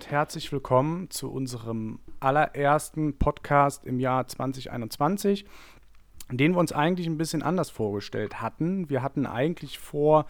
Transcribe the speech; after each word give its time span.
und 0.00 0.10
herzlich 0.10 0.50
willkommen 0.50 1.10
zu 1.10 1.30
unserem 1.30 1.98
allerersten 2.20 3.18
Podcast 3.18 3.84
im 3.84 4.00
Jahr 4.00 4.26
2021, 4.26 5.44
den 6.30 6.52
wir 6.52 6.58
uns 6.58 6.72
eigentlich 6.72 7.06
ein 7.06 7.18
bisschen 7.18 7.42
anders 7.42 7.68
vorgestellt 7.68 8.40
hatten. 8.40 8.88
Wir 8.88 9.02
hatten 9.02 9.26
eigentlich 9.26 9.78
vor, 9.78 10.24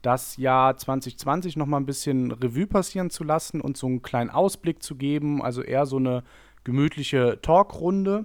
das 0.00 0.38
Jahr 0.38 0.74
2020 0.74 1.58
noch 1.58 1.66
mal 1.66 1.76
ein 1.76 1.84
bisschen 1.84 2.32
Revue 2.32 2.66
passieren 2.66 3.10
zu 3.10 3.22
lassen 3.22 3.60
und 3.60 3.76
so 3.76 3.88
einen 3.88 4.00
kleinen 4.00 4.30
Ausblick 4.30 4.82
zu 4.82 4.96
geben, 4.96 5.42
also 5.42 5.60
eher 5.60 5.84
so 5.84 5.98
eine 5.98 6.24
gemütliche 6.64 7.40
Talkrunde. 7.42 8.24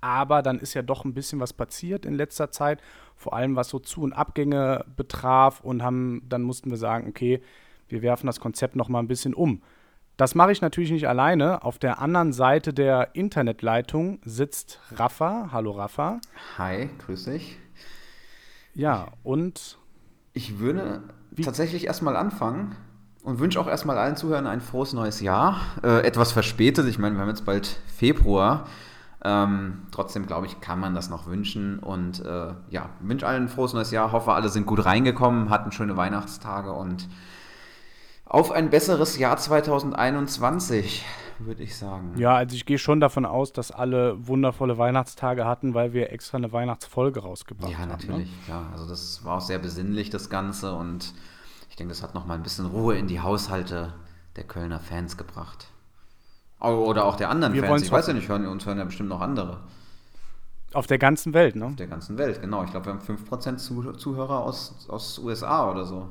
Aber 0.00 0.42
dann 0.42 0.58
ist 0.58 0.74
ja 0.74 0.82
doch 0.82 1.04
ein 1.04 1.14
bisschen 1.14 1.38
was 1.38 1.52
passiert 1.52 2.04
in 2.04 2.14
letzter 2.14 2.50
Zeit, 2.50 2.82
vor 3.14 3.34
allem 3.34 3.54
was 3.54 3.68
so 3.68 3.78
Zu- 3.78 4.02
und 4.02 4.14
Abgänge 4.14 4.84
betraf 4.96 5.60
und 5.60 5.80
haben 5.84 6.22
dann 6.28 6.42
mussten 6.42 6.70
wir 6.70 6.76
sagen, 6.76 7.08
okay, 7.08 7.40
wir 7.86 8.02
werfen 8.02 8.26
das 8.26 8.40
Konzept 8.40 8.74
noch 8.74 8.88
mal 8.88 8.98
ein 8.98 9.06
bisschen 9.06 9.32
um. 9.32 9.62
Das 10.16 10.34
mache 10.34 10.50
ich 10.50 10.62
natürlich 10.62 10.90
nicht 10.90 11.08
alleine. 11.08 11.62
Auf 11.62 11.78
der 11.78 12.00
anderen 12.00 12.32
Seite 12.32 12.72
der 12.72 13.14
Internetleitung 13.14 14.18
sitzt 14.24 14.80
Rafa. 14.94 15.50
Hallo 15.52 15.72
Rafa. 15.72 16.20
Hi, 16.56 16.88
grüß 17.04 17.24
dich. 17.24 17.58
Ja, 18.72 19.08
und 19.22 19.76
ich 20.32 20.58
würde 20.58 21.02
Wie? 21.32 21.42
tatsächlich 21.42 21.86
erstmal 21.86 22.16
anfangen 22.16 22.76
und 23.24 23.40
wünsche 23.40 23.60
auch 23.60 23.66
erstmal 23.66 23.98
allen 23.98 24.16
Zuhörern 24.16 24.46
ein 24.46 24.62
frohes 24.62 24.94
neues 24.94 25.20
Jahr. 25.20 25.60
Äh, 25.82 26.06
etwas 26.06 26.32
verspätet, 26.32 26.86
ich 26.88 26.98
meine, 26.98 27.16
wir 27.16 27.20
haben 27.20 27.28
jetzt 27.28 27.44
bald 27.44 27.78
Februar. 27.86 28.66
Ähm, 29.22 29.82
trotzdem, 29.90 30.26
glaube 30.26 30.46
ich, 30.46 30.62
kann 30.62 30.80
man 30.80 30.94
das 30.94 31.10
noch 31.10 31.26
wünschen. 31.26 31.78
Und 31.78 32.24
äh, 32.24 32.54
ja, 32.70 32.88
wünsche 33.00 33.26
allen 33.26 33.44
ein 33.44 33.48
frohes 33.48 33.74
neues 33.74 33.90
Jahr. 33.90 34.12
Hoffe, 34.12 34.32
alle 34.32 34.48
sind 34.48 34.64
gut 34.64 34.82
reingekommen, 34.86 35.50
hatten 35.50 35.72
schöne 35.72 35.98
Weihnachtstage 35.98 36.72
und 36.72 37.06
auf 38.26 38.50
ein 38.50 38.70
besseres 38.70 39.18
Jahr 39.18 39.36
2021, 39.36 41.04
würde 41.38 41.62
ich 41.62 41.76
sagen. 41.76 42.12
Ja, 42.18 42.34
also 42.34 42.56
ich 42.56 42.66
gehe 42.66 42.78
schon 42.78 43.00
davon 43.00 43.24
aus, 43.24 43.52
dass 43.52 43.70
alle 43.70 44.26
wundervolle 44.26 44.78
Weihnachtstage 44.78 45.44
hatten, 45.46 45.74
weil 45.74 45.92
wir 45.92 46.12
extra 46.12 46.36
eine 46.36 46.52
Weihnachtsfolge 46.52 47.20
rausgebracht 47.20 47.72
haben. 47.72 47.80
Ja, 47.80 47.86
natürlich. 47.86 48.28
ne? 48.28 48.34
Ja, 48.48 48.62
also 48.72 48.86
das 48.86 49.24
war 49.24 49.38
auch 49.38 49.40
sehr 49.40 49.58
besinnlich, 49.58 50.10
das 50.10 50.28
Ganze. 50.28 50.74
Und 50.74 51.14
ich 51.70 51.76
denke, 51.76 51.92
das 51.92 52.02
hat 52.02 52.14
nochmal 52.14 52.36
ein 52.36 52.42
bisschen 52.42 52.66
Ruhe 52.66 52.96
in 52.96 53.06
die 53.06 53.20
Haushalte 53.20 53.94
der 54.34 54.44
Kölner 54.44 54.80
Fans 54.80 55.16
gebracht. 55.16 55.68
Oder 56.58 57.04
auch 57.04 57.16
der 57.16 57.30
anderen 57.30 57.54
Wir 57.54 57.64
Fans. 57.64 57.82
Ich 57.82 57.92
weiß 57.92 58.08
ja 58.08 58.12
nicht, 58.12 58.28
hören, 58.28 58.46
uns 58.46 58.66
hören 58.66 58.78
ja 58.78 58.84
bestimmt 58.84 59.08
noch 59.08 59.20
andere. 59.20 59.60
Auf 60.72 60.86
der 60.86 60.98
ganzen 60.98 61.32
Welt, 61.32 61.54
ne? 61.54 61.66
Auf 61.66 61.76
der 61.76 61.86
ganzen 61.86 62.18
Welt, 62.18 62.40
genau. 62.40 62.64
Ich 62.64 62.70
glaube, 62.70 62.86
wir 62.86 62.92
haben 62.94 63.00
5% 63.00 63.56
Zuhörer 63.96 64.40
aus, 64.40 64.88
aus 64.88 65.18
USA 65.18 65.70
oder 65.70 65.84
so. 65.84 66.08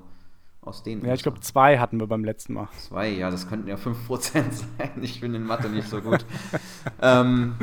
Aus 0.65 0.81
denen. 0.81 1.05
Ja, 1.05 1.13
ich 1.13 1.21
glaube, 1.21 1.39
zwei 1.41 1.77
hatten 1.77 1.99
wir 1.99 2.07
beim 2.07 2.25
letzten 2.25 2.53
Mal. 2.53 2.67
Zwei, 2.79 3.09
ja, 3.09 3.29
das 3.29 3.47
könnten 3.47 3.67
ja 3.67 3.75
5% 3.75 3.95
sein. 4.31 4.91
Ich 5.01 5.21
bin 5.21 5.35
in 5.35 5.43
Mathe 5.43 5.69
nicht 5.69 5.87
so 5.87 6.01
gut. 6.01 6.25
ähm, 7.01 7.55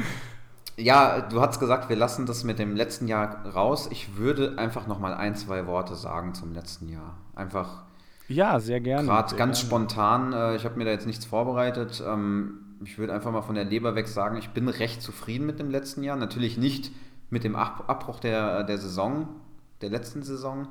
ja, 0.76 1.20
du 1.20 1.40
hast 1.40 1.58
gesagt, 1.58 1.88
wir 1.88 1.96
lassen 1.96 2.26
das 2.26 2.44
mit 2.44 2.58
dem 2.60 2.76
letzten 2.76 3.08
Jahr 3.08 3.44
raus. 3.46 3.88
Ich 3.90 4.16
würde 4.16 4.56
einfach 4.56 4.86
noch 4.86 5.00
mal 5.00 5.14
ein, 5.14 5.34
zwei 5.34 5.66
Worte 5.66 5.96
sagen 5.96 6.34
zum 6.34 6.52
letzten 6.52 6.88
Jahr. 6.88 7.16
Einfach. 7.34 7.82
Ja, 8.28 8.60
sehr 8.60 8.80
gerne. 8.80 9.06
Gerade 9.06 9.34
ganz 9.34 9.58
gerne. 9.58 9.68
spontan. 9.68 10.32
Äh, 10.32 10.56
ich 10.56 10.64
habe 10.64 10.76
mir 10.76 10.84
da 10.84 10.92
jetzt 10.92 11.06
nichts 11.06 11.24
vorbereitet. 11.24 12.02
Ähm, 12.06 12.60
ich 12.84 12.98
würde 12.98 13.12
einfach 13.12 13.32
mal 13.32 13.42
von 13.42 13.56
der 13.56 13.64
Leber 13.64 13.94
weg 13.96 14.08
sagen, 14.08 14.36
ich 14.36 14.50
bin 14.50 14.68
recht 14.68 15.02
zufrieden 15.02 15.44
mit 15.44 15.58
dem 15.58 15.70
letzten 15.70 16.02
Jahr. 16.04 16.16
Natürlich 16.16 16.56
nicht 16.56 16.92
mit 17.30 17.44
dem 17.44 17.56
Abbruch 17.56 18.20
der, 18.20 18.62
der 18.64 18.78
Saison, 18.78 19.28
der 19.80 19.90
letzten 19.90 20.22
Saison. 20.22 20.68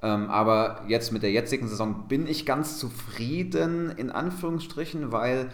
Ähm, 0.00 0.30
aber 0.30 0.82
jetzt 0.86 1.12
mit 1.12 1.22
der 1.22 1.32
jetzigen 1.32 1.68
Saison 1.68 2.06
bin 2.08 2.26
ich 2.26 2.46
ganz 2.46 2.78
zufrieden, 2.78 3.90
in 3.90 4.10
Anführungsstrichen, 4.10 5.10
weil, 5.10 5.50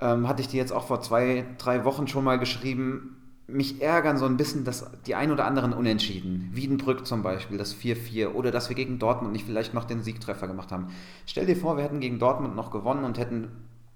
ähm, 0.00 0.28
hatte 0.28 0.42
ich 0.42 0.48
dir 0.48 0.58
jetzt 0.58 0.72
auch 0.72 0.86
vor 0.86 1.00
zwei, 1.00 1.46
drei 1.56 1.84
Wochen 1.84 2.06
schon 2.08 2.24
mal 2.24 2.38
geschrieben, 2.38 3.16
mich 3.48 3.80
ärgern 3.80 4.18
so 4.18 4.26
ein 4.26 4.36
bisschen 4.36 4.64
dass 4.64 4.90
die 5.06 5.14
ein 5.14 5.32
oder 5.32 5.46
anderen 5.46 5.72
Unentschieden. 5.72 6.50
Wiedenbrück 6.52 7.06
zum 7.06 7.22
Beispiel, 7.22 7.56
das 7.56 7.74
4-4 7.74 8.34
oder 8.34 8.50
dass 8.50 8.68
wir 8.68 8.76
gegen 8.76 8.98
Dortmund 8.98 9.32
nicht 9.32 9.46
vielleicht 9.46 9.72
noch 9.72 9.84
den 9.84 10.02
Siegtreffer 10.02 10.46
gemacht 10.46 10.70
haben. 10.70 10.88
Stell 11.26 11.46
dir 11.46 11.56
vor, 11.56 11.78
wir 11.78 11.84
hätten 11.84 12.00
gegen 12.00 12.18
Dortmund 12.18 12.54
noch 12.54 12.70
gewonnen 12.70 13.04
und 13.04 13.16
hätten 13.16 13.48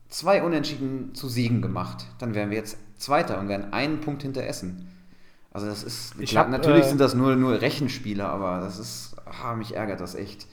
zwei 0.08 0.42
Unentschieden 0.42 1.14
zu 1.14 1.28
Siegen 1.28 1.60
gemacht. 1.60 2.06
Dann 2.18 2.34
wären 2.34 2.48
wir 2.48 2.56
jetzt 2.56 2.78
Zweiter 2.96 3.38
und 3.38 3.48
wären 3.48 3.74
einen 3.74 4.00
Punkt 4.00 4.22
hinter 4.22 4.44
Essen. 4.44 4.88
Also 5.52 5.66
das 5.66 5.82
ist, 5.82 6.14
Ich 6.18 6.30
klar, 6.30 6.44
hab, 6.44 6.50
natürlich 6.50 6.84
äh, 6.84 6.88
sind 6.88 7.00
das 7.00 7.14
nur, 7.14 7.36
nur 7.36 7.60
Rechenspiele, 7.60 8.26
aber 8.26 8.60
das 8.60 8.78
ist, 8.78 9.16
ah, 9.26 9.54
mich 9.54 9.76
ärgert 9.76 10.00
das 10.00 10.14
echt. 10.14 10.46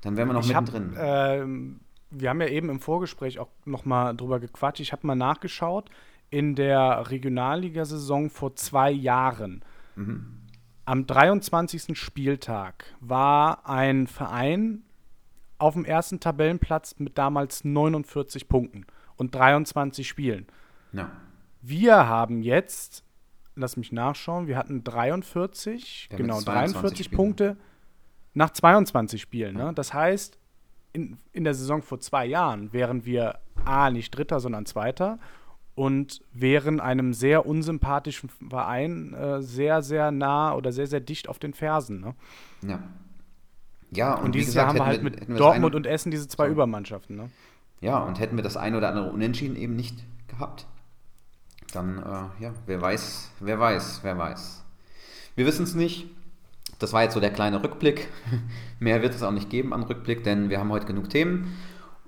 Dann 0.00 0.16
wären 0.16 0.28
wir 0.28 0.32
noch 0.34 0.44
Ich 0.44 0.54
hab, 0.54 0.64
mittendrin. 0.64 0.96
ähm, 0.98 1.80
wir 2.10 2.30
haben 2.30 2.40
ja 2.40 2.48
eben 2.48 2.70
im 2.70 2.80
Vorgespräch 2.80 3.38
auch 3.38 3.50
noch 3.64 3.84
mal 3.84 4.14
drüber 4.14 4.40
gequatscht. 4.40 4.80
Ich 4.80 4.92
habe 4.92 5.06
mal 5.06 5.14
nachgeschaut. 5.14 5.90
In 6.30 6.54
der 6.54 7.10
Regionalligasaison 7.10 8.28
vor 8.28 8.54
zwei 8.54 8.90
Jahren, 8.90 9.62
mhm. 9.96 10.42
am 10.84 11.06
23. 11.06 11.98
Spieltag, 11.98 12.84
war 13.00 13.66
ein 13.66 14.06
Verein 14.06 14.82
auf 15.56 15.74
dem 15.74 15.84
ersten 15.86 16.20
Tabellenplatz 16.20 16.96
mit 16.98 17.16
damals 17.18 17.64
49 17.64 18.48
Punkten 18.48 18.86
und 19.16 19.34
23 19.34 20.06
Spielen. 20.06 20.46
Ja. 20.92 21.10
Wir 21.62 22.06
haben 22.06 22.42
jetzt, 22.42 23.04
lass 23.58 23.76
mich 23.76 23.92
nachschauen, 23.92 24.46
wir 24.46 24.56
hatten 24.56 24.84
43, 24.84 26.08
Wir 26.10 26.16
genau, 26.16 26.36
jetzt 26.36 26.44
22 26.44 26.74
43 26.74 27.04
Spiele. 27.04 27.16
Punkte 27.16 27.56
nach 28.34 28.50
22 28.50 29.20
Spielen. 29.20 29.56
Ne? 29.56 29.72
Das 29.74 29.92
heißt, 29.92 30.38
in, 30.92 31.18
in 31.32 31.44
der 31.44 31.54
Saison 31.54 31.82
vor 31.82 32.00
zwei 32.00 32.26
Jahren 32.26 32.72
wären 32.72 33.04
wir 33.04 33.38
A, 33.64 33.90
nicht 33.90 34.10
Dritter, 34.16 34.40
sondern 34.40 34.66
Zweiter 34.66 35.18
und 35.74 36.22
wären 36.32 36.80
einem 36.80 37.12
sehr 37.12 37.46
unsympathischen 37.46 38.30
Verein 38.48 39.14
äh, 39.14 39.42
sehr, 39.42 39.82
sehr 39.82 40.10
nah 40.10 40.54
oder 40.54 40.72
sehr, 40.72 40.86
sehr 40.86 41.00
dicht 41.00 41.28
auf 41.28 41.38
den 41.38 41.54
Fersen. 41.54 42.00
Ne? 42.00 42.14
Ja. 42.62 42.82
Ja, 43.90 44.14
und, 44.14 44.26
Und, 44.26 44.34
dieses 44.34 44.48
gesagt, 44.48 44.64
Jahr 44.64 44.68
haben 44.68 44.78
wir 44.78 44.86
halt 44.86 45.02
mit 45.02 45.28
wir 45.28 45.36
Dortmund 45.36 45.74
ein- 45.74 45.76
und 45.76 45.86
Essen 45.86 46.10
diese 46.10 46.28
zwei 46.28 46.44
Sorry. 46.44 46.52
Übermannschaften. 46.52 47.16
Ne? 47.16 47.30
Ja, 47.80 47.98
und 47.98 48.18
hätten 48.18 48.36
wir 48.36 48.42
das 48.42 48.56
ein 48.56 48.74
oder 48.74 48.88
andere 48.88 49.10
Unentschieden 49.10 49.56
eben 49.56 49.76
nicht 49.76 50.04
gehabt, 50.26 50.66
dann, 51.72 51.98
äh, 51.98 52.42
ja, 52.42 52.52
wer 52.66 52.80
weiß, 52.80 53.30
wer 53.40 53.60
weiß, 53.60 54.00
wer 54.02 54.18
weiß. 54.18 54.64
Wir 55.36 55.46
wissen 55.46 55.64
es 55.64 55.74
nicht. 55.74 56.06
Das 56.78 56.92
war 56.92 57.02
jetzt 57.02 57.14
so 57.14 57.20
der 57.20 57.32
kleine 57.32 57.62
Rückblick. 57.62 58.08
Mehr 58.78 59.02
wird 59.02 59.14
es 59.14 59.22
auch 59.22 59.32
nicht 59.32 59.50
geben 59.50 59.74
an 59.74 59.82
Rückblick, 59.82 60.24
denn 60.24 60.48
wir 60.48 60.60
haben 60.60 60.70
heute 60.70 60.86
genug 60.86 61.10
Themen. 61.10 61.56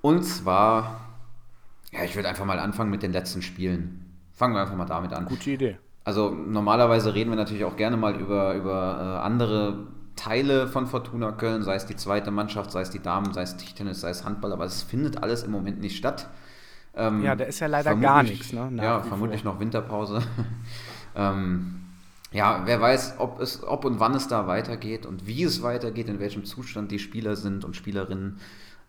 Und 0.01 0.23
zwar, 0.23 1.01
ja, 1.91 2.03
ich 2.03 2.15
würde 2.15 2.29
einfach 2.29 2.45
mal 2.45 2.59
anfangen 2.59 2.89
mit 2.89 3.03
den 3.03 3.11
letzten 3.11 3.41
Spielen. 3.41 4.05
Fangen 4.33 4.55
wir 4.55 4.61
einfach 4.61 4.75
mal 4.75 4.85
damit 4.85 5.13
an. 5.13 5.25
Gute 5.25 5.51
Idee. 5.51 5.77
Also 6.03 6.31
normalerweise 6.31 7.13
reden 7.13 7.29
wir 7.29 7.37
natürlich 7.37 7.63
auch 7.63 7.75
gerne 7.75 7.97
mal 7.97 8.15
über, 8.15 8.55
über 8.55 8.97
äh, 8.99 9.25
andere 9.25 9.87
Teile 10.15 10.67
von 10.67 10.87
Fortuna 10.87 11.31
Köln, 11.31 11.63
sei 11.63 11.75
es 11.75 11.85
die 11.85 11.95
zweite 11.95 12.31
Mannschaft, 12.31 12.71
sei 12.71 12.81
es 12.81 12.89
die 12.89 13.01
Damen, 13.01 13.33
sei 13.33 13.43
es 13.43 13.57
Tischtennis, 13.57 14.01
sei 14.01 14.09
es 14.09 14.25
Handball, 14.25 14.51
aber 14.51 14.65
es 14.65 14.83
findet 14.83 15.21
alles 15.21 15.43
im 15.43 15.51
Moment 15.51 15.79
nicht 15.79 15.97
statt. 15.97 16.27
Ähm, 16.95 17.23
Ja, 17.23 17.35
da 17.35 17.45
ist 17.45 17.59
ja 17.59 17.67
leider 17.67 17.95
gar 17.95 18.23
nichts. 18.23 18.53
Ne? 18.53 18.69
nach 18.71 18.83
ja, 18.83 19.01
vermutlich 19.01 19.43
vor. 19.43 19.53
noch 19.53 19.59
Winterpause. 19.59 20.21
ähm, 21.15 21.81
ja, 22.31 22.61
wer 22.65 22.79
weiß, 22.79 23.15
ob, 23.17 23.39
es, 23.41 23.63
ob 23.63 23.83
und 23.85 23.99
wann 23.99 24.15
es 24.15 24.27
da 24.27 24.47
weitergeht 24.47 25.05
und 25.05 25.27
wie 25.27 25.43
es 25.43 25.61
weitergeht, 25.63 26.07
in 26.07 26.19
welchem 26.19 26.45
Zustand 26.45 26.91
die 26.91 26.99
Spieler 26.99 27.35
sind 27.35 27.65
und 27.65 27.75
Spielerinnen. 27.75 28.39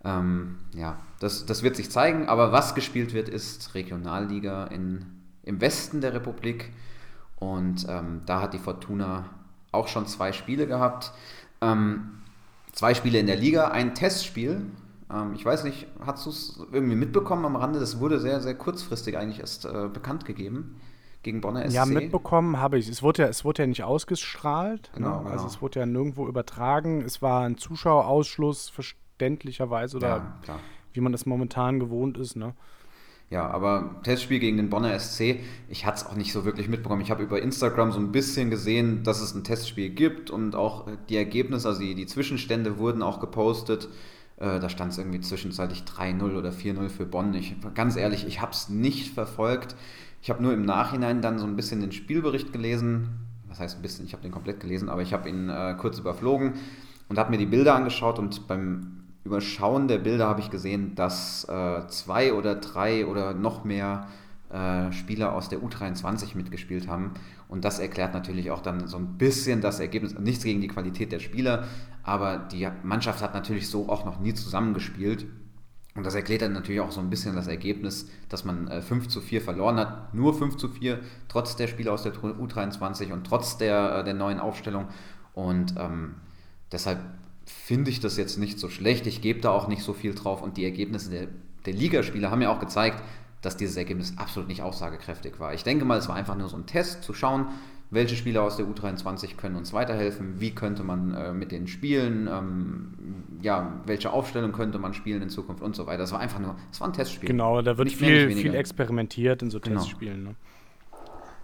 Ähm, 0.04 0.58
ja, 0.74 0.96
das, 1.20 1.46
das 1.46 1.62
wird 1.62 1.76
sich 1.76 1.90
zeigen, 1.90 2.28
aber 2.28 2.52
was 2.52 2.74
gespielt 2.74 3.14
wird, 3.14 3.28
ist 3.28 3.74
Regionalliga 3.74 4.64
in, 4.66 5.04
im 5.44 5.60
Westen 5.60 6.00
der 6.00 6.14
Republik. 6.14 6.72
Und 7.36 7.86
ähm, 7.88 8.22
da 8.26 8.40
hat 8.40 8.54
die 8.54 8.58
Fortuna 8.58 9.24
auch 9.72 9.88
schon 9.88 10.06
zwei 10.06 10.32
Spiele 10.32 10.66
gehabt. 10.68 11.12
Ähm, 11.60 12.22
zwei 12.72 12.94
Spiele 12.94 13.18
in 13.18 13.26
der 13.26 13.36
Liga, 13.36 13.68
ein 13.68 13.94
Testspiel. 13.94 14.66
Ähm, 15.12 15.34
ich 15.34 15.44
weiß 15.44 15.64
nicht, 15.64 15.86
hast 16.04 16.26
du 16.26 16.30
es 16.30 16.60
irgendwie 16.72 16.96
mitbekommen 16.96 17.44
am 17.44 17.56
Rande? 17.56 17.80
Das 17.80 18.00
wurde 18.00 18.20
sehr, 18.20 18.40
sehr 18.40 18.54
kurzfristig 18.54 19.18
eigentlich 19.18 19.40
erst 19.40 19.64
äh, 19.64 19.88
bekannt 19.92 20.24
gegeben 20.24 20.80
gegen 21.22 21.40
Bonner 21.40 21.68
SC. 21.68 21.74
Ja, 21.74 21.86
mitbekommen 21.86 22.58
habe 22.58 22.78
ich. 22.78 22.88
Es 22.88 23.02
wurde 23.02 23.22
ja, 23.22 23.28
es 23.28 23.44
wurde 23.44 23.62
ja 23.62 23.66
nicht 23.66 23.84
ausgestrahlt. 23.84 24.90
Genau, 24.94 25.22
ne? 25.22 25.30
Also 25.30 25.44
genau. 25.44 25.46
es 25.46 25.62
wurde 25.62 25.80
ja 25.80 25.86
nirgendwo 25.86 26.26
übertragen. 26.26 27.02
Es 27.02 27.22
war 27.22 27.44
ein 27.44 27.58
Zuschauerausschluss, 27.58 28.68
verständlicherweise, 28.68 29.96
oder 29.98 30.08
Ja, 30.08 30.38
klar. 30.42 30.58
wie 30.92 31.00
man 31.00 31.12
das 31.12 31.26
momentan 31.26 31.78
gewohnt 31.78 32.18
ist. 32.18 32.36
Ne? 32.36 32.54
Ja, 33.30 33.48
aber 33.48 34.00
Testspiel 34.02 34.40
gegen 34.40 34.58
den 34.58 34.68
Bonner 34.68 34.98
SC, 34.98 35.40
ich 35.68 35.86
hatte 35.86 35.98
es 35.98 36.06
auch 36.06 36.16
nicht 36.16 36.32
so 36.32 36.44
wirklich 36.44 36.68
mitbekommen. 36.68 37.00
Ich 37.00 37.10
habe 37.10 37.22
über 37.22 37.40
Instagram 37.40 37.92
so 37.92 37.98
ein 37.98 38.12
bisschen 38.12 38.50
gesehen, 38.50 39.04
dass 39.04 39.22
es 39.22 39.34
ein 39.34 39.44
Testspiel 39.44 39.88
gibt 39.90 40.30
und 40.30 40.54
auch 40.54 40.86
die 41.08 41.16
Ergebnisse, 41.16 41.68
also 41.68 41.80
die, 41.80 41.94
die 41.94 42.06
Zwischenstände 42.06 42.78
wurden 42.78 43.02
auch 43.02 43.20
gepostet. 43.20 43.88
Äh, 44.42 44.58
da 44.58 44.68
stand 44.68 44.90
es 44.90 44.98
irgendwie 44.98 45.20
zwischenzeitlich 45.20 45.84
3-0 45.84 46.36
oder 46.36 46.50
4-0 46.50 46.88
für 46.88 47.06
Bonn. 47.06 47.32
Ich, 47.34 47.54
ganz 47.74 47.96
ehrlich, 47.96 48.26
ich 48.26 48.40
habe 48.40 48.50
es 48.50 48.68
nicht 48.68 49.14
verfolgt. 49.14 49.76
Ich 50.20 50.30
habe 50.30 50.42
nur 50.42 50.52
im 50.52 50.64
Nachhinein 50.64 51.22
dann 51.22 51.38
so 51.38 51.46
ein 51.46 51.54
bisschen 51.54 51.80
den 51.80 51.92
Spielbericht 51.92 52.52
gelesen. 52.52 53.08
Was 53.48 53.60
heißt 53.60 53.78
ein 53.78 53.82
bisschen? 53.82 54.04
Ich 54.04 54.14
habe 54.14 54.22
den 54.22 54.32
komplett 54.32 54.58
gelesen, 54.58 54.88
aber 54.88 55.02
ich 55.02 55.12
habe 55.12 55.28
ihn 55.28 55.48
äh, 55.48 55.76
kurz 55.78 56.00
überflogen 56.00 56.54
und 57.08 57.18
habe 57.18 57.30
mir 57.30 57.38
die 57.38 57.46
Bilder 57.46 57.76
angeschaut 57.76 58.18
und 58.18 58.48
beim 58.48 59.04
Überschauen 59.24 59.86
der 59.86 59.98
Bilder 59.98 60.26
habe 60.26 60.40
ich 60.40 60.50
gesehen, 60.50 60.96
dass 60.96 61.44
äh, 61.44 61.86
zwei 61.86 62.32
oder 62.32 62.56
drei 62.56 63.06
oder 63.06 63.34
noch 63.34 63.62
mehr 63.62 64.08
äh, 64.50 64.90
Spieler 64.90 65.34
aus 65.34 65.50
der 65.50 65.60
U23 65.60 66.36
mitgespielt 66.36 66.88
haben. 66.88 67.12
Und 67.52 67.66
das 67.66 67.78
erklärt 67.78 68.14
natürlich 68.14 68.50
auch 68.50 68.62
dann 68.62 68.88
so 68.88 68.96
ein 68.96 69.18
bisschen 69.18 69.60
das 69.60 69.78
Ergebnis. 69.78 70.18
Nichts 70.18 70.42
gegen 70.42 70.62
die 70.62 70.68
Qualität 70.68 71.12
der 71.12 71.18
Spieler, 71.18 71.68
aber 72.02 72.38
die 72.38 72.66
Mannschaft 72.82 73.20
hat 73.20 73.34
natürlich 73.34 73.68
so 73.68 73.90
auch 73.90 74.06
noch 74.06 74.18
nie 74.20 74.32
zusammengespielt. 74.32 75.26
Und 75.94 76.06
das 76.06 76.14
erklärt 76.14 76.40
dann 76.40 76.54
natürlich 76.54 76.80
auch 76.80 76.92
so 76.92 77.00
ein 77.00 77.10
bisschen 77.10 77.36
das 77.36 77.48
Ergebnis, 77.48 78.08
dass 78.30 78.46
man 78.46 78.68
äh, 78.68 78.80
5 78.80 79.08
zu 79.08 79.20
4 79.20 79.42
verloren 79.42 79.76
hat. 79.76 80.14
Nur 80.14 80.32
5 80.32 80.56
zu 80.56 80.70
4, 80.70 81.00
trotz 81.28 81.54
der 81.54 81.66
Spieler 81.66 81.92
aus 81.92 82.04
der 82.04 82.14
U23 82.14 83.12
und 83.12 83.26
trotz 83.26 83.58
der, 83.58 83.98
äh, 83.98 84.04
der 84.04 84.14
neuen 84.14 84.40
Aufstellung. 84.40 84.86
Und 85.34 85.74
ähm, 85.76 86.14
deshalb 86.72 87.00
finde 87.44 87.90
ich 87.90 88.00
das 88.00 88.16
jetzt 88.16 88.38
nicht 88.38 88.58
so 88.60 88.70
schlecht. 88.70 89.06
Ich 89.06 89.20
gebe 89.20 89.42
da 89.42 89.50
auch 89.50 89.68
nicht 89.68 89.82
so 89.82 89.92
viel 89.92 90.14
drauf. 90.14 90.40
Und 90.40 90.56
die 90.56 90.64
Ergebnisse 90.64 91.10
der, 91.10 91.28
der 91.66 91.74
Ligaspieler 91.74 92.30
haben 92.30 92.40
ja 92.40 92.50
auch 92.50 92.60
gezeigt, 92.60 93.02
dass 93.42 93.56
dieses 93.56 93.76
Ergebnis 93.76 94.14
absolut 94.16 94.48
nicht 94.48 94.62
aussagekräftig 94.62 95.38
war. 95.38 95.52
Ich 95.52 95.64
denke 95.64 95.84
mal, 95.84 95.98
es 95.98 96.08
war 96.08 96.16
einfach 96.16 96.36
nur 96.36 96.48
so 96.48 96.56
ein 96.56 96.66
Test, 96.66 97.02
zu 97.02 97.12
schauen, 97.12 97.48
welche 97.90 98.16
Spieler 98.16 98.42
aus 98.42 98.56
der 98.56 98.64
U23 98.64 99.36
können 99.36 99.54
uns 99.54 99.74
weiterhelfen, 99.74 100.40
wie 100.40 100.54
könnte 100.54 100.82
man 100.82 101.12
äh, 101.12 101.32
mit 101.34 101.52
denen 101.52 101.66
spielen, 101.66 102.26
ähm, 102.26 102.94
ja, 103.42 103.80
welche 103.84 104.10
Aufstellung 104.10 104.52
könnte 104.52 104.78
man 104.78 104.94
spielen 104.94 105.20
in 105.20 105.28
Zukunft 105.28 105.62
und 105.62 105.76
so 105.76 105.86
weiter. 105.86 105.98
Das 105.98 106.12
war 106.12 106.20
einfach 106.20 106.38
nur, 106.38 106.56
es 106.70 106.80
war 106.80 106.88
ein 106.88 106.94
Testspiel. 106.94 107.28
Genau, 107.28 107.60
da 107.60 107.76
wird 107.76 107.92
viel, 107.92 108.30
viel 108.30 108.54
experimentiert 108.54 109.42
in 109.42 109.50
so 109.50 109.60
genau. 109.60 109.80
Testspielen. 109.80 110.24
Ne? 110.24 110.34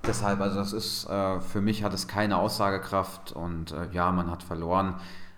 Deshalb, 0.06 0.40
also 0.40 0.56
das 0.56 0.72
ist, 0.72 1.04
äh, 1.10 1.40
für 1.40 1.60
mich 1.60 1.82
hat 1.82 1.92
es 1.92 2.08
keine 2.08 2.38
Aussagekraft 2.38 3.32
und 3.32 3.72
äh, 3.72 3.88
ja, 3.92 4.10
man 4.10 4.30
hat 4.30 4.42
verloren, 4.42 4.94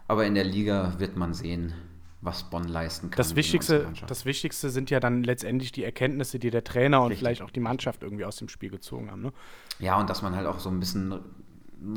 aber 0.07 0.27
in 0.27 0.37
der 0.37 0.45
Liga 0.45 0.95
wird 0.99 1.17
man 1.17 1.35
sehen, 1.35 1.73
was 2.23 2.45
Bonn 2.51 2.65
leisten 2.65 3.11
kann. 3.11 3.17
Das 3.17 3.35
Wichtigste, 3.35 3.87
das 4.07 4.25
Wichtigste 4.25 4.69
sind 4.69 4.91
ja 4.91 5.01
dann 5.01 5.25
letztendlich 5.25 5.73
die 5.73 5.85
Erkenntnisse, 5.85 6.39
die 6.39 6.51
der 6.51 6.65
Trainer 6.65 7.01
und 7.01 7.09
Richtig. 7.09 7.21
vielleicht 7.21 7.43
auch 7.43 7.51
die 7.51 7.61
Mannschaft 7.61 8.03
irgendwie 8.03 8.25
aus 8.25 8.37
dem 8.37 8.49
Spiel 8.49 8.71
gezogen 8.71 9.11
haben. 9.11 9.23
Ne? 9.23 9.33
Ja, 9.79 9.99
und 9.99 10.11
dass 10.11 10.21
man 10.21 10.37
halt 10.37 10.47
auch 10.47 10.59
so 10.59 10.69
ein 10.69 10.81
bisschen 10.81 11.21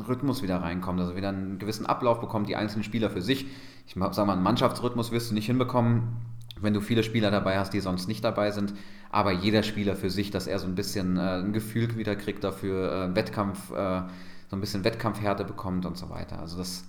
Rhythmus 0.08 0.42
wieder 0.42 0.62
reinkommt, 0.62 0.98
also 1.00 1.14
wieder 1.14 1.28
einen 1.28 1.58
gewissen 1.58 1.86
Ablauf 1.86 2.20
bekommt, 2.20 2.48
die 2.48 2.56
einzelnen 2.56 2.84
Spieler 2.84 3.10
für 3.10 3.20
sich. 3.20 3.46
Ich 3.86 3.94
sage 3.94 4.26
mal, 4.26 4.32
einen 4.32 4.42
Mannschaftsrhythmus 4.42 5.12
wirst 5.12 5.30
du 5.30 5.34
nicht 5.34 5.46
hinbekommen, 5.46 6.16
wenn 6.60 6.72
du 6.72 6.80
viele 6.80 7.02
Spieler 7.02 7.30
dabei 7.30 7.58
hast, 7.58 7.74
die 7.74 7.80
sonst 7.80 8.08
nicht 8.08 8.24
dabei 8.24 8.50
sind. 8.50 8.72
Aber 9.10 9.32
jeder 9.32 9.62
Spieler 9.62 9.94
für 9.94 10.10
sich, 10.10 10.30
dass 10.30 10.46
er 10.46 10.58
so 10.58 10.66
ein 10.66 10.74
bisschen 10.74 11.18
äh, 11.18 11.38
ein 11.38 11.52
Gefühl 11.52 11.96
wieder 11.96 12.16
kriegt 12.16 12.42
dafür, 12.42 13.10
äh, 13.10 13.14
Wettkampf, 13.14 13.70
äh, 13.70 14.02
so 14.48 14.56
ein 14.56 14.60
bisschen 14.60 14.84
Wettkampfhärte 14.84 15.44
bekommt 15.44 15.84
und 15.84 15.98
so 15.98 16.08
weiter. 16.08 16.38
Also 16.38 16.56
das, 16.56 16.84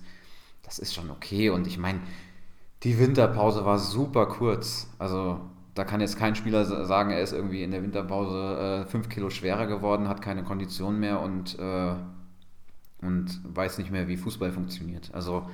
das 0.62 0.78
ist 0.78 0.94
schon 0.94 1.10
okay. 1.10 1.50
Und 1.50 1.66
ich 1.66 1.76
meine, 1.76 2.00
die 2.86 3.00
Winterpause 3.00 3.64
war 3.64 3.80
super 3.80 4.26
kurz. 4.26 4.88
Also 5.00 5.40
da 5.74 5.84
kann 5.84 6.00
jetzt 6.00 6.16
kein 6.16 6.36
Spieler 6.36 6.64
sagen, 6.64 7.10
er 7.10 7.20
ist 7.20 7.32
irgendwie 7.32 7.64
in 7.64 7.72
der 7.72 7.82
Winterpause 7.82 8.84
äh, 8.86 8.88
fünf 8.88 9.08
Kilo 9.08 9.28
schwerer 9.28 9.66
geworden, 9.66 10.08
hat 10.08 10.22
keine 10.22 10.44
Kondition 10.44 11.00
mehr 11.00 11.20
und, 11.20 11.58
äh, 11.58 11.94
und 13.02 13.40
weiß 13.42 13.78
nicht 13.78 13.90
mehr, 13.90 14.06
wie 14.06 14.16
Fußball 14.16 14.52
funktioniert. 14.52 15.10
Also 15.12 15.50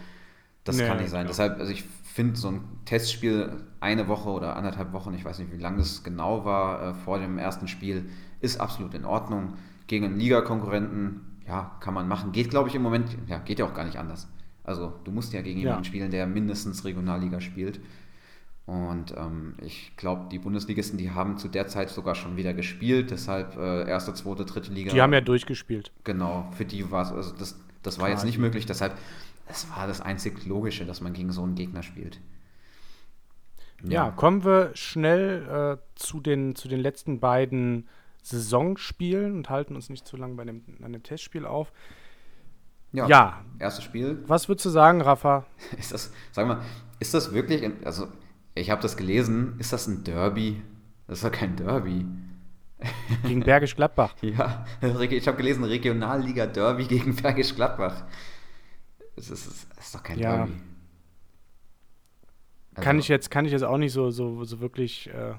das 0.64 0.76
nee, 0.76 0.86
kann 0.86 0.98
nicht 0.98 1.08
sein. 1.08 1.22
Klar. 1.24 1.28
Deshalb, 1.28 1.58
also 1.58 1.72
ich 1.72 1.84
finde 2.04 2.36
so 2.36 2.48
ein 2.48 2.60
Testspiel 2.84 3.64
eine 3.80 4.08
Woche 4.08 4.28
oder 4.28 4.54
anderthalb 4.54 4.92
Wochen, 4.92 5.14
ich 5.14 5.24
weiß 5.24 5.38
nicht, 5.38 5.52
wie 5.52 5.56
lange 5.56 5.80
es 5.80 6.04
genau 6.04 6.44
war, 6.44 6.82
äh, 6.82 6.94
vor 6.94 7.18
dem 7.18 7.38
ersten 7.38 7.66
Spiel, 7.66 8.10
ist 8.40 8.60
absolut 8.60 8.92
in 8.92 9.06
Ordnung. 9.06 9.54
Gegen 9.86 10.04
einen 10.04 10.18
Ligakonkurrenten, 10.18 11.38
ja, 11.48 11.78
kann 11.80 11.94
man 11.94 12.08
machen. 12.08 12.32
Geht, 12.32 12.50
glaube 12.50 12.68
ich, 12.68 12.74
im 12.74 12.82
Moment, 12.82 13.16
ja, 13.26 13.38
geht 13.38 13.58
ja 13.58 13.64
auch 13.64 13.74
gar 13.74 13.84
nicht 13.84 13.98
anders. 13.98 14.28
Also 14.64 14.92
du 15.04 15.10
musst 15.10 15.32
ja 15.32 15.42
gegen 15.42 15.58
jemanden 15.60 15.84
ja. 15.84 15.88
spielen, 15.88 16.10
der 16.10 16.26
mindestens 16.26 16.84
Regionalliga 16.84 17.40
spielt. 17.40 17.80
Und 18.64 19.12
ähm, 19.16 19.54
ich 19.60 19.96
glaube, 19.96 20.28
die 20.30 20.38
Bundesligisten, 20.38 20.96
die 20.96 21.10
haben 21.10 21.36
zu 21.36 21.48
der 21.48 21.66
Zeit 21.66 21.90
sogar 21.90 22.14
schon 22.14 22.36
wieder 22.36 22.54
gespielt, 22.54 23.10
deshalb 23.10 23.56
äh, 23.56 23.88
erste, 23.88 24.14
zweite, 24.14 24.44
dritte 24.44 24.72
Liga. 24.72 24.92
Die 24.92 25.02
haben 25.02 25.12
ja 25.12 25.20
durchgespielt. 25.20 25.90
Genau, 26.04 26.48
für 26.56 26.64
die 26.64 26.90
war 26.90 27.02
es, 27.02 27.12
also 27.12 27.34
das, 27.36 27.58
das 27.82 27.98
war 27.98 28.06
Klar, 28.06 28.16
jetzt 28.16 28.24
nicht 28.24 28.38
möglich, 28.38 28.64
deshalb, 28.64 28.96
das 29.48 29.68
war 29.70 29.88
das 29.88 30.00
einzig 30.00 30.46
Logische, 30.46 30.86
dass 30.86 31.00
man 31.00 31.12
gegen 31.12 31.32
so 31.32 31.42
einen 31.42 31.56
Gegner 31.56 31.82
spielt. 31.82 32.20
Ja, 33.82 33.90
ja 33.90 34.10
kommen 34.12 34.44
wir 34.44 34.70
schnell 34.74 35.78
äh, 35.80 35.82
zu, 35.96 36.20
den, 36.20 36.54
zu 36.54 36.68
den 36.68 36.78
letzten 36.78 37.18
beiden 37.18 37.88
Saisonspielen 38.22 39.34
und 39.34 39.50
halten 39.50 39.74
uns 39.74 39.90
nicht 39.90 40.06
zu 40.06 40.16
lange 40.16 40.34
bei 40.34 40.44
dem, 40.44 40.62
bei 40.78 40.88
dem 40.88 41.02
Testspiel 41.02 41.46
auf. 41.46 41.72
Ja, 42.92 43.06
ja. 43.06 43.44
Erstes 43.58 43.84
Spiel. 43.84 44.22
Was 44.26 44.48
würdest 44.48 44.66
du 44.66 44.70
sagen, 44.70 45.00
Rafa? 45.00 45.46
Ist 45.78 45.92
das, 45.92 46.12
sag 46.32 46.46
mal, 46.46 46.60
ist 46.98 47.14
das 47.14 47.32
wirklich, 47.32 47.68
also 47.84 48.08
ich 48.54 48.70
habe 48.70 48.80
das 48.82 48.96
gelesen, 48.96 49.54
ist 49.58 49.72
das 49.72 49.86
ein 49.86 50.04
Derby? 50.04 50.62
Das 51.06 51.18
ist 51.18 51.24
doch 51.24 51.32
kein 51.32 51.56
Derby. 51.56 52.06
Gegen 53.24 53.40
Bergisch 53.40 53.74
Gladbach. 53.74 54.14
ja, 54.22 54.64
ich 54.80 55.26
habe 55.26 55.36
gelesen, 55.36 55.64
Regionalliga 55.64 56.46
Derby 56.46 56.84
gegen 56.84 57.14
Bergisch 57.14 57.54
Gladbach. 57.54 58.04
Das 59.16 59.30
ist, 59.30 59.66
das 59.76 59.86
ist 59.86 59.94
doch 59.94 60.02
kein 60.02 60.18
ja. 60.18 60.36
Derby. 60.36 60.52
Also, 62.74 62.84
kann, 62.84 62.98
ich 62.98 63.08
jetzt, 63.08 63.30
kann 63.30 63.44
ich 63.44 63.52
jetzt 63.52 63.64
auch 63.64 63.78
nicht 63.78 63.92
so, 63.92 64.10
so, 64.10 64.44
so 64.44 64.60
wirklich 64.60 65.10
äh, 65.10 65.34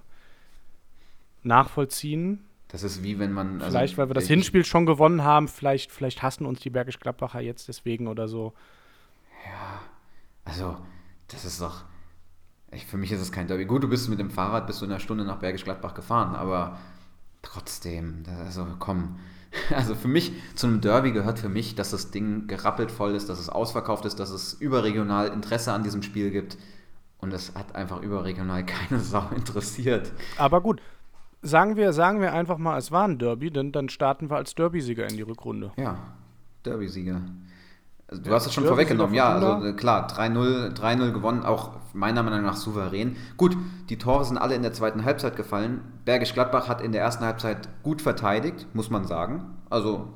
nachvollziehen. 1.44 2.46
Das 2.74 2.82
ist 2.82 3.04
wie 3.04 3.20
wenn 3.20 3.32
man. 3.32 3.62
Also 3.62 3.78
vielleicht, 3.78 4.00
weil 4.00 4.10
wir 4.10 4.16
das 4.16 4.26
Hinspiel 4.26 4.66
schon 4.66 4.88
gewonnen 4.88 5.24
haben, 5.24 5.48
vielleicht, 5.48 5.92
vielleicht 5.92 6.24
hassen 6.24 6.48
uns 6.48 6.60
die 6.60 6.72
Bergisch 6.72 7.00
Gladbacher 7.00 7.40
jetzt 7.40 7.68
deswegen 7.68 8.08
oder 8.08 8.28
so. 8.28 8.54
Ja, 9.46 9.82
also, 10.44 10.78
das 11.28 11.46
ist 11.46 11.62
doch. 11.62 11.84
Ich, 12.72 12.88
für 12.88 12.98
mich 12.98 13.12
ist 13.12 13.22
es 13.22 13.32
kein 13.32 13.46
Derby. 13.46 13.66
Gut, 13.66 13.84
du 13.84 13.88
bist 13.88 14.10
mit 14.10 14.18
dem 14.18 14.32
Fahrrad 14.32 14.66
bis 14.66 14.80
zu 14.80 14.86
einer 14.86 15.00
Stunde 15.00 15.24
nach 15.24 15.38
Bergisch 15.38 15.64
Gladbach 15.64 15.94
gefahren, 15.94 16.36
aber 16.36 16.80
trotzdem, 17.44 18.24
also 18.44 18.66
komm. 18.80 19.20
Also 19.70 19.94
für 19.94 20.08
mich, 20.08 20.32
zu 20.56 20.66
einem 20.66 20.82
Derby 20.82 21.12
gehört 21.12 21.38
für 21.38 21.48
mich, 21.48 21.76
dass 21.76 21.92
das 21.92 22.10
Ding 22.10 22.48
gerappelt 22.48 22.90
voll 22.90 23.14
ist, 23.14 23.30
dass 23.30 23.38
es 23.38 23.50
ausverkauft 23.50 24.04
ist, 24.06 24.20
dass 24.20 24.32
es 24.32 24.54
überregional 24.54 25.28
Interesse 25.28 25.74
an 25.74 25.84
diesem 25.84 26.02
Spiel 26.02 26.32
gibt. 26.32 26.58
Und 27.20 27.32
es 27.34 27.54
hat 27.54 27.76
einfach 27.76 28.02
überregional 28.02 28.66
keine 28.66 29.00
Sau 29.00 29.30
interessiert. 29.36 30.12
Aber 30.40 30.60
gut, 30.60 30.82
sagen 31.44 31.76
wir, 31.76 31.94
sagen 31.94 32.22
wir 32.22 32.34
einfach 32.34 32.58
mal, 32.58 32.78
es 32.78 32.92
war 32.92 33.08
ein 33.08 33.20
Derby, 33.20 33.52
denn 33.52 33.72
dann 33.72 33.90
starten 33.90 34.30
wir 34.30 34.38
als 34.38 34.56
Derby-Sieger 34.56 35.08
in 35.08 35.18
die 35.18 35.22
Rückrunde. 35.22 35.72
Ja, 35.78 35.98
Derby-Sieger. 36.66 37.22
Also, 38.08 38.24
du 38.24 38.30
ja, 38.30 38.36
hast 38.36 38.48
es 38.48 38.54
schon 38.54 38.66
vorweggenommen, 38.66 39.14
ja, 39.14 39.30
also 39.30 39.66
äh, 39.66 39.74
klar, 39.74 40.08
3-0 40.10 41.12
gewonnen, 41.12 41.44
auch 41.44 41.72
meiner 41.94 42.24
Meinung 42.24 42.44
nach 42.44 42.56
souverän. 42.56 43.18
Gut, 43.38 43.58
die 43.90 43.98
Tore 43.98 44.26
sind 44.26 44.38
alle 44.38 44.56
in 44.56 44.62
der 44.62 44.74
zweiten 44.74 45.06
Halbzeit 45.06 45.36
gefallen. 45.36 45.82
Bergisch 46.06 46.34
Gladbach 46.34 46.68
hat 46.68 46.82
in 46.82 46.92
der 46.92 47.02
ersten 47.02 47.24
Halbzeit 47.26 47.70
gut 47.84 48.02
verteidigt, 48.02 48.68
muss 48.74 48.90
man 48.90 49.06
sagen. 49.06 49.58
Also, 49.70 50.08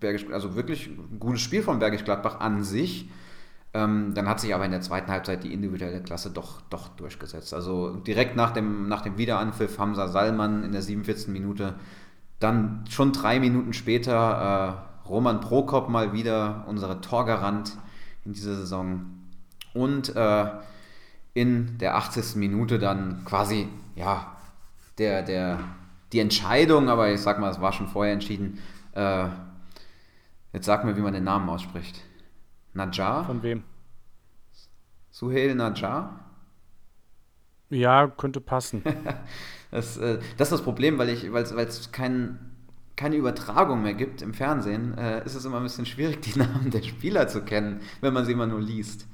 Bergisch, 0.00 0.26
also 0.32 0.56
wirklich 0.56 0.88
ein 0.88 1.18
gutes 1.20 1.42
Spiel 1.42 1.62
von 1.62 1.78
Bergisch 1.78 2.04
Gladbach 2.04 2.40
an 2.40 2.64
sich. 2.64 3.10
Ähm, 3.74 4.14
dann 4.14 4.28
hat 4.28 4.38
sich 4.38 4.54
aber 4.54 4.64
in 4.64 4.70
der 4.70 4.82
zweiten 4.82 5.10
Halbzeit 5.10 5.42
die 5.42 5.52
individuelle 5.52 6.00
Klasse 6.00 6.30
doch, 6.30 6.60
doch 6.70 6.88
durchgesetzt. 6.90 7.52
Also 7.52 7.96
direkt 7.96 8.36
nach 8.36 8.52
dem, 8.52 8.88
nach 8.88 9.02
dem 9.02 9.18
Wiederanpfiff 9.18 9.78
Hamza 9.78 10.06
Salman 10.06 10.62
in 10.62 10.70
der 10.70 10.80
47. 10.80 11.28
Minute, 11.28 11.74
dann 12.38 12.84
schon 12.88 13.12
drei 13.12 13.40
Minuten 13.40 13.72
später 13.72 14.78
äh, 15.04 15.08
Roman 15.08 15.40
Prokop 15.40 15.88
mal 15.88 16.12
wieder, 16.12 16.64
unsere 16.68 17.00
Torgarant 17.00 17.76
in 18.24 18.32
dieser 18.32 18.54
Saison. 18.54 19.06
Und 19.74 20.14
äh, 20.14 20.46
in 21.34 21.78
der 21.78 21.96
80. 21.96 22.36
Minute 22.36 22.78
dann 22.78 23.24
quasi, 23.24 23.68
ja, 23.96 24.36
der, 24.98 25.22
der, 25.22 25.58
die 26.12 26.20
Entscheidung, 26.20 26.88
aber 26.88 27.12
ich 27.12 27.20
sag 27.20 27.40
mal, 27.40 27.50
es 27.50 27.60
war 27.60 27.72
schon 27.72 27.88
vorher 27.88 28.12
entschieden. 28.12 28.60
Äh, 28.92 29.26
jetzt 30.52 30.66
sag 30.66 30.84
mir, 30.84 30.96
wie 30.96 31.00
man 31.00 31.12
den 31.12 31.24
Namen 31.24 31.48
ausspricht. 31.48 32.00
Najjar? 32.74 33.24
Von 33.24 33.42
wem? 33.42 33.62
Suhail 35.10 35.54
Najjar? 35.54 36.20
Ja, 37.70 38.08
könnte 38.08 38.40
passen. 38.40 38.82
das, 39.70 39.96
äh, 39.96 40.18
das 40.36 40.48
ist 40.48 40.52
das 40.52 40.62
Problem, 40.62 40.98
weil 40.98 41.08
es 41.08 41.92
kein, 41.92 42.38
keine 42.96 43.16
Übertragung 43.16 43.82
mehr 43.82 43.94
gibt 43.94 44.22
im 44.22 44.34
Fernsehen, 44.34 44.96
äh, 44.98 45.24
ist 45.24 45.34
es 45.34 45.44
immer 45.44 45.56
ein 45.58 45.62
bisschen 45.62 45.86
schwierig, 45.86 46.20
die 46.20 46.38
Namen 46.38 46.70
der 46.70 46.82
Spieler 46.82 47.28
zu 47.28 47.42
kennen, 47.42 47.80
wenn 48.00 48.12
man 48.12 48.24
sie 48.24 48.32
immer 48.32 48.46
nur 48.46 48.60
liest. 48.60 49.08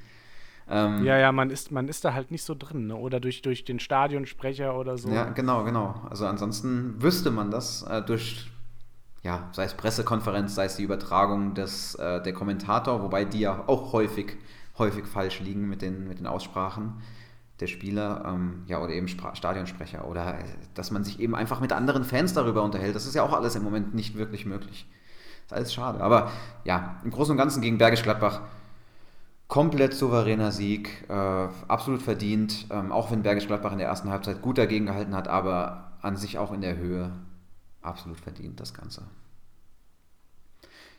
Ähm, 0.69 1.05
ja, 1.05 1.19
ja, 1.19 1.33
man 1.33 1.51
ist, 1.51 1.73
man 1.73 1.89
ist 1.89 2.05
da 2.05 2.15
halt 2.15 2.31
nicht 2.31 2.45
so 2.45 2.55
drin, 2.55 2.87
ne? 2.87 2.97
oder 2.97 3.19
durch, 3.19 3.43
durch 3.43 3.65
den 3.65 3.81
Stadionsprecher 3.81 4.77
oder 4.79 4.97
so. 4.97 5.11
Ja, 5.11 5.25
genau, 5.25 5.65
genau. 5.65 6.01
Also 6.09 6.27
ansonsten 6.27 7.03
wüsste 7.03 7.31
man 7.31 7.51
das 7.51 7.83
äh, 7.83 8.03
durch 8.03 8.51
ja, 9.23 9.49
sei 9.53 9.65
es 9.65 9.75
Pressekonferenz, 9.75 10.55
sei 10.55 10.65
es 10.65 10.77
die 10.77 10.83
Übertragung 10.83 11.55
des, 11.55 11.95
äh, 11.97 12.23
der 12.23 12.33
Kommentator, 12.33 13.03
wobei 13.03 13.25
die 13.25 13.41
ja 13.41 13.65
auch 13.67 13.93
häufig, 13.93 14.39
häufig 14.79 15.07
falsch 15.07 15.41
liegen 15.41 15.69
mit 15.69 15.83
den, 15.83 16.09
mit 16.09 16.19
den 16.19 16.27
Aussprachen 16.27 17.03
der 17.61 17.67
Spieler, 17.67 18.25
ähm, 18.27 18.63
ja, 18.67 18.81
oder 18.81 18.93
eben 18.93 19.07
Spra 19.07 19.35
Stadionsprecher, 19.35 20.09
oder 20.09 20.39
äh, 20.39 20.45
dass 20.75 20.91
man 20.91 21.05
sich 21.05 21.21
eben 21.21 21.35
einfach 21.35 21.61
mit 21.61 21.73
anderen 21.73 22.05
Fans 22.05 22.33
darüber 22.33 22.63
unterhält. 22.63 22.97
Das 22.97 23.07
ist 23.07 23.15
ja 23.15 23.23
auch 23.23 23.35
alles 23.35 23.55
im 23.55 23.63
Moment 23.63 23.95
nicht 23.95 24.17
wirklich 24.17 24.47
möglich. 24.47 24.89
Ist 25.45 25.53
alles 25.53 25.75
schade. 25.75 26.01
Aber 26.01 26.31
ja, 26.65 26.99
im 27.05 27.11
Großen 27.11 27.33
und 27.33 27.37
Ganzen 27.37 27.61
gegen 27.61 27.77
Bergisch 27.77 28.03
Gladbach 28.03 28.41
komplett 29.49 29.95
souveräner 29.95 30.53
Sieg, 30.53 31.05
äh, 31.09 31.49
absolut 31.69 32.01
verdient, 32.01 32.67
ähm, 32.71 32.93
auch 32.93 33.11
wenn 33.11 33.23
Bergisch 33.23 33.49
Gladbach 33.49 33.73
in 33.73 33.79
der 33.79 33.89
ersten 33.89 34.09
Halbzeit 34.09 34.41
gut 34.43 34.57
dagegen 34.59 34.87
gehalten 34.87 35.15
hat, 35.15 35.29
aber 35.29 35.93
an 36.01 36.17
sich 36.17 36.39
auch 36.39 36.53
in 36.53 36.61
der 36.61 36.77
Höhe 36.77 37.13
absolut 37.83 38.19
verdient 38.21 38.61
das 38.61 38.75
Ganze. 38.75 39.03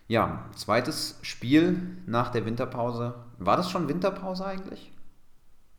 Ja, 0.08 0.46
zweites 0.56 1.20
Spiel 1.22 1.98
nach 2.06 2.30
der 2.30 2.46
Winterpause. 2.46 3.16
War 3.40 3.56
das 3.58 3.70
schon 3.72 3.88
Winterpause 3.88 4.46
eigentlich? 4.46 4.92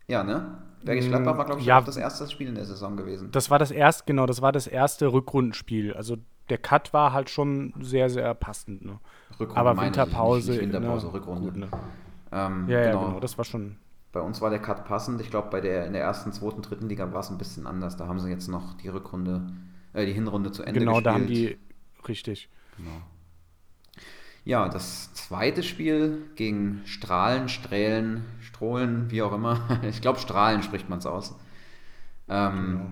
Ja, 0.06 0.22
ne? 0.24 0.58
Bergisch 0.84 1.06
Gladbach 1.08 1.36
war, 1.38 1.44
glaube 1.44 1.60
ich, 1.60 1.66
Ja. 1.66 1.80
das 1.80 1.96
erste 1.96 2.28
Spiel 2.28 2.48
in 2.48 2.54
der 2.54 2.64
Saison 2.64 2.96
gewesen. 2.96 3.30
Das 3.30 3.50
war 3.50 3.58
das 3.58 3.70
erste, 3.70 4.04
genau, 4.06 4.26
das 4.26 4.42
war 4.42 4.50
das 4.52 4.66
erste 4.66 5.12
Rückrundenspiel. 5.12 5.94
Also 5.94 6.16
der 6.48 6.58
Cut 6.58 6.92
war 6.92 7.12
halt 7.12 7.30
schon 7.30 7.72
sehr, 7.80 8.10
sehr 8.10 8.34
passend. 8.34 8.84
Ne? 8.84 8.98
Rückrunde 9.38 9.60
Aber 9.60 9.74
meine 9.74 9.90
ich, 9.90 9.96
Winterpause. 9.96 10.50
Nicht, 10.52 10.62
nicht 10.62 10.72
Winterpause? 10.72 11.12
Rückrunde. 11.12 11.42
Gut, 11.48 11.56
ne? 11.56 11.68
Ähm, 12.32 12.68
Ja, 12.68 12.80
ja, 12.80 12.86
genau, 12.92 13.20
das 13.20 13.38
war 13.38 13.44
schon. 13.44 13.76
Bei 14.12 14.20
uns 14.20 14.40
war 14.40 14.50
der 14.50 14.58
Cut 14.58 14.84
passend. 14.86 15.20
Ich 15.20 15.30
glaube, 15.30 15.48
bei 15.50 15.60
der 15.60 15.86
in 15.86 15.92
der 15.92 16.02
ersten, 16.02 16.32
zweiten, 16.32 16.62
dritten 16.62 16.88
Liga 16.88 17.12
war 17.12 17.20
es 17.20 17.30
ein 17.30 17.38
bisschen 17.38 17.66
anders. 17.66 17.96
Da 17.96 18.08
haben 18.08 18.18
sie 18.18 18.28
jetzt 18.28 18.48
noch 18.48 18.74
die 18.74 18.88
Rückrunde, 18.88 19.46
äh, 19.92 20.06
die 20.06 20.12
Hinrunde 20.12 20.52
zu 20.52 20.62
Ende 20.62 20.80
Genau, 20.80 20.92
gespielt. 20.92 21.06
da 21.06 21.12
haben 21.14 21.26
die. 21.26 21.58
Richtig. 22.08 22.48
Genau. 22.76 23.02
Ja, 24.44 24.68
das 24.68 25.12
zweite 25.14 25.62
Spiel 25.62 26.22
gegen 26.34 26.82
Strahlen, 26.84 27.48
Strählen, 27.48 28.24
Strohlen, 28.40 29.10
wie 29.10 29.22
auch 29.22 29.32
immer. 29.32 29.80
Ich 29.88 30.00
glaube, 30.00 30.18
Strahlen 30.18 30.62
spricht 30.62 30.88
man 30.88 30.98
es 30.98 31.06
aus. 31.06 31.34
Ähm, 32.28 32.52
Genau. 32.78 32.90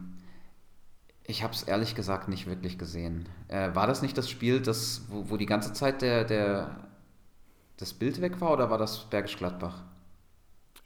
Ich 1.24 1.44
habe 1.44 1.54
es 1.54 1.62
ehrlich 1.62 1.94
gesagt 1.94 2.28
nicht 2.28 2.48
wirklich 2.48 2.76
gesehen. 2.76 3.28
Äh, 3.46 3.72
war 3.74 3.86
das 3.86 4.02
nicht 4.02 4.18
das 4.18 4.28
Spiel, 4.28 4.60
das, 4.60 5.02
wo, 5.08 5.30
wo 5.30 5.36
die 5.36 5.46
ganze 5.46 5.72
Zeit 5.72 6.02
der, 6.02 6.24
der, 6.24 6.88
das 7.76 7.94
Bild 7.94 8.20
weg 8.20 8.40
war 8.40 8.52
oder 8.52 8.68
war 8.68 8.78
das 8.78 9.08
Bergisch 9.10 9.36
Gladbach? 9.36 9.84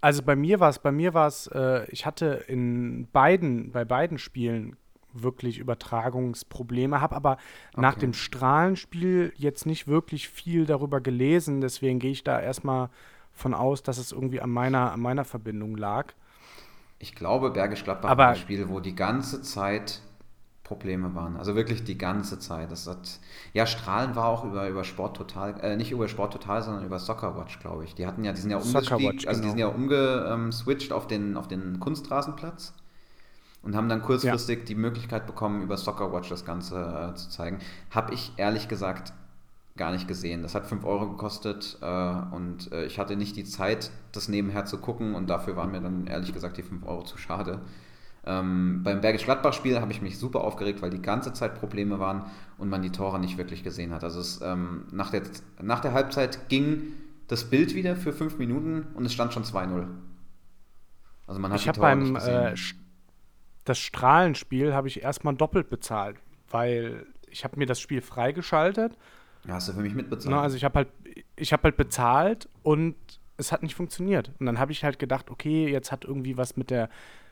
Also 0.03 0.23
bei 0.23 0.37
mir 0.37 0.61
war 0.61 0.69
es, 0.69 0.79
bei 0.79 0.93
mir 0.93 1.15
war 1.15 1.29
es, 1.29 1.47
äh, 1.47 1.87
ich 1.91 2.05
hatte 2.05 2.45
in 2.47 3.09
beiden, 3.11 3.73
bei 3.73 3.87
beiden 3.87 4.19
Spielen 4.19 4.77
wirklich 5.15 5.59
Übertragungsprobleme, 5.59 7.01
habe 7.01 7.17
aber 7.17 7.37
nach 7.77 7.93
Okay. 7.93 8.01
dem 8.01 8.13
Strahlenspiel 8.15 9.33
jetzt 9.37 9.67
nicht 9.67 9.87
wirklich 9.89 10.29
viel 10.29 10.67
darüber 10.67 11.01
gelesen, 11.01 11.61
deswegen 11.61 11.99
gehe 11.99 12.11
ich 12.13 12.25
da 12.25 12.41
erstmal 12.41 12.91
von 13.33 13.55
aus, 13.55 13.83
dass 13.83 13.99
es 13.99 14.13
irgendwie 14.13 14.41
an 14.41 14.51
meiner, 14.51 14.93
an 14.93 15.01
meiner 15.01 15.25
Verbindung 15.25 15.77
lag. 15.77 16.13
Ich 16.99 17.15
glaube, 17.15 17.51
Bergisch 17.51 17.85
Gladbach 17.85 18.11
Aber- 18.11 18.23
war 18.25 18.31
ein 18.31 18.37
Spiel, 18.37 18.69
wo 18.69 18.81
die 18.81 18.95
ganze 18.95 19.43
Zeit 19.43 20.01
Probleme 20.63 21.15
waren. 21.15 21.37
Also 21.37 21.55
wirklich 21.57 21.85
die 21.85 21.99
ganze 21.99 22.39
Zeit. 22.39 22.73
Das 22.73 22.87
hat, 22.87 23.19
ja, 23.53 23.67
Strahlen 23.67 24.17
war 24.17 24.29
auch 24.29 24.45
über, 24.45 24.67
über 24.69 24.83
Sport 24.83 25.15
Total, 25.17 25.55
äh, 25.61 25.77
nicht 25.77 25.91
über 25.93 26.09
Sport 26.09 26.33
Total, 26.33 26.63
sondern 26.63 26.87
über 26.87 26.99
Soccer 26.99 27.37
Watch, 27.37 27.59
glaube 27.61 27.85
ich. 27.85 27.95
Die 27.95 28.07
hatten 28.07 28.25
ja, 28.25 28.33
die 28.33 28.41
sind 28.41 28.51
ja 28.51 28.57
Watch, 28.59 29.27
also 29.27 29.43
die 29.43 29.49
genau. 29.49 29.51
sind 29.51 29.59
ja 29.59 29.67
umgeswitcht 29.69 30.91
auf 30.93 31.07
den, 31.07 31.37
auf 31.37 31.49
den 31.49 31.81
Kunstrasenplatz 31.81 32.73
und 33.65 33.75
haben 33.75 33.89
dann 33.89 34.03
kurzfristig 34.03 34.65
die 34.67 34.75
Möglichkeit 34.75 35.27
bekommen, 35.27 35.63
über 35.63 35.77
Soccer 35.77 36.13
Watch 36.13 36.29
das 36.29 36.45
Ganze 36.45 37.11
äh, 37.13 37.15
zu 37.15 37.31
zeigen. 37.31 37.59
Habe 37.91 38.15
ich 38.15 38.33
ehrlich 38.37 38.69
gesagt 38.69 39.13
gar 39.77 39.91
nicht 39.91 40.07
gesehen. 40.07 40.43
Das 40.43 40.55
hat 40.55 40.67
5 40.67 40.85
Euro 40.85 41.09
gekostet 41.11 41.79
äh, 41.81 41.87
und 42.31 42.71
äh, 42.73 42.85
ich 42.85 42.99
hatte 42.99 43.17
nicht 43.17 43.37
die 43.37 43.45
Zeit, 43.45 43.91
das 44.13 44.29
nebenher 44.29 44.67
zu 44.67 44.79
gucken 44.79 45.15
und 45.15 45.29
dafür 45.29 45.57
waren 45.57 45.73
mir 45.73 45.81
dann 45.81 46.07
ehrlich 46.07 46.33
gesagt 46.33 46.57
die 46.59 46.63
5 46.63 46.87
Euro 46.87 47.03
zu 47.03 47.19
schade. 47.19 47.61
Ähm, 48.27 48.83
beim 48.85 49.01
Bergisch 49.01 49.25
Gladbach-Spiel 49.25 49.81
habe 49.81 49.93
ich 49.93 50.01
mich 50.01 50.19
super 50.19 50.43
aufgeregt, 50.43 50.81
weil 50.81 50.91
die 50.91 51.03
ganze 51.03 51.33
Zeit 51.33 51.57
Probleme 51.59 51.99
waren 51.99 52.23
und 52.57 52.71
man 52.71 52.83
die 52.83 52.91
Tore 52.93 53.19
nicht 53.19 53.37
wirklich 53.37 53.65
gesehen 53.65 53.93
hat. 53.93 54.05
Also 54.05 54.21
es, 54.21 54.41
ähm, 54.43 54.85
nach, 54.93 55.11
der, 55.11 55.23
nach 55.61 55.81
der 55.81 55.93
Halbzeit 55.93 56.49
ging 56.49 56.93
das 57.29 57.45
Bild 57.45 57.75
wieder 57.75 57.97
für 57.97 58.13
5 58.13 58.39
Minuten 58.39 58.87
und 58.95 59.05
es 59.05 59.13
stand 59.13 59.33
schon 59.33 59.45
2-0. 59.45 59.87
Also 61.27 61.41
man 61.41 61.53
hat 61.53 61.61
Ich 61.61 61.65
die 61.65 61.73
Tore 61.73 61.97
beim 61.97 61.99
nicht 61.99 62.15
gesehen. 62.15 62.47
äh, 62.47 62.57
das 63.65 63.79
Strahlenspiel 63.79 64.75
habe 64.75 64.89
ich 64.89 65.03
erstmal 65.03 65.35
doppelt 65.35 65.71
bezahlt, 65.71 66.17
weil 66.51 67.07
ich 67.29 67.45
habe 67.45 67.59
mir 67.59 67.67
das 67.67 67.81
Spiel 67.81 68.01
freigeschaltet. 68.01 68.97
hast 69.49 69.69
du 69.69 69.73
für 69.73 69.81
mich 69.81 69.95
mitbezahlt? 69.95 70.35
Ne, 70.35 70.41
also 70.41 70.57
ich 70.57 70.65
habe 70.65 70.79
halt, 70.81 70.89
ich 71.37 71.53
habe 71.53 71.65
halt 71.65 71.77
bezahlt 71.77 72.49
und 72.63 72.97
es 73.37 73.53
hat 73.53 73.63
nicht 73.63 73.75
funktioniert. 73.75 74.33
Und 74.39 74.47
dann 74.47 74.59
habe 74.59 74.73
ich 74.73 74.85
halt 74.85 74.99
gedacht, 74.99 75.31
okay, 75.31 75.69
jetzt 75.69 75.91
hat 75.91 76.05
irgendwie 76.05 76.37
was 76.37 76.57
mit 76.57 76.71
der 76.71 76.89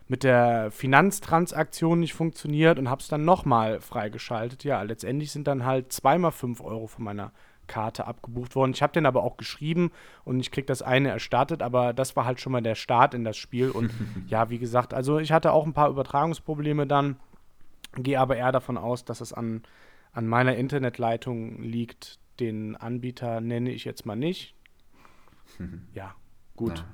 mit 0.08 0.24
der 0.24 0.70
Finanztransaktion 0.70 2.00
nicht 2.00 2.12
funktioniert 2.12 2.78
und 2.78 2.90
habe 2.90 3.00
es 3.00 3.08
dann 3.08 3.24
nochmal 3.24 3.80
freigeschaltet. 3.80 4.64
Ja, 4.64 4.82
letztendlich 4.82 5.30
sind 5.30 5.46
dann 5.46 5.64
halt 5.64 5.92
zweimal 5.92 6.32
5 6.32 6.60
Euro 6.60 6.86
von 6.86 7.04
meiner 7.04 7.32
Karte 7.72 8.06
abgebucht 8.06 8.54
worden. 8.54 8.72
Ich 8.74 8.82
habe 8.82 8.92
den 8.92 9.06
aber 9.06 9.22
auch 9.22 9.38
geschrieben 9.38 9.90
und 10.24 10.40
ich 10.40 10.50
krieg 10.50 10.66
das 10.66 10.82
eine 10.82 11.08
erstattet, 11.08 11.62
aber 11.62 11.94
das 11.94 12.16
war 12.16 12.26
halt 12.26 12.38
schon 12.38 12.52
mal 12.52 12.60
der 12.60 12.74
Start 12.74 13.14
in 13.14 13.24
das 13.24 13.38
Spiel. 13.38 13.70
Und 13.70 13.90
ja, 14.26 14.50
wie 14.50 14.58
gesagt, 14.58 14.92
also 14.92 15.18
ich 15.18 15.32
hatte 15.32 15.52
auch 15.52 15.64
ein 15.64 15.72
paar 15.72 15.88
Übertragungsprobleme 15.88 16.86
dann, 16.86 17.16
gehe 17.96 18.20
aber 18.20 18.36
eher 18.36 18.52
davon 18.52 18.76
aus, 18.76 19.06
dass 19.06 19.22
es 19.22 19.32
an, 19.32 19.62
an 20.12 20.26
meiner 20.26 20.54
Internetleitung 20.56 21.62
liegt. 21.62 22.18
Den 22.40 22.76
Anbieter 22.76 23.40
nenne 23.40 23.70
ich 23.70 23.84
jetzt 23.84 24.04
mal 24.06 24.16
nicht. 24.16 24.54
Ja, 25.94 26.14
gut. 26.56 26.78
Ja. 26.78 26.84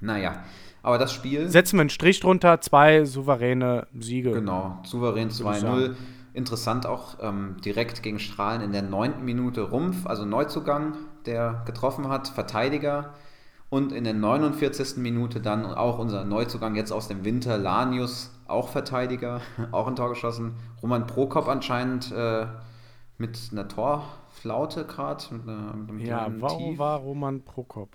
Naja, 0.00 0.44
aber 0.82 0.96
das 0.96 1.12
Spiel. 1.12 1.48
Setzen 1.48 1.76
wir 1.76 1.82
einen 1.82 1.90
Strich 1.90 2.20
drunter, 2.20 2.60
zwei 2.62 3.04
souveräne 3.04 3.86
Siege. 3.98 4.32
Genau, 4.32 4.78
souverän 4.82 5.30
Würde 5.38 5.58
ich 5.58 5.64
2-0. 5.64 5.94
Interessant 6.32 6.86
auch 6.86 7.16
ähm, 7.20 7.56
direkt 7.64 8.02
gegen 8.02 8.18
Strahlen 8.18 8.62
in 8.62 8.72
der 8.72 8.82
neunten 8.82 9.24
Minute 9.24 9.62
Rumpf, 9.62 10.06
also 10.06 10.24
Neuzugang, 10.24 10.94
der 11.26 11.62
getroffen 11.66 12.08
hat, 12.08 12.28
Verteidiger. 12.28 13.14
Und 13.68 13.92
in 13.92 14.02
der 14.04 14.14
49. 14.14 14.96
Minute 14.96 15.40
dann 15.40 15.64
auch 15.64 15.98
unser 15.98 16.24
Neuzugang 16.24 16.74
jetzt 16.74 16.92
aus 16.92 17.06
dem 17.08 17.24
Winter, 17.24 17.56
Lanius, 17.56 18.32
auch 18.48 18.68
Verteidiger, 18.68 19.40
auch 19.72 19.86
ein 19.86 19.94
Tor 19.96 20.08
geschossen. 20.08 20.54
Roman 20.82 21.06
Prokop 21.06 21.46
anscheinend 21.48 22.10
äh, 22.12 22.46
mit 23.18 23.38
einer 23.52 23.68
Torflaute 23.68 24.84
gerade, 24.86 25.22
mit, 25.32 25.42
einer- 25.48 25.74
mit 25.76 25.88
einem 25.90 26.00
Ja, 26.00 26.26
warum 26.40 26.78
war 26.78 26.98
Roman 26.98 27.42
Prokop? 27.44 27.90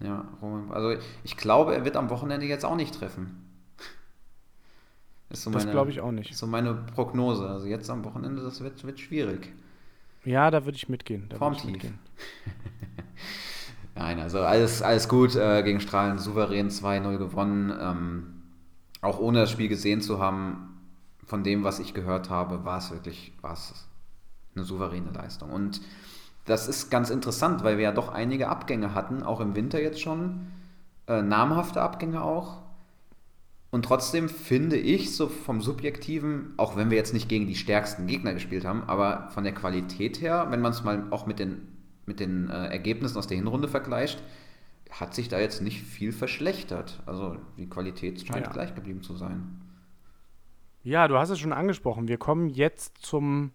Ja, 0.00 0.24
Roman, 0.40 0.70
also 0.72 0.94
ich 1.24 1.36
glaube, 1.36 1.74
er 1.74 1.84
wird 1.84 1.96
am 1.96 2.08
Wochenende 2.10 2.46
jetzt 2.46 2.64
auch 2.64 2.76
nicht 2.76 2.94
treffen. 2.94 3.47
Ist 5.30 5.42
so 5.42 5.50
Das 5.50 5.70
glaube 5.70 5.90
ich 5.90 6.00
auch 6.00 6.12
nicht. 6.12 6.30
ist 6.30 6.38
so 6.38 6.46
meine 6.46 6.74
Prognose. 6.74 7.48
Also 7.48 7.66
jetzt 7.66 7.90
am 7.90 8.04
Wochenende, 8.04 8.42
das 8.42 8.62
wird, 8.62 8.82
wird 8.84 8.98
schwierig. 8.98 9.52
Ja, 10.24 10.50
da 10.50 10.64
würde 10.64 10.76
ich 10.76 10.88
mitgehen. 10.88 11.28
Formtief. 11.36 11.82
Nein, 13.94 14.20
also 14.20 14.40
alles, 14.40 14.82
alles 14.82 15.08
gut 15.08 15.34
äh, 15.36 15.62
gegen 15.62 15.80
Strahlen, 15.80 16.18
souverän 16.18 16.70
2-0 16.70 17.18
gewonnen. 17.18 17.72
Ähm, 17.80 18.42
auch 19.00 19.18
ohne 19.18 19.40
das 19.40 19.50
Spiel 19.50 19.68
gesehen 19.68 20.00
zu 20.00 20.18
haben, 20.18 20.80
von 21.24 21.44
dem, 21.44 21.62
was 21.62 21.78
ich 21.78 21.94
gehört 21.94 22.30
habe, 22.30 22.64
war 22.64 22.78
es 22.78 22.90
wirklich 22.90 23.32
war 23.42 23.52
es 23.52 23.86
eine 24.54 24.64
souveräne 24.64 25.10
Leistung. 25.10 25.50
Und 25.50 25.80
das 26.46 26.68
ist 26.68 26.90
ganz 26.90 27.10
interessant, 27.10 27.64
weil 27.64 27.76
wir 27.76 27.84
ja 27.84 27.92
doch 27.92 28.08
einige 28.08 28.48
Abgänge 28.48 28.94
hatten, 28.94 29.22
auch 29.22 29.40
im 29.40 29.54
Winter 29.54 29.80
jetzt 29.80 30.00
schon. 30.00 30.46
Äh, 31.06 31.22
namhafte 31.22 31.82
Abgänge 31.82 32.22
auch. 32.22 32.62
Und 33.70 33.84
trotzdem 33.84 34.28
finde 34.30 34.76
ich, 34.76 35.14
so 35.14 35.28
vom 35.28 35.60
Subjektiven, 35.60 36.54
auch 36.56 36.76
wenn 36.76 36.90
wir 36.90 36.96
jetzt 36.96 37.12
nicht 37.12 37.28
gegen 37.28 37.46
die 37.46 37.54
stärksten 37.54 38.06
Gegner 38.06 38.32
gespielt 38.32 38.64
haben, 38.64 38.82
aber 38.84 39.28
von 39.30 39.44
der 39.44 39.52
Qualität 39.52 40.20
her, 40.22 40.46
wenn 40.50 40.60
man 40.62 40.72
es 40.72 40.84
mal 40.84 41.06
auch 41.10 41.26
mit 41.26 41.38
den, 41.38 41.68
mit 42.06 42.18
den 42.18 42.48
äh, 42.48 42.68
Ergebnissen 42.68 43.18
aus 43.18 43.26
der 43.26 43.36
Hinrunde 43.36 43.68
vergleicht, 43.68 44.22
hat 44.90 45.14
sich 45.14 45.28
da 45.28 45.38
jetzt 45.38 45.60
nicht 45.60 45.82
viel 45.82 46.12
verschlechtert. 46.12 47.02
Also 47.04 47.36
die 47.58 47.68
Qualität 47.68 48.26
scheint 48.26 48.46
Ja. 48.46 48.52
gleich 48.52 48.74
geblieben 48.74 49.02
zu 49.02 49.16
sein. 49.16 49.60
Ja, 50.82 51.06
du 51.06 51.18
hast 51.18 51.28
es 51.28 51.38
schon 51.38 51.52
angesprochen. 51.52 52.08
Wir 52.08 52.16
kommen 52.16 52.48
jetzt 52.48 52.96
zum, 52.98 53.52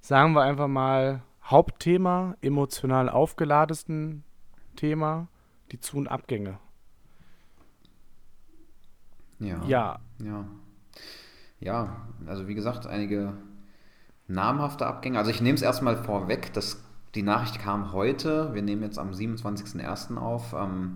sagen 0.00 0.32
wir 0.32 0.42
einfach 0.42 0.68
mal, 0.68 1.22
Hauptthema, 1.44 2.36
emotional 2.40 3.10
aufgeladesten 3.10 4.24
Thema, 4.76 5.28
die 5.72 5.80
Zu- 5.80 5.98
und 5.98 6.08
Abgänge. 6.08 6.58
Ja. 9.42 9.62
Ja, 9.66 10.00
Ja. 10.22 10.44
Ja, 11.60 12.06
also 12.26 12.48
wie 12.48 12.56
gesagt, 12.56 12.88
einige 12.88 13.34
namhafte 14.26 14.84
Abgänge. 14.84 15.18
Also 15.18 15.30
ich 15.30 15.40
nehme 15.40 15.54
es 15.54 15.62
erstmal 15.62 15.96
vorweg, 15.96 16.52
dass 16.52 16.82
die 17.14 17.22
Nachricht 17.22 17.60
kam 17.60 17.92
heute. 17.92 18.52
Wir 18.52 18.62
nehmen 18.62 18.82
jetzt 18.82 18.98
am 18.98 19.12
27.01. 19.12 20.16
auf. 20.16 20.54
Ähm, 20.54 20.94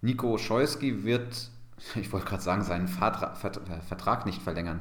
Nico 0.00 0.36
Scheuski 0.36 1.04
wird, 1.04 1.50
ich 1.94 2.12
wollte 2.12 2.26
gerade 2.26 2.42
sagen, 2.42 2.62
seinen 2.64 2.88
Vertra 2.88 3.34
Vert 3.34 3.60
Vertrag 3.86 4.26
nicht 4.26 4.42
verlängern. 4.42 4.80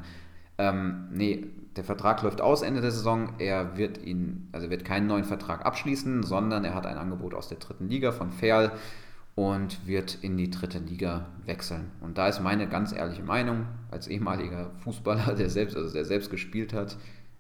Ähm, 0.58 1.08
nee, 1.12 1.46
der 1.76 1.84
Vertrag 1.84 2.22
läuft 2.24 2.42
aus 2.42 2.62
Ende 2.62 2.82
der 2.82 2.92
Saison. 2.92 3.34
Er 3.38 3.78
wird 3.78 4.04
ihn, 4.04 4.50
also 4.52 4.70
wird 4.70 4.84
keinen 4.84 5.08
neuen 5.08 5.24
Vertrag 5.26 5.66
abschließen, 5.66 6.24
sondern 6.24 6.66
er 6.66 6.74
hat 6.74 6.86
ein 6.86 6.98
Angebot 6.98 7.34
aus 7.34 7.48
der 7.50 7.60
dritten 7.60 7.88
Liga 7.88 8.12
von 8.12 8.32
Ferl 8.32 8.72
und 9.36 9.88
wird 9.88 10.18
in 10.22 10.38
die 10.38 10.50
dritte 10.50 10.80
Liga 10.80 11.28
wechseln. 11.46 11.92
Und 12.02 12.18
da 12.18 12.28
ist 12.28 12.42
meine 12.42 12.68
ganz 12.68 12.92
ehrliche 12.92 13.24
Meinung, 13.24 13.68
als 13.92 14.08
ehemaliger 14.08 14.72
Fußballer, 14.84 15.34
der 15.38 15.50
selbst, 15.50 15.76
also 15.76 15.94
der 15.94 16.06
selbst 16.06 16.30
gespielt 16.30 16.74
hat, 16.74 16.98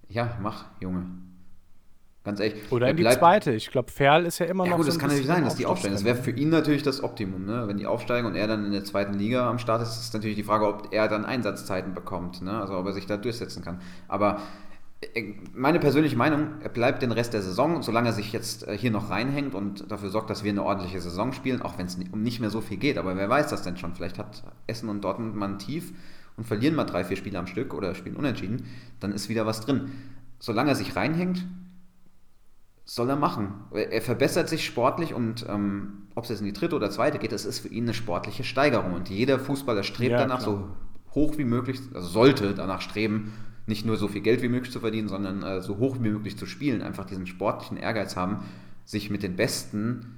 ja, 0.08 0.38
mach, 0.41 0.65
Junge. 0.79 1.05
Ganz 2.24 2.41
ehrlich. 2.41 2.72
Oder 2.72 2.89
in 2.89 2.98
die 2.98 3.03
zweite. 3.03 3.53
Ich 3.53 3.72
glaube, 3.72 3.91
Ferl 3.91 4.25
ist 4.25 4.39
ja 4.39 4.46
immer 4.46 4.65
ja, 4.65 4.72
noch. 4.72 4.77
Gut, 4.77 4.86
so 4.86 4.91
das 4.91 5.00
kann 5.00 5.10
natürlich 5.10 5.27
sein, 5.27 5.43
dass 5.43 5.55
die 5.55 5.65
aufsteigen. 5.65 5.96
Das 5.96 6.03
wäre 6.03 6.17
für 6.17 6.31
ihn 6.31 6.50
natürlich 6.50 6.84
das 6.84 7.01
Optimum, 7.01 7.46
ne? 7.46 7.67
Wenn 7.67 7.77
die 7.77 7.86
aufsteigen 7.86 8.27
und 8.27 8.36
er 8.36 8.46
dann 8.46 8.65
in 8.65 8.72
der 8.74 8.84
zweiten 8.84 9.13
Liga 9.13 9.50
am 9.50 9.58
Start 9.58 9.81
ist, 9.81 9.98
ist 9.98 10.13
natürlich 10.13 10.36
die 10.36 10.43
Frage, 10.43 10.67
ob 10.67 10.89
er 10.91 11.08
dann 11.08 11.24
Einsatzzeiten 11.24 11.93
bekommt, 11.93 12.41
ne? 12.41 12.60
Also 12.60 12.77
ob 12.77 12.86
er 12.86 12.93
sich 12.93 13.05
da 13.05 13.15
durchsetzen 13.15 13.63
kann. 13.63 13.79
Aber 14.10 14.41
meine 15.53 15.79
persönliche 15.79 16.17
Meinung, 16.17 16.61
er 16.61 16.69
bleibt 16.69 17.01
den 17.01 17.13
Rest 17.13 17.33
der 17.33 17.41
Saison, 17.41 17.81
solange 17.83 18.09
er 18.09 18.13
sich 18.13 18.33
jetzt 18.33 18.67
äh, 18.67 18.77
hier 18.77 18.91
noch 18.91 19.09
reinhängt 19.09 19.55
und 19.55 19.89
dafür 19.89 20.09
sorgt, 20.09 20.29
dass 20.29 20.43
wir 20.43 20.51
eine 20.51 20.63
ordentliche 20.63 20.99
Saison 20.99 21.31
spielen, 21.31 21.61
auch 21.61 21.77
wenn 21.77 21.85
es 21.85 21.97
um 22.11 22.21
nicht 22.21 22.41
mehr 22.41 22.49
so 22.49 22.59
viel 22.59 22.77
geht. 22.77 22.97
Aber 22.97 23.15
wer 23.15 23.29
weiß 23.29 23.47
das 23.47 23.63
denn 23.63 23.77
schon? 23.77 23.95
Vielleicht 23.95 24.17
hat 24.17 24.43
Essen 24.67 24.89
und 24.89 25.01
Dortmund 25.01 25.35
mal 25.35 25.49
ein 25.49 25.59
Tief 25.59 25.93
und 26.35 26.45
verlieren 26.45 26.75
mal 26.75 26.83
drei, 26.83 27.05
vier 27.05 27.15
Spiele 27.15 27.39
am 27.39 27.47
Stück 27.47 27.73
oder 27.73 27.95
spielen 27.95 28.17
unentschieden, 28.17 28.65
dann 28.99 29.13
ist 29.13 29.29
wieder 29.29 29.45
was 29.45 29.61
drin. 29.61 29.91
Solange 30.39 30.71
er 30.71 30.75
sich 30.75 30.95
reinhängt, 30.95 31.45
soll 32.83 33.09
er 33.09 33.15
machen. 33.15 33.53
Er 33.71 34.01
verbessert 34.01 34.49
sich 34.49 34.65
sportlich 34.65 35.13
und 35.13 35.45
ähm, 35.47 36.07
ob 36.15 36.23
es 36.25 36.29
jetzt 36.29 36.39
in 36.39 36.45
die 36.45 36.53
dritte 36.53 36.75
oder 36.75 36.89
zweite 36.89 37.19
geht, 37.19 37.31
das 37.31 37.45
ist 37.45 37.59
für 37.59 37.67
ihn 37.67 37.83
eine 37.83 37.93
sportliche 37.93 38.43
Steigerung. 38.43 38.93
Und 38.93 39.09
jeder 39.09 39.39
Fußballer 39.39 39.83
strebt 39.83 40.11
ja, 40.11 40.17
danach 40.17 40.39
klar. 40.39 40.57
so 40.57 41.13
hoch 41.13 41.37
wie 41.37 41.43
möglich, 41.45 41.79
also 41.93 42.07
sollte 42.07 42.53
danach 42.53 42.81
streben, 42.81 43.33
nicht 43.69 43.85
nur 43.85 43.95
so 43.95 44.09
viel 44.09 44.21
Geld 44.21 44.41
wie 44.41 44.49
möglich 44.49 44.73
zu 44.73 44.81
verdienen, 44.81 45.07
sondern 45.07 45.43
äh, 45.43 45.61
so 45.61 45.77
hoch 45.77 45.95
wie 46.01 46.09
möglich 46.09 46.38
zu 46.38 46.45
spielen, 46.45 46.81
einfach 46.81 47.05
diesen 47.05 47.27
sportlichen 47.27 47.77
Ehrgeiz 47.77 48.17
haben, 48.17 48.43
sich 48.83 49.09
mit 49.09 49.23
den 49.23 49.38
Besten 49.38 50.17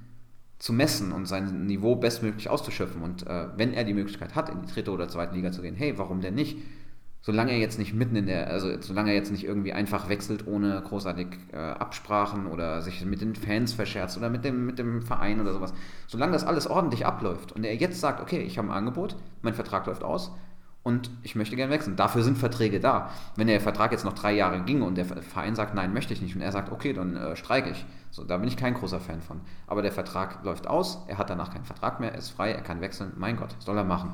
zu 0.57 0.73
messen 0.73 1.11
und 1.11 1.27
sein 1.27 1.65
Niveau 1.65 1.95
bestmöglich 1.95 2.49
auszuschöpfen. 2.49 3.01
Und 3.01 3.27
äh, 3.27 3.47
wenn 3.57 3.73
er 3.73 3.83
die 3.83 3.93
Möglichkeit 3.93 4.35
hat, 4.35 4.49
in 4.49 4.61
die 4.61 4.73
dritte 4.73 4.91
oder 4.91 5.07
zweite 5.07 5.35
Liga 5.35 5.51
zu 5.51 5.61
gehen, 5.61 5.75
hey, 5.75 5.97
warum 5.97 6.21
denn 6.21 6.35
nicht? 6.35 6.57
Solange 7.23 7.51
er 7.51 7.59
jetzt 7.59 7.77
nicht 7.77 7.93
mitten 7.93 8.15
in 8.15 8.25
der, 8.25 8.49
also 8.49 8.81
solange 8.81 9.11
er 9.11 9.15
jetzt 9.15 9.31
nicht 9.31 9.43
irgendwie 9.43 9.73
einfach 9.73 10.09
wechselt 10.09 10.47
ohne 10.47 10.81
großartig 10.81 11.27
äh, 11.51 11.57
Absprachen 11.57 12.47
oder 12.47 12.81
sich 12.81 13.05
mit 13.05 13.21
den 13.21 13.35
Fans 13.35 13.73
verscherzt 13.73 14.17
oder 14.17 14.29
mit 14.29 14.43
dem, 14.43 14.65
mit 14.65 14.79
dem 14.79 15.03
Verein 15.03 15.39
oder 15.39 15.53
sowas. 15.53 15.73
Solange 16.07 16.31
das 16.31 16.43
alles 16.43 16.65
ordentlich 16.65 17.05
abläuft 17.05 17.51
und 17.51 17.63
er 17.63 17.75
jetzt 17.75 17.99
sagt, 17.99 18.21
okay, 18.21 18.41
ich 18.41 18.57
habe 18.57 18.69
ein 18.69 18.73
Angebot, 18.73 19.17
mein 19.43 19.53
Vertrag 19.53 19.85
läuft 19.85 20.03
aus, 20.03 20.31
und 20.83 21.11
ich 21.21 21.35
möchte 21.35 21.55
gerne 21.55 21.71
wechseln. 21.71 21.95
Dafür 21.95 22.23
sind 22.23 22.37
Verträge 22.37 22.79
da. 22.79 23.11
Wenn 23.35 23.47
der 23.47 23.61
Vertrag 23.61 23.91
jetzt 23.91 24.03
noch 24.03 24.13
drei 24.13 24.33
Jahre 24.33 24.61
ging 24.63 24.81
und 24.81 24.95
der 24.95 25.05
Verein 25.05 25.55
sagt, 25.55 25.75
nein, 25.75 25.93
möchte 25.93 26.13
ich 26.13 26.21
nicht, 26.21 26.35
und 26.35 26.41
er 26.41 26.51
sagt, 26.51 26.71
okay, 26.71 26.93
dann 26.93 27.15
äh, 27.15 27.35
streike 27.35 27.69
ich. 27.69 27.85
So, 28.09 28.23
da 28.23 28.37
bin 28.37 28.47
ich 28.47 28.57
kein 28.57 28.73
großer 28.73 28.99
Fan 28.99 29.21
von. 29.21 29.41
Aber 29.67 29.81
der 29.81 29.91
Vertrag 29.91 30.43
läuft 30.43 30.67
aus, 30.67 31.03
er 31.07 31.17
hat 31.17 31.29
danach 31.29 31.53
keinen 31.53 31.65
Vertrag 31.65 31.99
mehr, 31.99 32.11
er 32.11 32.17
ist 32.17 32.29
frei, 32.29 32.51
er 32.51 32.61
kann 32.61 32.81
wechseln. 32.81 33.13
Mein 33.15 33.37
Gott, 33.37 33.55
soll 33.59 33.77
er 33.77 33.83
machen. 33.83 34.13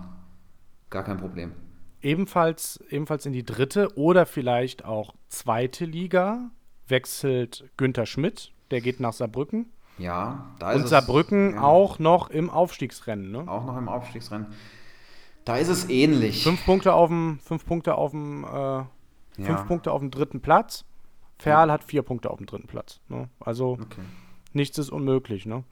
Gar 0.89 1.03
kein 1.03 1.17
Problem. 1.17 1.53
Ebenfalls, 2.01 2.83
ebenfalls 2.89 3.25
in 3.25 3.33
die 3.33 3.43
dritte 3.43 3.97
oder 3.97 4.25
vielleicht 4.25 4.85
auch 4.85 5.15
zweite 5.29 5.85
Liga 5.85 6.51
wechselt 6.87 7.65
Günther 7.77 8.05
Schmidt, 8.05 8.51
der 8.71 8.81
geht 8.81 8.99
nach 8.99 9.13
Saarbrücken. 9.13 9.71
Ja, 9.97 10.45
da 10.59 10.73
ist 10.73 10.81
Und 10.81 10.87
Saarbrücken 10.87 11.49
es, 11.49 11.55
ja. 11.55 11.61
auch 11.61 11.97
noch 11.97 12.29
im 12.29 12.49
Aufstiegsrennen, 12.49 13.31
ne? 13.31 13.43
Auch 13.47 13.65
noch 13.65 13.77
im 13.77 13.89
Aufstiegsrennen. 13.89 14.47
Da 15.47 15.55
ist 15.55 15.69
es 15.69 15.89
ähnlich. 15.89 16.43
Fünf 16.43 16.65
Punkte 16.65 16.91
auf 16.91 17.07
dem, 17.07 17.39
fünf 17.39 17.65
Punkte 17.65 17.95
auf 17.95 18.11
dem, 18.11 18.43
äh, 18.43 18.47
ja. 18.47 18.87
fünf 19.37 19.65
Punkte 19.65 19.93
auf 19.93 20.01
dem 20.01 20.11
dritten 20.11 20.41
Platz. 20.41 20.83
Ferl 21.37 21.69
ja. 21.69 21.73
hat 21.73 21.85
vier 21.85 22.01
Punkte 22.01 22.29
auf 22.29 22.37
dem 22.37 22.47
dritten 22.47 22.67
Platz. 22.67 22.99
Ne? 23.07 23.29
Also 23.39 23.77
okay. 23.81 24.01
nichts 24.51 24.77
ist 24.77 24.89
unmöglich, 24.89 25.45
ne? 25.45 25.63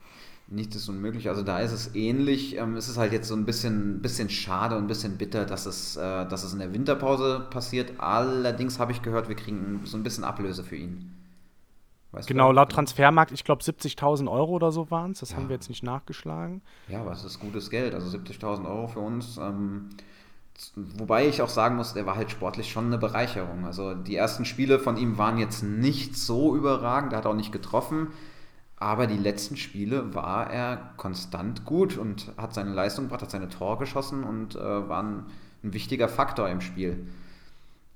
Nichts 0.47 0.77
ist 0.77 0.87
unmöglich. 0.87 1.27
Also 1.27 1.43
da 1.43 1.59
ist 1.59 1.73
es 1.73 1.93
ähnlich. 1.93 2.55
Ähm, 2.55 2.77
es 2.77 2.87
ist 2.87 2.95
halt 2.95 3.11
jetzt 3.11 3.27
so 3.27 3.35
ein 3.35 3.45
bisschen, 3.45 4.01
bisschen 4.01 4.29
schade 4.29 4.77
und 4.77 4.85
ein 4.85 4.87
bisschen 4.87 5.17
bitter, 5.17 5.45
dass 5.45 5.65
es, 5.65 5.97
äh, 5.97 6.25
dass 6.25 6.45
es 6.45 6.53
in 6.53 6.59
der 6.59 6.73
Winterpause 6.73 7.45
passiert. 7.49 7.99
Allerdings 7.99 8.79
habe 8.79 8.93
ich 8.93 9.01
gehört, 9.01 9.27
wir 9.27 9.35
kriegen 9.35 9.81
so 9.83 9.97
ein 9.97 10.03
bisschen 10.03 10.23
Ablöse 10.23 10.63
für 10.63 10.77
ihn. 10.77 11.11
Weißt 12.15 12.29
genau, 12.29 12.53
laut 12.53 12.71
Transfermarkt, 12.71 13.33
ich 13.33 13.43
glaube 13.43 13.61
70.000 13.61 14.31
Euro 14.31 14.53
oder 14.53 14.71
so 14.71 14.89
waren 14.89 15.11
es. 15.11 15.19
Das 15.19 15.31
ja. 15.31 15.37
haben 15.37 15.49
wir 15.49 15.55
jetzt 15.55 15.67
nicht 15.67 15.83
nachgeschlagen. 15.83 16.61
Ja, 16.87 17.01
aber 17.01 17.11
es 17.11 17.25
ist 17.25 17.41
gutes 17.41 17.69
Geld. 17.69 17.93
Also 17.93 18.15
70.000 18.17 18.65
Euro 18.65 18.87
für 18.87 19.01
uns. 19.01 19.37
Ähm, 19.37 19.89
wobei 20.75 21.27
ich 21.27 21.41
auch 21.41 21.49
sagen 21.49 21.75
muss, 21.75 21.93
der 21.93 22.05
war 22.05 22.15
halt 22.15 22.31
sportlich 22.31 22.71
schon 22.71 22.85
eine 22.85 22.97
Bereicherung. 22.97 23.65
Also 23.65 23.93
die 23.93 24.15
ersten 24.15 24.45
Spiele 24.45 24.79
von 24.79 24.95
ihm 24.95 25.17
waren 25.17 25.37
jetzt 25.37 25.61
nicht 25.61 26.17
so 26.17 26.55
überragend. 26.55 27.11
Er 27.11 27.17
hat 27.17 27.25
auch 27.25 27.35
nicht 27.35 27.51
getroffen. 27.51 28.07
Aber 28.77 29.07
die 29.07 29.17
letzten 29.17 29.57
Spiele 29.57 30.13
war 30.15 30.49
er 30.49 30.93
konstant 30.95 31.65
gut 31.65 31.97
und 31.97 32.31
hat 32.37 32.53
seine 32.53 32.71
Leistung 32.71 33.05
gebracht, 33.05 33.23
hat 33.23 33.31
seine 33.31 33.49
Tore 33.49 33.77
geschossen 33.77 34.23
und 34.23 34.55
äh, 34.55 34.59
war 34.59 35.03
ein, 35.03 35.25
ein, 35.63 35.73
wichtiger 35.73 36.07
Faktor 36.07 36.49
im 36.49 36.61
Spiel. 36.61 37.07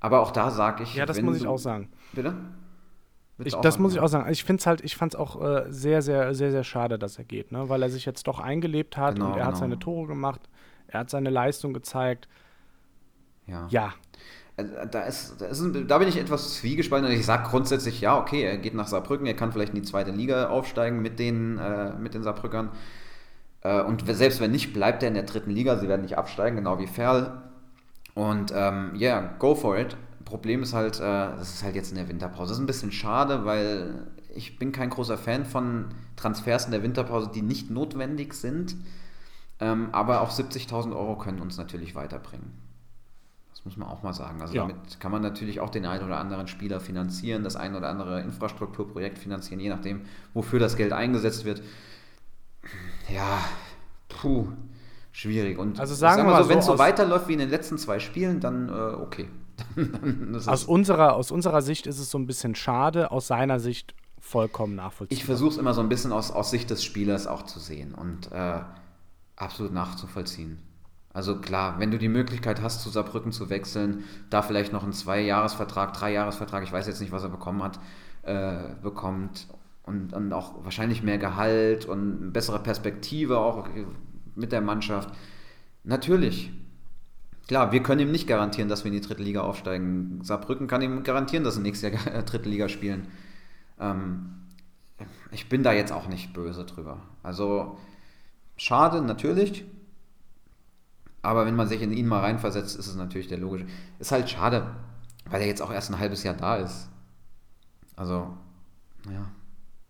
Aber 0.01 0.19
auch 0.21 0.31
da 0.31 0.51
sage 0.51 0.83
ich. 0.83 0.95
Ja, 0.95 1.05
das 1.05 1.21
muss 1.21 1.37
ich 1.37 1.47
auch 1.47 1.57
sagen. 1.57 1.89
Bitte? 2.13 2.33
Ich, 3.43 3.55
das 3.55 3.79
muss 3.79 3.93
ich 3.93 3.99
auch 3.99 4.07
sagen. 4.07 4.29
Ich 4.31 4.43
finde 4.43 4.59
es 4.59 4.67
halt, 4.67 4.81
ich 4.81 4.97
fand 4.97 5.13
es 5.13 5.19
auch 5.19 5.41
äh, 5.41 5.65
sehr, 5.69 6.01
sehr, 6.01 6.33
sehr, 6.33 6.51
sehr 6.51 6.63
schade, 6.63 6.99
dass 6.99 7.17
er 7.17 7.23
geht, 7.23 7.51
ne? 7.51 7.69
weil 7.69 7.81
er 7.81 7.89
sich 7.89 8.05
jetzt 8.05 8.27
doch 8.27 8.39
eingelebt 8.39 8.97
hat 8.97 9.15
genau, 9.15 9.27
und 9.27 9.31
er 9.31 9.37
genau. 9.37 9.47
hat 9.47 9.57
seine 9.57 9.79
Tore 9.79 10.07
gemacht, 10.07 10.41
er 10.87 11.01
hat 11.01 11.09
seine 11.09 11.29
Leistung 11.29 11.73
gezeigt. 11.73 12.27
Ja. 13.47 13.67
Ja. 13.69 13.93
Äh, 14.57 14.87
da, 14.89 15.01
ist, 15.03 15.41
da, 15.41 15.47
ist, 15.47 15.63
da 15.87 15.97
bin 15.97 16.07
ich 16.07 16.17
etwas 16.17 16.55
zwiegespalten. 16.55 17.09
Ich 17.11 17.25
sage 17.25 17.47
grundsätzlich, 17.49 18.01
ja, 18.01 18.19
okay, 18.19 18.43
er 18.43 18.57
geht 18.57 18.73
nach 18.73 18.87
Saarbrücken, 18.87 19.25
er 19.25 19.35
kann 19.35 19.51
vielleicht 19.51 19.73
in 19.73 19.81
die 19.81 19.87
zweite 19.87 20.11
Liga 20.11 20.49
aufsteigen 20.49 21.01
mit 21.01 21.19
den, 21.19 21.57
äh, 21.57 21.93
mit 21.93 22.13
den 22.13 22.23
Saarbrückern. 22.23 22.71
Äh, 23.61 23.81
und 23.81 24.03
selbst 24.07 24.41
wenn 24.41 24.51
nicht, 24.51 24.73
bleibt 24.73 25.03
er 25.03 25.09
in 25.09 25.15
der 25.15 25.23
dritten 25.23 25.51
Liga. 25.51 25.77
Sie 25.77 25.87
werden 25.87 26.01
nicht 26.01 26.17
absteigen, 26.17 26.57
genau 26.57 26.79
wie 26.79 26.87
Ferl. 26.87 27.43
Und 28.15 28.51
ja, 28.51 28.69
ähm, 28.69 28.95
yeah, 28.95 29.35
go 29.39 29.55
for 29.55 29.77
it. 29.77 29.95
Problem 30.29 30.61
ist 30.61 30.73
halt, 30.73 30.99
äh, 30.99 31.01
das 31.01 31.55
ist 31.55 31.63
halt 31.63 31.75
jetzt 31.75 31.89
in 31.89 31.97
der 31.97 32.07
Winterpause. 32.07 32.49
Das 32.49 32.57
ist 32.57 32.63
ein 32.63 32.67
bisschen 32.67 32.91
schade, 32.91 33.45
weil 33.45 34.07
ich 34.35 34.59
bin 34.59 34.71
kein 34.71 34.91
großer 34.91 35.17
Fan 35.17 35.43
von 35.43 35.85
Transfers 36.15 36.65
in 36.65 36.71
der 36.71 36.83
Winterpause, 36.83 37.31
die 37.33 37.41
nicht 37.41 37.71
notwendig 37.71 38.35
sind. 38.35 38.75
Ähm, 39.59 39.89
aber 39.91 40.21
auch 40.21 40.31
70.000 40.31 40.95
Euro 40.95 41.17
können 41.17 41.41
uns 41.41 41.57
natürlich 41.57 41.95
weiterbringen. 41.95 42.53
Das 43.51 43.65
muss 43.65 43.75
man 43.75 43.89
auch 43.89 44.03
mal 44.03 44.13
sagen. 44.13 44.39
Also 44.39 44.53
ja. 44.53 44.61
damit 44.61 44.99
kann 44.99 45.11
man 45.11 45.21
natürlich 45.21 45.59
auch 45.59 45.69
den 45.69 45.85
einen 45.85 46.05
oder 46.05 46.17
anderen 46.17 46.47
Spieler 46.47 46.79
finanzieren, 46.79 47.43
das 47.43 47.55
ein 47.55 47.75
oder 47.75 47.89
andere 47.89 48.21
Infrastrukturprojekt 48.21 49.17
finanzieren, 49.17 49.59
je 49.59 49.69
nachdem, 49.69 50.03
wofür 50.33 50.59
das 50.59 50.77
Geld 50.77 50.93
eingesetzt 50.93 51.43
wird. 51.43 51.61
Ja, 53.13 53.39
puh, 54.07 54.47
schwierig. 55.11 55.57
Und 55.57 55.79
also 55.79 55.95
sagen 55.95 56.25
wir 56.25 56.31
mal 56.31 56.43
so, 56.43 56.49
wenn 56.49 56.59
es 56.59 56.67
so 56.67 56.77
weiterläuft 56.77 57.27
wie 57.27 57.33
in 57.33 57.39
den 57.39 57.49
letzten 57.49 57.77
zwei 57.77 57.99
Spielen, 57.99 58.39
dann 58.39 58.69
äh, 58.69 58.71
okay. 58.71 59.27
aus, 60.45 60.63
unserer, 60.65 61.15
aus 61.15 61.31
unserer 61.31 61.61
Sicht 61.61 61.87
ist 61.87 61.99
es 61.99 62.11
so 62.11 62.17
ein 62.17 62.27
bisschen 62.27 62.55
schade, 62.55 63.11
aus 63.11 63.27
seiner 63.27 63.59
Sicht 63.59 63.93
vollkommen 64.19 64.75
nachvollziehbar. 64.75 65.17
Ich 65.17 65.25
versuche 65.25 65.51
es 65.51 65.57
immer 65.57 65.73
so 65.73 65.81
ein 65.81 65.89
bisschen 65.89 66.11
aus, 66.11 66.31
aus 66.31 66.51
Sicht 66.51 66.69
des 66.69 66.83
Spielers 66.83 67.27
auch 67.27 67.43
zu 67.43 67.59
sehen 67.59 67.93
und 67.93 68.31
äh, 68.31 68.61
absolut 69.35 69.73
nachzuvollziehen. 69.73 70.59
Also 71.11 71.39
klar, 71.39 71.79
wenn 71.79 71.91
du 71.91 71.97
die 71.97 72.09
Möglichkeit 72.09 72.61
hast, 72.61 72.81
zu 72.81 72.89
Saarbrücken 72.89 73.31
zu 73.31 73.49
wechseln, 73.49 74.03
da 74.29 74.41
vielleicht 74.41 74.71
noch 74.71 74.83
einen 74.83 74.93
Zwei-Jahres-Vertrag, 74.93 75.93
Drei-Jahres-Vertrag, 75.93 76.63
ich 76.63 76.71
weiß 76.71 76.85
jetzt 76.85 77.01
nicht, 77.01 77.11
was 77.11 77.23
er 77.23 77.29
bekommen 77.29 77.63
hat, 77.63 77.79
äh, 78.23 78.75
bekommt 78.83 79.47
und, 79.83 80.13
und 80.13 80.31
auch 80.33 80.63
wahrscheinlich 80.63 81.01
mehr 81.01 81.17
Gehalt 81.17 81.85
und 81.85 82.21
eine 82.21 82.31
bessere 82.31 82.59
Perspektive 82.59 83.39
auch 83.39 83.67
mit 84.35 84.51
der 84.51 84.61
Mannschaft. 84.61 85.09
Natürlich, 85.83 86.51
Klar, 87.49 87.71
wir 87.71 87.81
können 87.81 88.01
ihm 88.01 88.11
nicht 88.11 88.27
garantieren, 88.27 88.69
dass 88.69 88.83
wir 88.83 88.91
in 88.91 89.01
die 89.01 89.07
dritte 89.07 89.23
Liga 89.23 89.41
aufsteigen. 89.41 90.19
Saarbrücken 90.21 90.67
kann 90.67 90.83
ihm 90.83 91.01
garantieren, 91.01 91.43
dass 91.43 91.55
sie 91.55 91.61
nächstes 91.61 91.91
Jahr 91.91 92.21
dritte 92.21 92.47
Liga 92.47 92.69
spielen. 92.69 93.07
Ähm, 93.79 94.45
ich 95.31 95.49
bin 95.49 95.63
da 95.63 95.73
jetzt 95.73 95.91
auch 95.91 96.07
nicht 96.07 96.31
böse 96.31 96.63
drüber. 96.63 97.01
Also, 97.23 97.79
schade, 98.55 99.01
natürlich. 99.01 99.65
Aber 101.23 101.47
wenn 101.47 101.55
man 101.55 101.67
sich 101.67 101.81
in 101.81 101.91
ihn 101.91 102.05
mal 102.05 102.19
reinversetzt, 102.19 102.77
ist 102.77 102.85
es 102.85 102.95
natürlich 102.95 103.29
der 103.29 103.39
logische. 103.39 103.65
Ist 103.97 104.11
halt 104.11 104.29
schade, 104.29 104.67
weil 105.27 105.41
er 105.41 105.47
jetzt 105.47 105.63
auch 105.63 105.71
erst 105.71 105.89
ein 105.89 105.97
halbes 105.97 106.21
Jahr 106.21 106.35
da 106.35 106.57
ist. 106.57 106.87
Also, 107.95 108.37
ja. 109.11 109.27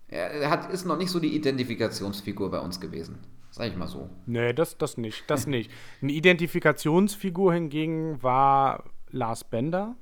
Er 0.07 0.49
hat, 0.49 0.71
ist 0.71 0.85
noch 0.85 0.97
nicht 0.97 1.11
so 1.11 1.19
die 1.19 1.35
Identifikationsfigur 1.35 2.51
bei 2.51 2.59
uns 2.59 2.79
gewesen. 2.79 3.17
Sag 3.59 3.71
ich 3.71 3.75
mal 3.75 3.89
so. 3.89 4.09
Nee, 4.25 4.53
das, 4.53 4.77
das 4.77 4.97
nicht. 4.97 5.29
Das 5.29 5.45
nicht. 5.55 5.69
Eine 6.01 6.13
Identifikationsfigur 6.13 7.53
hingegen 7.53 8.23
war 8.23 8.85
Lars 9.09 9.43
Bender, 9.43 9.97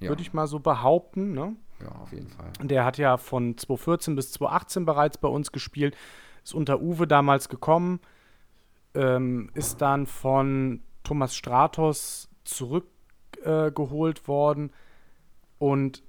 ja. 0.00 0.08
würde 0.08 0.22
ich 0.22 0.32
mal 0.32 0.46
so 0.46 0.60
behaupten. 0.60 1.34
Ne? 1.34 1.56
Ja, 1.82 1.90
auf 1.90 2.10
jeden 2.14 2.28
Fall. 2.28 2.50
Der 2.62 2.86
hat 2.86 2.96
ja 2.96 3.18
von 3.18 3.58
2014 3.58 4.16
bis 4.16 4.32
2018 4.32 4.86
bereits 4.86 5.18
bei 5.18 5.28
uns 5.28 5.52
gespielt, 5.52 5.94
ist 6.42 6.54
unter 6.54 6.80
Uwe 6.80 7.06
damals 7.06 7.50
gekommen, 7.50 8.00
ähm, 8.94 9.50
ist 9.52 9.82
dann 9.82 10.06
von 10.06 10.80
Thomas 11.04 11.36
Stratos 11.36 12.30
zurückgeholt 12.44 14.20
äh, 14.20 14.26
worden 14.26 14.72
und 15.58 16.02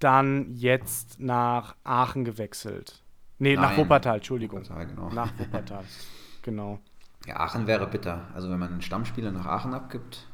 dann 0.00 0.56
jetzt 0.56 1.20
nach 1.20 1.76
Aachen 1.84 2.24
gewechselt. 2.24 3.04
Nee, 3.40 3.56
Nein. 3.56 3.62
nach 3.62 3.76
Wuppertal, 3.76 4.16
Entschuldigung. 4.16 4.60
Wuppertal, 4.60 4.86
genau. 4.86 5.08
Nach 5.10 5.36
Wuppertal, 5.38 5.84
genau. 6.42 6.78
Ja, 7.26 7.40
Aachen 7.40 7.66
wäre 7.66 7.86
bitter. 7.88 8.28
Also 8.34 8.50
wenn 8.50 8.58
man 8.58 8.70
einen 8.70 8.82
Stammspieler 8.82 9.32
nach 9.32 9.46
Aachen 9.46 9.74
abgibt. 9.74 10.28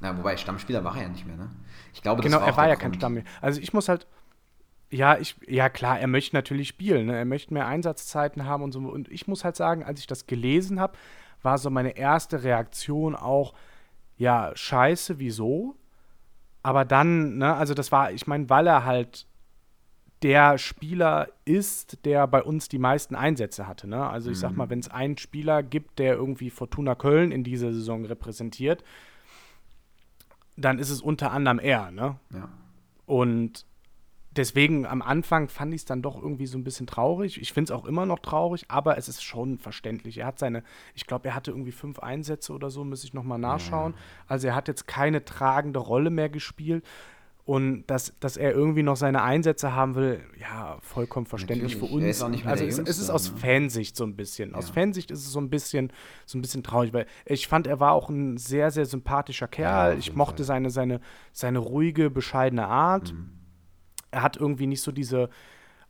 Na, 0.00 0.16
wobei 0.18 0.36
Stammspieler 0.36 0.84
war 0.84 0.94
er 0.96 1.02
ja 1.04 1.08
nicht 1.08 1.26
mehr, 1.26 1.36
ne? 1.36 1.50
Ich 1.94 2.02
glaube, 2.02 2.22
das 2.22 2.30
genau, 2.30 2.40
war 2.42 2.48
er 2.48 2.56
war 2.56 2.68
ja 2.68 2.74
Grund. 2.74 2.82
kein 2.82 2.94
Stammspieler. 2.94 3.26
Also 3.40 3.60
ich 3.60 3.72
muss 3.72 3.88
halt, 3.88 4.06
Ja, 4.90 5.18
ich, 5.18 5.36
ja 5.46 5.68
klar, 5.68 5.98
er 5.98 6.06
möchte 6.06 6.34
natürlich 6.36 6.68
spielen. 6.68 7.06
Ne? 7.06 7.16
Er 7.16 7.24
möchte 7.24 7.52
mehr 7.54 7.66
Einsatzzeiten 7.66 8.44
haben 8.44 8.62
und 8.62 8.72
so. 8.72 8.80
Und 8.80 9.08
ich 9.10 9.26
muss 9.28 9.44
halt 9.44 9.56
sagen, 9.56 9.84
als 9.84 10.00
ich 10.00 10.06
das 10.06 10.26
gelesen 10.26 10.80
habe, 10.80 10.96
war 11.42 11.58
so 11.58 11.70
meine 11.70 11.96
erste 11.96 12.42
Reaktion 12.42 13.14
auch, 13.16 13.54
ja, 14.16 14.50
scheiße, 14.54 15.18
wieso? 15.20 15.76
Aber 16.62 16.84
dann, 16.84 17.38
ne, 17.38 17.54
also 17.54 17.74
das 17.74 17.92
war, 17.92 18.10
ich 18.12 18.26
meine, 18.26 18.48
weil 18.50 18.66
er 18.66 18.84
halt 18.84 19.26
der 20.22 20.58
Spieler 20.58 21.28
ist, 21.44 22.04
der 22.04 22.26
bei 22.26 22.42
uns 22.42 22.68
die 22.68 22.78
meisten 22.78 23.14
Einsätze 23.14 23.66
hatte. 23.66 23.86
Ne? 23.86 24.08
Also 24.08 24.30
ich 24.30 24.38
sag 24.38 24.56
mal, 24.56 24.66
mhm. 24.66 24.70
wenn 24.70 24.78
es 24.80 24.88
einen 24.88 25.16
Spieler 25.18 25.62
gibt, 25.62 25.98
der 25.98 26.14
irgendwie 26.14 26.50
Fortuna 26.50 26.94
Köln 26.94 27.30
in 27.30 27.44
dieser 27.44 27.72
Saison 27.72 28.04
repräsentiert, 28.04 28.82
dann 30.56 30.78
ist 30.78 30.90
es 30.90 31.00
unter 31.00 31.30
anderem 31.30 31.60
er. 31.60 31.90
Ne? 31.92 32.16
Ja. 32.32 32.48
Und 33.06 33.64
deswegen 34.32 34.86
am 34.86 35.02
Anfang 35.02 35.48
fand 35.48 35.72
ich 35.72 35.82
es 35.82 35.84
dann 35.84 36.02
doch 36.02 36.20
irgendwie 36.20 36.46
so 36.46 36.58
ein 36.58 36.64
bisschen 36.64 36.86
traurig. 36.86 37.40
Ich 37.40 37.52
finde 37.52 37.72
es 37.72 37.78
auch 37.78 37.84
immer 37.84 38.04
noch 38.04 38.18
traurig, 38.18 38.64
aber 38.68 38.98
es 38.98 39.08
ist 39.08 39.22
schon 39.22 39.58
verständlich. 39.58 40.18
Er 40.18 40.26
hat 40.26 40.38
seine, 40.40 40.64
ich 40.94 41.06
glaube, 41.06 41.28
er 41.28 41.34
hatte 41.36 41.52
irgendwie 41.52 41.72
fünf 41.72 42.00
Einsätze 42.00 42.52
oder 42.52 42.70
so, 42.70 42.84
muss 42.84 43.04
ich 43.04 43.14
nochmal 43.14 43.38
nachschauen. 43.38 43.92
Ja. 43.92 43.98
Also 44.26 44.48
er 44.48 44.56
hat 44.56 44.66
jetzt 44.66 44.88
keine 44.88 45.24
tragende 45.24 45.78
Rolle 45.78 46.10
mehr 46.10 46.28
gespielt. 46.28 46.84
Und 47.48 47.86
dass, 47.86 48.12
dass 48.20 48.36
er 48.36 48.52
irgendwie 48.52 48.82
noch 48.82 48.96
seine 48.96 49.22
Einsätze 49.22 49.72
haben 49.72 49.94
will, 49.94 50.20
ja, 50.38 50.76
vollkommen 50.82 51.24
verständlich 51.24 51.76
Natürlich. 51.76 51.90
für 51.90 51.96
uns. 51.96 52.04
Er 52.04 52.10
ist 52.10 52.22
auch 52.22 52.28
nicht 52.28 52.44
mehr 52.44 52.52
also 52.52 52.66
es, 52.66 52.78
es, 52.78 52.98
ist 52.98 53.08
aus 53.08 53.32
ne? 53.32 53.38
Fansicht 53.38 53.96
so 53.96 54.04
ein 54.04 54.16
bisschen. 54.16 54.50
Ja. 54.50 54.58
Aus 54.58 54.68
Fansicht 54.68 55.10
ist 55.10 55.20
es 55.20 55.32
so 55.32 55.40
ein 55.40 55.48
bisschen, 55.48 55.90
so 56.26 56.36
ein 56.36 56.42
bisschen 56.42 56.62
traurig, 56.62 56.92
weil 56.92 57.06
ich 57.24 57.48
fand, 57.48 57.66
er 57.66 57.80
war 57.80 57.92
auch 57.92 58.10
ein 58.10 58.36
sehr, 58.36 58.70
sehr 58.70 58.84
sympathischer 58.84 59.48
Kerl. 59.48 59.92
Ja, 59.92 59.98
ich 59.98 60.14
mochte 60.14 60.44
seine, 60.44 60.68
seine, 60.68 61.00
seine 61.32 61.60
ruhige, 61.60 62.10
bescheidene 62.10 62.66
Art. 62.66 63.14
Mhm. 63.14 63.30
Er 64.10 64.20
hat 64.20 64.36
irgendwie 64.36 64.66
nicht 64.66 64.82
so 64.82 64.92
diese, 64.92 65.30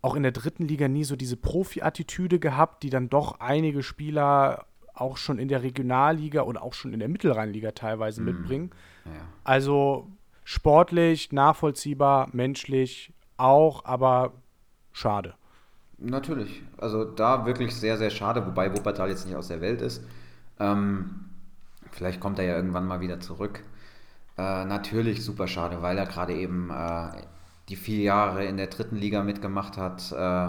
auch 0.00 0.14
in 0.14 0.22
der 0.22 0.30
dritten 0.30 0.68
Liga 0.68 0.86
nie 0.86 1.02
so 1.02 1.16
diese 1.16 1.36
Profi-Attitüde 1.36 2.38
gehabt, 2.38 2.84
die 2.84 2.90
dann 2.90 3.08
doch 3.08 3.40
einige 3.40 3.82
Spieler 3.82 4.66
auch 4.94 5.16
schon 5.16 5.40
in 5.40 5.48
der 5.48 5.64
Regionalliga 5.64 6.42
oder 6.42 6.62
auch 6.62 6.74
schon 6.74 6.92
in 6.92 7.00
der 7.00 7.08
Mittelrheinliga 7.08 7.72
teilweise 7.72 8.20
mhm. 8.20 8.26
mitbringen. 8.26 8.70
Ja. 9.06 9.26
Also 9.42 10.12
sportlich, 10.48 11.30
nachvollziehbar, 11.30 12.30
menschlich 12.32 13.12
auch, 13.36 13.84
aber 13.84 14.32
schade. 14.92 15.34
Natürlich. 15.98 16.62
Also 16.78 17.04
da 17.04 17.44
wirklich 17.44 17.76
sehr, 17.76 17.98
sehr 17.98 18.08
schade, 18.08 18.46
wobei 18.46 18.74
Wuppertal 18.74 19.10
jetzt 19.10 19.26
nicht 19.26 19.36
aus 19.36 19.48
der 19.48 19.60
Welt 19.60 19.82
ist. 19.82 20.02
Ähm, 20.58 21.26
vielleicht 21.90 22.18
kommt 22.18 22.38
er 22.38 22.46
ja 22.46 22.56
irgendwann 22.56 22.86
mal 22.86 23.00
wieder 23.00 23.20
zurück. 23.20 23.62
Äh, 24.38 24.64
natürlich 24.64 25.22
super 25.22 25.48
schade, 25.48 25.82
weil 25.82 25.98
er 25.98 26.06
gerade 26.06 26.32
eben 26.32 26.70
äh, 26.70 27.10
die 27.68 27.76
vier 27.76 28.00
Jahre 28.00 28.46
in 28.46 28.56
der 28.56 28.68
dritten 28.68 28.96
Liga 28.96 29.22
mitgemacht 29.22 29.76
hat. 29.76 30.12
Äh, 30.12 30.48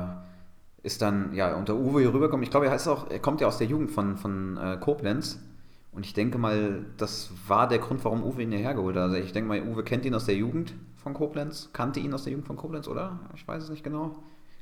ist 0.82 1.02
dann 1.02 1.34
ja 1.34 1.56
unter 1.56 1.76
Uwe 1.76 2.00
hier 2.00 2.14
rübergekommen. 2.14 2.44
Ich 2.44 2.52
glaube, 2.52 2.68
er, 2.68 2.72
heißt 2.72 2.88
auch, 2.88 3.12
er 3.12 3.20
kommt 3.20 3.42
ja 3.42 3.48
aus 3.48 3.58
der 3.58 3.68
Jugend 3.68 3.92
von, 3.92 4.16
von 4.16 4.56
äh, 4.56 4.78
Koblenz. 4.78 5.42
Und 5.92 6.06
ich 6.06 6.14
denke 6.14 6.38
mal, 6.38 6.86
das 6.98 7.32
war 7.48 7.68
der 7.68 7.80
Grund, 7.80 8.06
warum 8.06 8.24
Uwe 8.24 8.44
ihn 8.44 8.52
hierher 8.52 8.76
geholt 8.76 8.96
hat. 8.96 9.04
Also 9.04 9.16
ich 9.16 9.32
denke 9.32 9.48
mal, 9.48 9.62
Uwe 9.62 9.84
kennt 9.84 10.06
ihn 10.06 10.14
aus 10.14 10.26
der 10.26 10.36
Jugend 10.36 10.74
von 10.98 11.14
Koblenz, 11.14 11.70
kannte 11.74 12.00
ihn 12.00 12.14
aus 12.14 12.24
der 12.24 12.34
Jugend 12.34 12.48
von 12.48 12.58
Koblenz, 12.58 12.88
oder? 12.88 13.20
Ich 13.36 13.48
weiß 13.48 13.64
es 13.64 13.70
nicht 13.70 13.84
genau. 13.84 14.16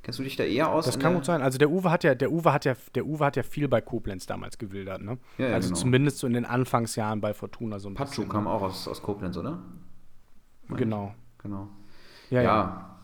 Kennst 0.03 0.19
du 0.19 0.23
dich 0.23 0.37
da 0.37 0.45
eher 0.45 0.71
aus? 0.71 0.85
Das 0.85 0.99
kann 0.99 1.15
gut 1.15 1.25
sein. 1.25 1.41
Also 1.41 1.57
der 1.57 1.69
Uwe 1.69 1.91
hat 1.91 2.05
ja, 2.05 2.15
der 2.15 2.31
Uwe 2.31 2.53
hat 2.53 2.63
ja, 2.63 2.75
der 2.95 3.05
Uwe 3.05 3.25
hat 3.25 3.35
ja 3.35 3.43
viel 3.43 3.67
bei 3.67 3.81
Koblenz 3.81 4.25
damals 4.25 4.57
gewildert, 4.57 5.01
ne? 5.01 5.17
Ja, 5.37 5.49
ja, 5.49 5.55
also 5.55 5.67
genau. 5.67 5.81
zumindest 5.81 6.19
so 6.19 6.27
in 6.27 6.33
den 6.33 6.45
Anfangsjahren 6.45 7.19
bei 7.19 7.33
Fortuna 7.33 7.79
so 7.79 7.89
ein 7.89 7.95
Pachu 7.95 8.07
bisschen. 8.07 8.29
kam 8.29 8.45
ne? 8.45 8.51
auch 8.51 8.61
aus, 8.61 8.87
aus 8.87 9.01
Koblenz, 9.01 9.35
oder? 9.35 9.59
Meine 10.67 10.79
genau. 10.79 11.13
Ich. 11.37 11.43
Genau. 11.43 11.67
Ja, 12.29 12.41
ja. 12.41 12.97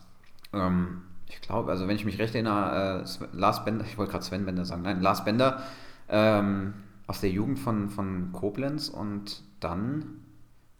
ja. 0.53 0.67
Ähm, 0.67 1.01
ich 1.27 1.41
glaube, 1.41 1.71
also 1.71 1.87
wenn 1.87 1.95
ich 1.95 2.05
mich 2.05 2.19
recht 2.19 2.35
erinnere, 2.35 3.03
äh, 3.03 3.25
Lars 3.35 3.65
Bender, 3.65 3.83
ich 3.85 3.97
wollte 3.97 4.11
gerade 4.11 4.23
Sven 4.23 4.45
Bender 4.45 4.63
sagen, 4.63 4.83
nein, 4.83 5.01
Lars 5.01 5.25
Bender, 5.25 5.61
ähm, 6.07 6.73
aus 7.07 7.21
der 7.21 7.29
Jugend 7.29 7.59
von, 7.59 7.89
von 7.89 8.31
Koblenz 8.31 8.89
und 8.89 9.43
dann, 9.59 10.21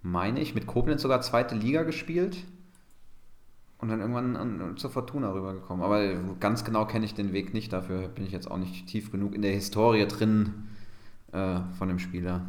meine 0.02 0.40
ich, 0.40 0.56
mit 0.56 0.68
Koblenz 0.68 1.02
sogar 1.02 1.22
zweite 1.22 1.56
Liga 1.56 1.84
gespielt 1.84 2.38
und 3.80 3.90
dann 3.90 4.00
irgendwann 4.00 4.36
an, 4.38 4.78
zur 4.78 4.90
Fortuna 4.90 5.34
rübergekommen. 5.34 5.84
Aber 5.84 6.16
ganz 6.40 6.64
genau 6.64 6.86
kenne 6.86 7.06
ich 7.06 7.14
den 7.14 7.34
Weg 7.34 7.54
nicht, 7.54 7.74
dafür 7.74 8.08
bin 8.08 8.26
ich 8.26 8.32
jetzt 8.32 8.50
auch 8.50 8.58
nicht 8.58 8.88
tief 8.88 9.12
genug 9.12 9.36
in 9.36 9.42
der 9.42 9.52
Historie 9.52 10.08
drin 10.08 10.70
äh, 11.34 11.60
von 11.78 11.90
dem 11.90 12.00
Spieler. 12.00 12.46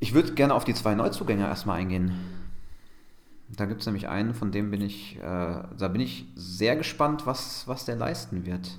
Ich 0.00 0.14
würde 0.14 0.32
gerne 0.34 0.54
auf 0.54 0.64
die 0.64 0.74
zwei 0.74 0.94
Neuzugänge 0.94 1.44
erstmal 1.44 1.78
eingehen. 1.78 2.12
Da 3.48 3.64
gibt 3.64 3.80
es 3.80 3.86
nämlich 3.86 4.08
einen, 4.08 4.32
von 4.34 4.52
dem 4.52 4.70
bin 4.70 4.80
ich, 4.80 5.16
äh, 5.16 5.20
da 5.22 5.88
bin 5.88 6.00
ich 6.00 6.26
sehr 6.34 6.76
gespannt, 6.76 7.26
was, 7.26 7.66
was 7.66 7.84
der 7.84 7.96
leisten 7.96 8.46
wird. 8.46 8.78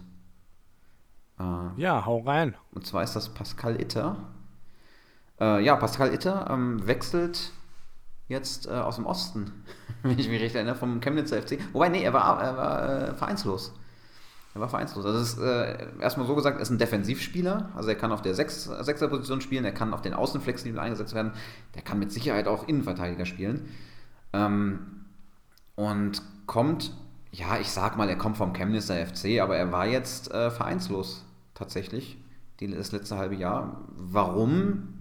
Äh, 1.40 1.82
ja, 1.82 2.06
hau 2.06 2.20
rein. 2.20 2.56
Und 2.72 2.86
zwar 2.86 3.04
ist 3.04 3.16
das 3.16 3.30
Pascal 3.30 3.82
Itter. 3.82 4.18
Äh, 5.40 5.64
ja, 5.64 5.76
Pascal 5.76 6.14
Itter 6.14 6.48
ähm, 6.50 6.86
wechselt 6.86 7.52
jetzt 8.28 8.68
äh, 8.68 8.72
aus 8.72 8.98
dem 8.98 9.06
Osten, 9.06 9.64
wenn 10.04 10.20
ich 10.20 10.30
mich 10.30 10.42
recht 10.42 10.56
erinnere, 10.56 10.76
vom 10.76 11.00
Chemnitzer 11.00 11.42
FC. 11.42 11.60
Wobei, 11.74 11.90
nee, 11.90 12.04
er 12.04 12.14
war, 12.14 12.42
er 12.42 12.58
war 12.58 12.90
äh, 12.90 13.14
vereinslos. 13.16 13.74
Er 14.54 14.62
war 14.62 14.70
vereinslos. 14.70 15.06
Also 15.06 15.20
ist 15.20 15.40
äh, 15.40 16.02
erstmal 16.02 16.28
so 16.28 16.36
gesagt, 16.36 16.58
er 16.58 16.62
ist 16.62 16.72
ein 16.72 16.78
Defensivspieler. 16.78 17.70
Also 17.76 17.90
er 17.90 17.96
kann 17.96 18.12
auf 18.12 18.22
der 18.22 18.34
Sechs, 18.36 18.66
Sechser-Position 18.66 19.42
spielen, 19.42 19.64
er 19.64 19.72
kann 19.72 19.94
auf 19.94 20.02
den 20.02 20.14
Außen 20.14 20.42
flexibel 20.42 20.80
eingesetzt 20.80 21.14
werden. 21.14 21.32
Der 21.76 21.84
kann 21.84 22.00
mit 22.00 22.12
Sicherheit 22.12 22.48
auch 22.48 22.68
Innenverteidiger 22.68 23.26
spielen. 23.26 23.70
Ähm, 24.34 25.06
und 25.76 26.22
kommt, 26.48 26.92
ja, 27.32 27.58
ich 27.60 27.72
sag 27.72 27.96
mal, 27.96 28.10
er 28.10 28.18
kommt 28.18 28.38
vom 28.38 28.54
Chemnitzer 28.54 29.06
FC, 29.06 29.40
aber 29.40 29.56
er 29.56 29.72
war 29.72 29.86
jetzt 29.86 30.32
äh, 30.32 30.52
vereinslos 30.52 31.24
tatsächlich, 31.60 32.18
das 32.60 32.92
letzte 32.92 33.18
halbe 33.18 33.36
Jahr. 33.36 33.86
Warum? 33.96 34.96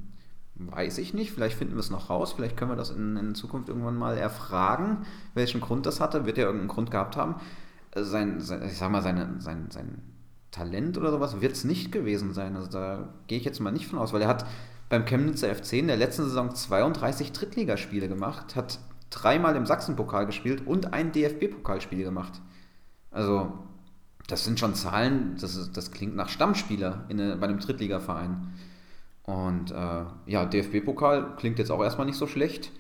Weiß 0.55 0.99
ich 0.99 1.15
nicht. 1.15 1.33
Vielleicht 1.33 1.57
finden 1.57 1.75
wir 1.75 1.81
es 1.81 1.91
noch 1.91 2.11
raus. 2.11 2.33
Vielleicht 2.33 2.57
können 2.57 2.73
wir 2.73 2.77
das 2.77 2.91
in, 2.91 3.17
in 3.17 3.35
Zukunft 3.35 3.69
irgendwann 3.69 3.97
mal 3.97 4.17
erfragen, 4.19 5.07
welchen 5.35 5.61
Grund 5.61 5.87
das 5.87 6.01
hatte. 6.01 6.27
Wird 6.27 6.39
er 6.39 6.47
irgendeinen 6.47 6.69
Grund 6.69 6.91
gehabt 6.91 7.17
haben. 7.17 7.37
Äh, 7.93 8.03
sein, 8.03 8.41
sein 8.41 8.63
ich 8.65 8.77
sag 8.77 8.91
mal, 8.91 9.03
seine, 9.03 9.41
sein, 9.41 9.69
sein 9.71 10.03
Talent 10.51 10.99
oder 10.99 11.11
sowas 11.11 11.41
wird 11.41 11.53
es 11.53 11.65
nicht 11.65 11.93
gewesen 11.93 12.35
sein. 12.35 12.57
Also 12.57 12.71
da 12.71 13.09
gehe 13.29 13.39
ich 13.39 13.45
jetzt 13.45 13.61
mal 13.61 13.71
nicht 13.71 13.87
von 13.87 13.99
aus, 13.99 14.13
weil 14.13 14.23
er 14.23 14.29
hat 14.29 14.47
beim 14.89 15.05
Chemnitzer 15.05 15.55
FC 15.55 15.75
in 15.75 15.87
der 15.87 15.97
letzten 15.97 16.25
Saison 16.25 16.55
32 16.55 17.33
Drittligaspiele 17.33 18.09
gemacht, 18.09 18.57
hat 18.57 18.81
dreimal 19.11 19.55
im 19.57 19.67
Sachsenpokal 19.67 20.27
gespielt 20.27 20.67
und 20.67 20.93
ein 20.93 21.13
DFB-Pokalspiel 21.13 22.03
gemacht. 22.05 22.41
Also 23.11 23.53
das 24.29 24.45
sind 24.45 24.61
schon 24.61 24.75
Zahlen, 24.75 25.37
das, 25.41 25.57
ist, 25.57 25.77
das 25.77 25.91
klingt 25.91 26.15
nach 26.15 26.29
Stammspieler 26.29 27.07
in, 27.09 27.17
bei 27.17 27.49
einem 27.49 27.59
Drittligaverein. 27.59 28.53
Und 29.25 29.73
äh, 29.73 30.05
ja, 30.27 30.45
DFB-Pokal 30.45 31.37
klingt 31.37 31.59
jetzt 31.59 31.71
auch 31.71 31.83
erstmal 31.83 32.07
nicht 32.07 32.19
so 32.19 32.27
schlecht. 32.27 32.71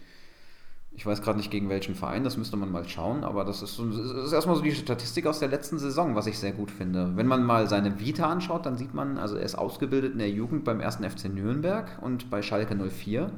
Ich 0.92 1.06
weiß 1.06 1.22
gerade 1.22 1.38
nicht 1.38 1.50
gegen 1.50 1.68
welchen 1.68 1.94
Verein, 1.94 2.24
das 2.24 2.37
müsste 2.37 2.56
man 2.56 2.72
mal 2.72 2.87
schauen, 2.87 3.22
aber 3.22 3.44
das 3.44 3.62
ist, 3.62 3.78
das 3.78 4.26
ist 4.26 4.32
erstmal 4.32 4.56
so 4.56 4.62
die 4.62 4.74
Statistik 4.74 5.26
aus 5.26 5.38
der 5.38 5.48
letzten 5.48 5.78
Saison, 5.78 6.16
was 6.16 6.26
ich 6.26 6.38
sehr 6.38 6.52
gut 6.52 6.70
finde. 6.70 7.16
Wenn 7.16 7.28
man 7.28 7.44
mal 7.44 7.68
seine 7.68 8.00
Vita 8.00 8.28
anschaut, 8.28 8.66
dann 8.66 8.76
sieht 8.76 8.94
man, 8.94 9.16
also 9.16 9.37
er 9.37 9.44
ist 9.44 9.54
ausgebildet 9.54 10.12
in 10.12 10.18
der 10.18 10.30
Jugend 10.30 10.64
beim 10.64 10.80
1. 10.80 10.96
FC 10.96 11.32
Nürnberg 11.32 11.98
und 12.02 12.30
bei 12.30 12.42
Schalke 12.42 12.74
04 12.74 13.30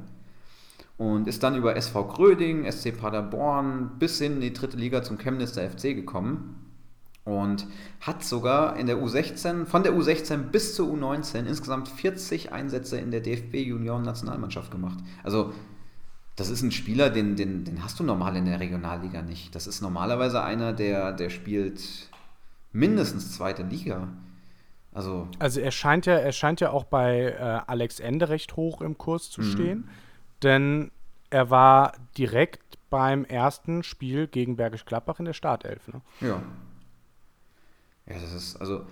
und 0.97 1.29
ist 1.29 1.43
dann 1.43 1.55
über 1.55 1.77
SV 1.77 2.09
Gröding, 2.09 2.71
SC 2.71 2.97
Paderborn 2.97 3.91
bis 3.99 4.19
hin 4.19 4.37
in 4.37 4.41
die 4.41 4.53
dritte 4.55 4.79
Liga 4.79 5.03
zum 5.03 5.19
Chemnitzer 5.19 5.69
FC 5.69 5.95
gekommen 5.95 6.60
und 7.25 7.67
hat 8.01 8.25
sogar 8.25 8.77
in 8.77 8.87
der 8.87 8.97
U16, 8.97 9.67
von 9.67 9.83
der 9.83 9.93
U16 9.93 10.39
bis 10.51 10.75
zur 10.75 10.89
U19 10.89 11.47
insgesamt 11.47 11.89
40 11.89 12.53
Einsätze 12.53 12.99
in 12.99 13.11
der 13.11 13.21
DFB 13.21 13.57
Junioren 13.57 14.03
Nationalmannschaft 14.03 14.71
gemacht. 14.71 14.99
Also 15.23 15.53
das 16.37 16.49
ist 16.49 16.63
ein 16.63 16.73
Spieler, 16.73 17.11
den, 17.11 17.37
den, 17.37 17.65
den 17.65 17.85
hast 17.85 18.01
du 18.01 18.05
normal 18.05 18.37
in 18.37 18.47
der 18.47 18.61
Regionalliga 18.61 19.21
nicht. 19.21 19.55
Das 19.55 19.67
ist 19.67 19.83
normalerweise 19.83 20.43
einer, 20.43 20.73
der, 20.73 21.13
der 21.13 21.29
spielt 21.29 21.83
mindestens 22.73 23.33
zweite 23.33 23.63
Liga. 23.63 24.09
Also, 24.93 25.29
also 25.39 25.61
er 25.61 25.71
scheint 25.71 26.07
ja, 26.07 26.15
er 26.15 26.33
scheint 26.33 26.61
ja 26.61 26.71
auch 26.71 26.85
bei 26.85 27.37
äh, 27.39 27.61
Alex 27.67 28.01
Ende 28.01 28.29
recht 28.29 28.57
hoch 28.57 28.81
im 28.81 28.99
Kurs 28.99 29.31
zu 29.31 29.43
mhm. 29.43 29.45
stehen, 29.45 29.89
denn 30.43 30.91
er 31.29 31.51
war 31.51 31.93
direkt 32.17 32.79
beim 32.89 33.25
ersten 33.25 33.85
Spiel 33.85 34.27
gegen 34.27 34.57
Bergisch 34.57 34.85
Gladbach 34.85 35.21
in 35.21 35.27
der 35.27 35.33
Startelf. 35.33 35.87
Ne? 35.89 36.01
Ja, 36.21 36.43
ja, 38.11 38.17
das 38.21 38.33
ist, 38.35 38.61
also, 38.61 38.83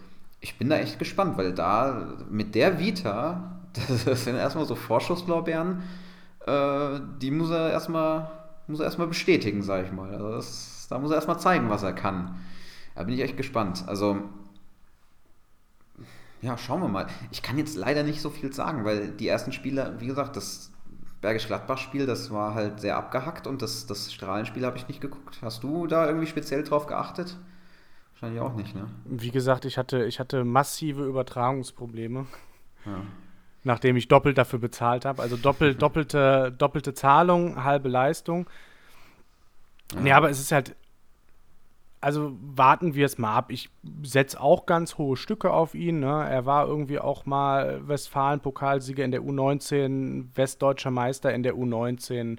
ich 0.40 0.57
bin 0.59 0.70
da 0.70 0.76
echt 0.76 0.98
gespannt, 0.98 1.37
weil 1.37 1.52
da 1.52 2.14
mit 2.31 2.54
der 2.54 2.78
Vita, 2.78 3.61
das 4.04 4.24
sind 4.24 4.37
erstmal 4.37 4.64
so 4.64 4.76
Vorschusslorbeeren, 4.76 5.83
äh, 6.46 7.00
die 7.20 7.31
muss 7.31 7.50
er 7.50 7.72
erstmal, 7.72 8.31
muss 8.68 8.81
er 8.81 8.87
erstmal 8.87 9.09
bestätigen, 9.09 9.62
sag 9.62 9.85
ich 9.85 9.92
mal. 9.92 10.12
Also 10.12 10.31
das, 10.33 10.87
da 10.88 10.98
muss 10.98 11.11
er 11.11 11.16
erstmal 11.16 11.40
zeigen, 11.40 11.68
was 11.68 11.83
er 11.83 11.92
kann. 11.92 12.37
Da 12.94 13.02
bin 13.04 13.14
ich 13.14 13.20
echt 13.20 13.37
gespannt. 13.37 13.85
Also, 13.87 14.18
ja, 16.40 16.57
schauen 16.57 16.81
wir 16.81 16.88
mal. 16.88 17.09
Ich 17.33 17.42
kann 17.42 17.59
jetzt 17.59 17.76
leider 17.76 18.04
nicht 18.04 18.20
so 18.20 18.31
viel 18.31 18.52
sagen, 18.52 18.85
weil 18.85 19.09
die 19.09 19.26
ersten 19.26 19.52
Spieler, 19.52 20.00
wie 20.00 20.07
gesagt, 20.07 20.37
das, 20.37 20.70
Bergisch 21.20 21.48
Gladbach-Spiel, 21.48 22.07
das 22.07 22.31
war 22.31 22.54
halt 22.54 22.78
sehr 22.78 22.96
abgehackt 22.96 23.48
und 23.48 23.61
das, 23.61 23.87
das 23.87 24.12
Strahlenspiel 24.12 24.64
habe 24.64 24.76
ich 24.76 24.87
nicht 24.87 25.00
geguckt. 25.00 25.38
Hast 25.42 25.64
du 25.64 25.88
da 25.88 26.07
irgendwie 26.07 26.28
speziell 26.28 26.62
drauf 26.62 26.87
geachtet? 26.87 27.37
Wahrscheinlich 28.20 28.42
auch 28.42 28.54
nicht, 28.54 28.74
ne? 28.74 28.88
Wie 29.04 29.31
gesagt, 29.31 29.64
ich 29.64 29.78
hatte, 29.78 30.04
ich 30.04 30.18
hatte 30.18 30.42
massive 30.42 31.04
Übertragungsprobleme. 31.04 32.26
Ja. 32.85 33.02
Nachdem 33.62 33.96
ich 33.96 34.09
doppelt 34.09 34.37
dafür 34.38 34.59
bezahlt 34.59 35.04
habe. 35.04 35.22
Also 35.22 35.37
doppelt, 35.37 35.81
doppelte, 35.83 36.52
doppelte 36.57 36.94
Zahlung, 36.94 37.62
halbe 37.62 37.88
Leistung. 37.88 38.48
Ja. 39.94 40.00
Nee, 40.00 40.12
aber 40.12 40.31
es 40.31 40.40
ist 40.40 40.50
halt. 40.50 40.74
Also 42.00 42.37
warten 42.40 42.94
wir 42.94 43.07
es 43.07 43.18
mal 43.18 43.37
ab. 43.37 43.52
Ich 43.52 43.70
setze 44.02 44.40
auch 44.40 44.66
ganz 44.66 44.98
hohe 44.98 45.16
Stücke 45.16 45.52
auf 45.52 45.74
ihn. 45.74 46.00
Ne? 46.00 46.28
Er 46.28 46.44
war 46.46 46.66
irgendwie 46.66 46.98
auch 46.98 47.24
mal 47.26 47.87
Westfalen-Pokalsieger 47.87 49.04
in 49.04 49.11
der 49.11 49.22
U19, 49.22 50.26
Westdeutscher 50.35 50.92
Meister 50.92 51.35
in 51.35 51.42
der 51.42 51.54
U19 51.54 52.38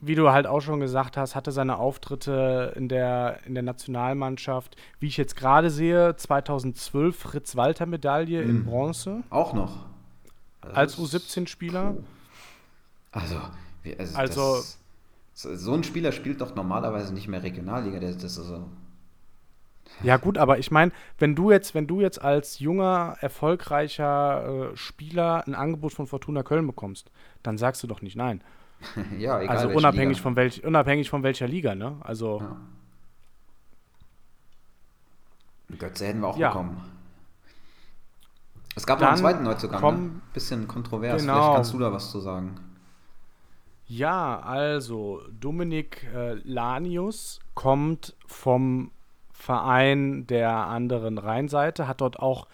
wie 0.00 0.14
du 0.14 0.30
halt 0.30 0.46
auch 0.46 0.60
schon 0.60 0.80
gesagt 0.80 1.16
hast, 1.16 1.34
hatte 1.34 1.52
seine 1.52 1.78
Auftritte 1.78 2.72
in 2.76 2.88
der, 2.88 3.40
in 3.44 3.54
der 3.54 3.62
Nationalmannschaft. 3.62 4.76
Wie 4.98 5.06
ich 5.06 5.16
jetzt 5.16 5.36
gerade 5.36 5.70
sehe, 5.70 6.16
2012 6.16 7.16
Fritz-Walter-Medaille 7.16 8.42
mhm. 8.42 8.50
in 8.50 8.64
Bronze. 8.64 9.22
Auch 9.30 9.52
noch. 9.52 9.86
Also 10.62 10.76
als 10.76 10.98
U17-Spieler. 10.98 11.96
Also, 13.12 13.40
also, 13.98 14.16
also 14.16 14.56
das, 14.56 14.78
so 15.34 15.74
ein 15.74 15.84
Spieler 15.84 16.12
spielt 16.12 16.40
doch 16.40 16.54
normalerweise 16.54 17.12
nicht 17.12 17.28
mehr 17.28 17.42
Regionalliga. 17.42 18.00
Das, 18.00 18.16
das 18.16 18.36
ist 18.36 18.46
so. 18.46 18.66
Ja 20.02 20.16
gut, 20.16 20.38
aber 20.38 20.58
ich 20.58 20.70
meine, 20.70 20.92
wenn 21.18 21.34
du 21.34 21.50
jetzt, 21.50 21.74
wenn 21.74 21.86
du 21.86 22.00
jetzt 22.00 22.22
als 22.22 22.58
junger, 22.58 23.16
erfolgreicher 23.20 24.70
äh, 24.72 24.76
Spieler 24.76 25.46
ein 25.46 25.54
Angebot 25.54 25.92
von 25.92 26.06
Fortuna 26.06 26.42
Köln 26.42 26.66
bekommst, 26.66 27.10
dann 27.42 27.58
sagst 27.58 27.82
du 27.82 27.86
doch 27.86 28.00
nicht 28.00 28.16
nein. 28.16 28.42
Ja, 29.18 29.40
egal. 29.40 29.56
Also 29.56 29.68
unabhängig 29.68 30.16
Liga. 30.18 30.22
von, 30.22 30.36
welch, 30.36 30.64
unabhängig 30.64 31.10
von 31.10 31.22
welcher 31.22 31.48
Liga, 31.48 31.74
ne? 31.74 31.96
Also. 32.00 32.40
Ja. 32.40 32.56
Götze 35.78 36.06
hätten 36.06 36.20
wir 36.20 36.28
auch 36.28 36.36
ja. 36.36 36.48
bekommen. 36.48 36.82
Es 38.74 38.86
gab 38.86 38.98
Dann 38.98 39.06
noch 39.06 39.12
einen 39.12 39.20
zweiten 39.20 39.44
Neuzugang, 39.44 39.80
komm, 39.80 40.02
ne? 40.02 40.20
Bisschen 40.32 40.66
kontrovers. 40.66 41.20
Genau. 41.20 41.34
Vielleicht 41.34 41.54
kannst 41.54 41.72
du 41.74 41.78
da 41.78 41.92
was 41.92 42.10
zu 42.10 42.20
sagen. 42.20 42.58
Ja, 43.86 44.38
also 44.40 45.20
Dominik 45.40 46.08
äh, 46.14 46.34
Lanius 46.44 47.40
kommt 47.54 48.14
vom 48.26 48.92
Verein 49.32 50.26
der 50.28 50.50
anderen 50.50 51.18
Rheinseite, 51.18 51.88
hat 51.88 52.00
dort 52.00 52.20
auch 52.20 52.46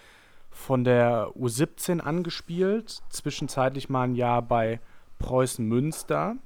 von 0.50 0.84
der 0.84 1.28
U17 1.38 2.00
angespielt, 2.00 3.02
zwischenzeitlich 3.10 3.90
mal 3.90 4.04
ein 4.04 4.14
Jahr 4.14 4.40
bei 4.40 4.80
Preußen 5.18 5.66
Münster 5.66 6.36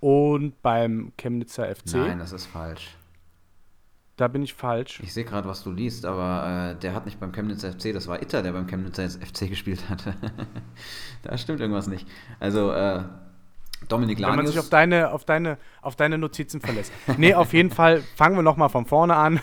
und 0.00 0.60
beim 0.62 1.12
Chemnitzer 1.16 1.74
FC. 1.74 1.94
Nein, 1.94 2.18
das 2.18 2.32
ist 2.32 2.46
falsch. 2.46 2.96
Da 4.16 4.26
bin 4.26 4.42
ich 4.42 4.54
falsch. 4.54 5.00
Ich 5.02 5.14
sehe 5.14 5.24
gerade, 5.24 5.48
was 5.48 5.62
du 5.62 5.70
liest, 5.70 6.04
aber 6.04 6.72
äh, 6.72 6.80
der 6.80 6.92
hat 6.92 7.06
nicht 7.06 7.20
beim 7.20 7.30
Chemnitzer 7.30 7.72
FC, 7.72 7.92
das 7.92 8.08
war 8.08 8.20
Itter, 8.20 8.42
der 8.42 8.52
beim 8.52 8.66
Chemnitzer 8.66 9.08
FC 9.08 9.40
gespielt 9.48 9.88
hat. 9.88 10.04
da 11.22 11.38
stimmt 11.38 11.60
irgendwas 11.60 11.86
nicht. 11.86 12.06
Also, 12.40 12.72
äh, 12.72 13.04
Dominik 13.88 14.18
Lanius. 14.18 14.36
Wenn 14.36 14.44
man 14.44 14.46
sich 14.48 14.58
auf 14.58 14.70
deine, 14.70 15.12
auf 15.12 15.24
deine, 15.24 15.56
auf 15.82 15.94
deine 15.94 16.18
Notizen 16.18 16.60
verlässt. 16.60 16.92
nee, 17.16 17.32
auf 17.32 17.52
jeden 17.52 17.70
Fall 17.70 18.02
fangen 18.16 18.34
wir 18.34 18.42
nochmal 18.42 18.70
von 18.70 18.86
vorne 18.86 19.14
an 19.14 19.40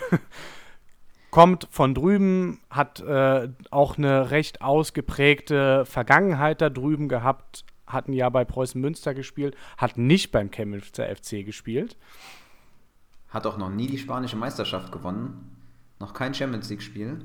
kommt 1.36 1.68
von 1.70 1.94
drüben, 1.94 2.60
hat 2.70 3.00
äh, 3.00 3.50
auch 3.70 3.98
eine 3.98 4.30
recht 4.30 4.62
ausgeprägte 4.62 5.84
Vergangenheit 5.84 6.62
da 6.62 6.70
drüben 6.70 7.10
gehabt, 7.10 7.66
hat 7.86 8.08
ein 8.08 8.14
Jahr 8.14 8.30
bei 8.30 8.46
Preußen 8.46 8.80
Münster 8.80 9.12
gespielt, 9.12 9.54
hat 9.76 9.98
nicht 9.98 10.32
beim 10.32 10.50
Chemnitzer 10.50 11.04
FC 11.14 11.44
gespielt. 11.44 11.98
Hat 13.28 13.46
auch 13.46 13.58
noch 13.58 13.68
nie 13.68 13.86
die 13.86 13.98
spanische 13.98 14.36
Meisterschaft 14.36 14.90
gewonnen, 14.90 15.54
noch 16.00 16.14
kein 16.14 16.32
Champions 16.32 16.70
League-Spiel. 16.70 17.22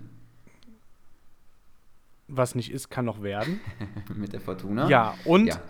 Was 2.28 2.54
nicht 2.54 2.70
ist, 2.70 2.90
kann 2.90 3.06
noch 3.06 3.24
werden. 3.24 3.62
Mit 4.14 4.34
der 4.34 4.42
Fortuna. 4.42 4.90
Ja, 4.90 5.16
und, 5.24 5.48
ja, 5.48 5.62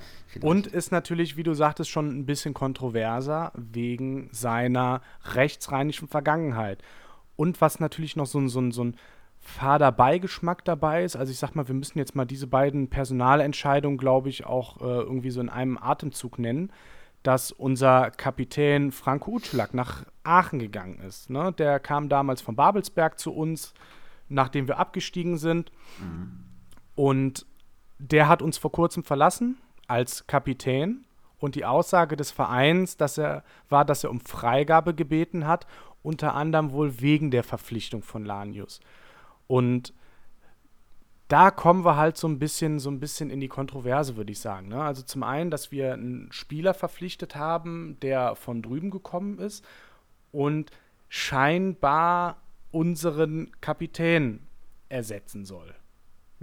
und 0.41 0.65
ist 0.65 0.91
natürlich, 0.91 1.37
wie 1.37 1.43
du 1.43 1.53
sagtest, 1.53 1.91
schon 1.91 2.09
ein 2.09 2.25
bisschen 2.25 2.55
kontroverser 2.55 3.51
wegen 3.53 4.29
seiner 4.31 5.03
rechtsrheinischen 5.25 6.07
Vergangenheit. 6.07 6.81
Und 7.35 7.61
was 7.61 7.79
natürlich 7.79 8.15
noch 8.15 8.25
so 8.25 8.39
ein, 8.39 8.49
so 8.49 8.59
ein, 8.59 8.71
so 8.71 8.83
ein 8.83 8.95
fader 9.41 9.91
Beigeschmack 9.91 10.63
dabei 10.63 11.03
ist. 11.03 11.15
Also 11.15 11.31
ich 11.31 11.39
sag 11.39 11.55
mal, 11.55 11.67
wir 11.67 11.75
müssen 11.75 11.97
jetzt 11.97 12.15
mal 12.15 12.25
diese 12.25 12.47
beiden 12.47 12.89
Personalentscheidungen, 12.89 13.97
glaube 13.97 14.29
ich, 14.29 14.45
auch 14.45 14.79
äh, 14.81 14.83
irgendwie 14.83 15.31
so 15.31 15.41
in 15.41 15.49
einem 15.49 15.77
Atemzug 15.77 16.37
nennen, 16.37 16.71
dass 17.23 17.51
unser 17.51 18.11
Kapitän 18.11 18.91
Franco 18.91 19.31
Utschlag 19.31 19.73
nach 19.73 20.05
Aachen 20.23 20.59
gegangen 20.59 20.99
ist. 20.99 21.29
Ne? 21.29 21.51
Der 21.53 21.79
kam 21.79 22.07
damals 22.07 22.41
von 22.41 22.55
Babelsberg 22.55 23.19
zu 23.19 23.33
uns, 23.33 23.73
nachdem 24.29 24.67
wir 24.67 24.77
abgestiegen 24.77 25.37
sind. 25.37 25.71
Mhm. 25.99 26.45
Und 26.95 27.45
der 27.97 28.27
hat 28.27 28.41
uns 28.41 28.57
vor 28.57 28.71
kurzem 28.71 29.03
verlassen 29.03 29.57
als 29.87 30.27
Kapitän. 30.27 31.05
Und 31.39 31.55
die 31.55 31.65
Aussage 31.65 32.15
des 32.15 32.29
Vereins, 32.29 32.97
dass 32.97 33.17
er 33.17 33.43
war, 33.67 33.83
dass 33.83 34.03
er 34.03 34.11
um 34.11 34.19
Freigabe 34.19 34.93
gebeten 34.93 35.47
hat 35.47 35.65
unter 36.03 36.35
anderem 36.35 36.71
wohl 36.71 37.01
wegen 37.01 37.31
der 37.31 37.43
Verpflichtung 37.43 38.03
von 38.03 38.25
Lanius. 38.25 38.79
Und 39.47 39.93
da 41.27 41.49
kommen 41.49 41.85
wir 41.85 41.95
halt 41.95 42.17
so 42.17 42.27
ein 42.27 42.39
bisschen, 42.39 42.79
so 42.79 42.89
ein 42.89 42.99
bisschen 42.99 43.29
in 43.29 43.39
die 43.39 43.47
Kontroverse, 43.47 44.17
würde 44.17 44.33
ich 44.33 44.39
sagen. 44.39 44.67
Ne? 44.67 44.83
Also 44.83 45.01
zum 45.01 45.23
einen, 45.23 45.49
dass 45.49 45.71
wir 45.71 45.93
einen 45.93 46.29
Spieler 46.31 46.73
verpflichtet 46.73 47.35
haben, 47.35 47.97
der 48.01 48.35
von 48.35 48.61
drüben 48.61 48.89
gekommen 48.89 49.39
ist 49.39 49.63
und 50.33 50.71
scheinbar 51.07 52.37
unseren 52.71 53.49
Kapitän 53.61 54.41
ersetzen 54.89 55.45
soll. 55.45 55.73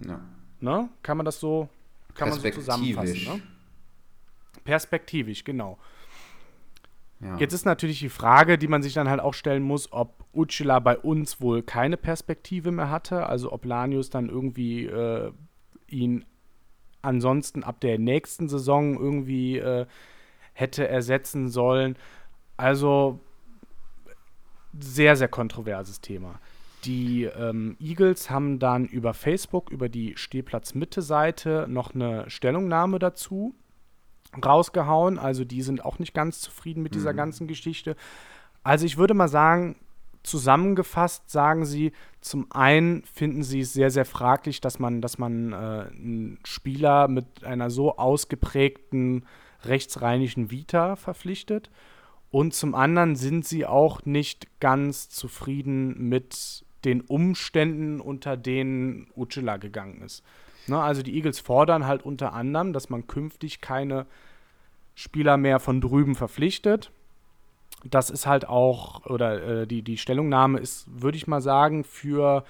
Ja. 0.06 0.20
Ne? 0.60 0.88
Kann 1.02 1.18
man 1.18 1.26
das 1.26 1.38
so, 1.38 1.68
kann 2.14 2.30
man 2.30 2.40
so 2.40 2.50
zusammenfassen? 2.50 3.24
Ne? 3.24 3.42
Perspektivisch, 4.64 5.44
genau. 5.44 5.78
Ja. 7.20 7.36
Jetzt 7.38 7.52
ist 7.52 7.64
natürlich 7.64 7.98
die 7.98 8.08
Frage, 8.08 8.58
die 8.58 8.68
man 8.68 8.82
sich 8.82 8.94
dann 8.94 9.08
halt 9.08 9.20
auch 9.20 9.34
stellen 9.34 9.62
muss, 9.62 9.92
ob 9.92 10.24
Ucila 10.32 10.78
bei 10.78 10.96
uns 10.96 11.40
wohl 11.40 11.62
keine 11.62 11.96
Perspektive 11.96 12.70
mehr 12.70 12.90
hatte, 12.90 13.26
also 13.26 13.52
ob 13.52 13.64
Lanius 13.64 14.08
dann 14.08 14.28
irgendwie 14.28 14.86
äh, 14.86 15.32
ihn 15.88 16.24
ansonsten 17.02 17.64
ab 17.64 17.80
der 17.80 17.98
nächsten 17.98 18.48
Saison 18.48 18.94
irgendwie 18.94 19.58
äh, 19.58 19.86
hätte 20.52 20.86
ersetzen 20.86 21.48
sollen. 21.48 21.96
Also 22.56 23.20
sehr, 24.78 25.16
sehr 25.16 25.28
kontroverses 25.28 26.00
Thema. 26.00 26.40
Die 26.84 27.24
ähm, 27.24 27.76
Eagles 27.80 28.30
haben 28.30 28.60
dann 28.60 28.86
über 28.86 29.12
Facebook, 29.12 29.70
über 29.70 29.88
die 29.88 30.16
Stehplatz-Mitte-Seite 30.16 31.66
noch 31.68 31.94
eine 31.94 32.30
Stellungnahme 32.30 33.00
dazu 33.00 33.54
rausgehauen. 34.34 35.18
Also 35.18 35.44
die 35.44 35.62
sind 35.62 35.84
auch 35.84 35.98
nicht 35.98 36.14
ganz 36.14 36.40
zufrieden 36.40 36.82
mit 36.82 36.94
dieser 36.94 37.12
mhm. 37.12 37.16
ganzen 37.16 37.46
Geschichte. 37.46 37.96
Also 38.62 38.86
ich 38.86 38.96
würde 38.98 39.14
mal 39.14 39.28
sagen, 39.28 39.76
zusammengefasst 40.22 41.30
sagen 41.30 41.64
sie, 41.64 41.92
zum 42.20 42.50
einen 42.50 43.02
finden 43.04 43.42
sie 43.42 43.60
es 43.60 43.72
sehr, 43.72 43.90
sehr 43.90 44.04
fraglich, 44.04 44.60
dass 44.60 44.78
man, 44.78 45.00
dass 45.00 45.18
man 45.18 45.52
äh, 45.52 45.56
einen 45.56 46.38
Spieler 46.44 47.08
mit 47.08 47.44
einer 47.44 47.70
so 47.70 47.96
ausgeprägten 47.96 49.24
rechtsrheinischen 49.64 50.50
Vita 50.50 50.96
verpflichtet. 50.96 51.70
Und 52.30 52.52
zum 52.52 52.74
anderen 52.74 53.16
sind 53.16 53.46
sie 53.46 53.64
auch 53.64 54.04
nicht 54.04 54.60
ganz 54.60 55.08
zufrieden 55.08 56.08
mit 56.08 56.64
den 56.84 57.00
Umständen, 57.00 58.00
unter 58.00 58.36
denen 58.36 59.08
Ucela 59.16 59.56
gegangen 59.56 60.02
ist. 60.02 60.22
Ne, 60.68 60.80
also 60.80 61.02
die 61.02 61.14
Eagles 61.14 61.40
fordern 61.40 61.86
halt 61.86 62.04
unter 62.04 62.32
anderem, 62.32 62.72
dass 62.72 62.90
man 62.90 63.06
künftig 63.06 63.60
keine 63.60 64.06
Spieler 64.94 65.36
mehr 65.36 65.60
von 65.60 65.80
drüben 65.80 66.14
verpflichtet. 66.14 66.90
Das 67.84 68.10
ist 68.10 68.26
halt 68.26 68.48
auch, 68.48 69.06
oder 69.06 69.62
äh, 69.62 69.66
die, 69.66 69.82
die 69.82 69.98
Stellungnahme 69.98 70.58
ist, 70.58 70.86
würde 70.90 71.16
ich 71.16 71.28
mal 71.28 71.40
sagen, 71.40 71.84
für 71.84 72.44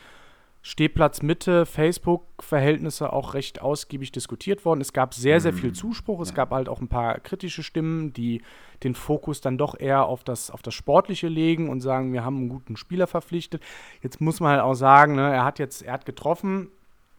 Stehplatz 0.62 1.22
Mitte, 1.22 1.66
Facebook-Verhältnisse 1.66 3.12
auch 3.12 3.34
recht 3.34 3.62
ausgiebig 3.62 4.12
diskutiert 4.12 4.64
worden. 4.64 4.80
Es 4.80 4.92
gab 4.92 5.14
sehr, 5.14 5.40
sehr 5.40 5.52
viel 5.52 5.70
mhm. 5.70 5.74
Zuspruch. 5.74 6.20
Es 6.20 6.30
ja. 6.30 6.34
gab 6.34 6.50
halt 6.50 6.68
auch 6.68 6.80
ein 6.80 6.88
paar 6.88 7.20
kritische 7.20 7.62
Stimmen, 7.62 8.12
die 8.12 8.42
den 8.82 8.94
Fokus 8.94 9.40
dann 9.40 9.56
doch 9.56 9.78
eher 9.78 10.06
auf 10.06 10.24
das, 10.24 10.50
auf 10.50 10.62
das 10.62 10.74
Sportliche 10.74 11.28
legen 11.28 11.68
und 11.68 11.80
sagen, 11.80 12.12
wir 12.12 12.24
haben 12.24 12.36
einen 12.36 12.48
guten 12.48 12.76
Spieler 12.76 13.06
verpflichtet. 13.06 13.62
Jetzt 14.02 14.20
muss 14.20 14.40
man 14.40 14.52
halt 14.52 14.62
auch 14.62 14.74
sagen, 14.74 15.14
ne, 15.14 15.32
er 15.32 15.44
hat 15.44 15.58
jetzt, 15.58 15.82
er 15.82 15.92
hat 15.92 16.06
getroffen, 16.06 16.68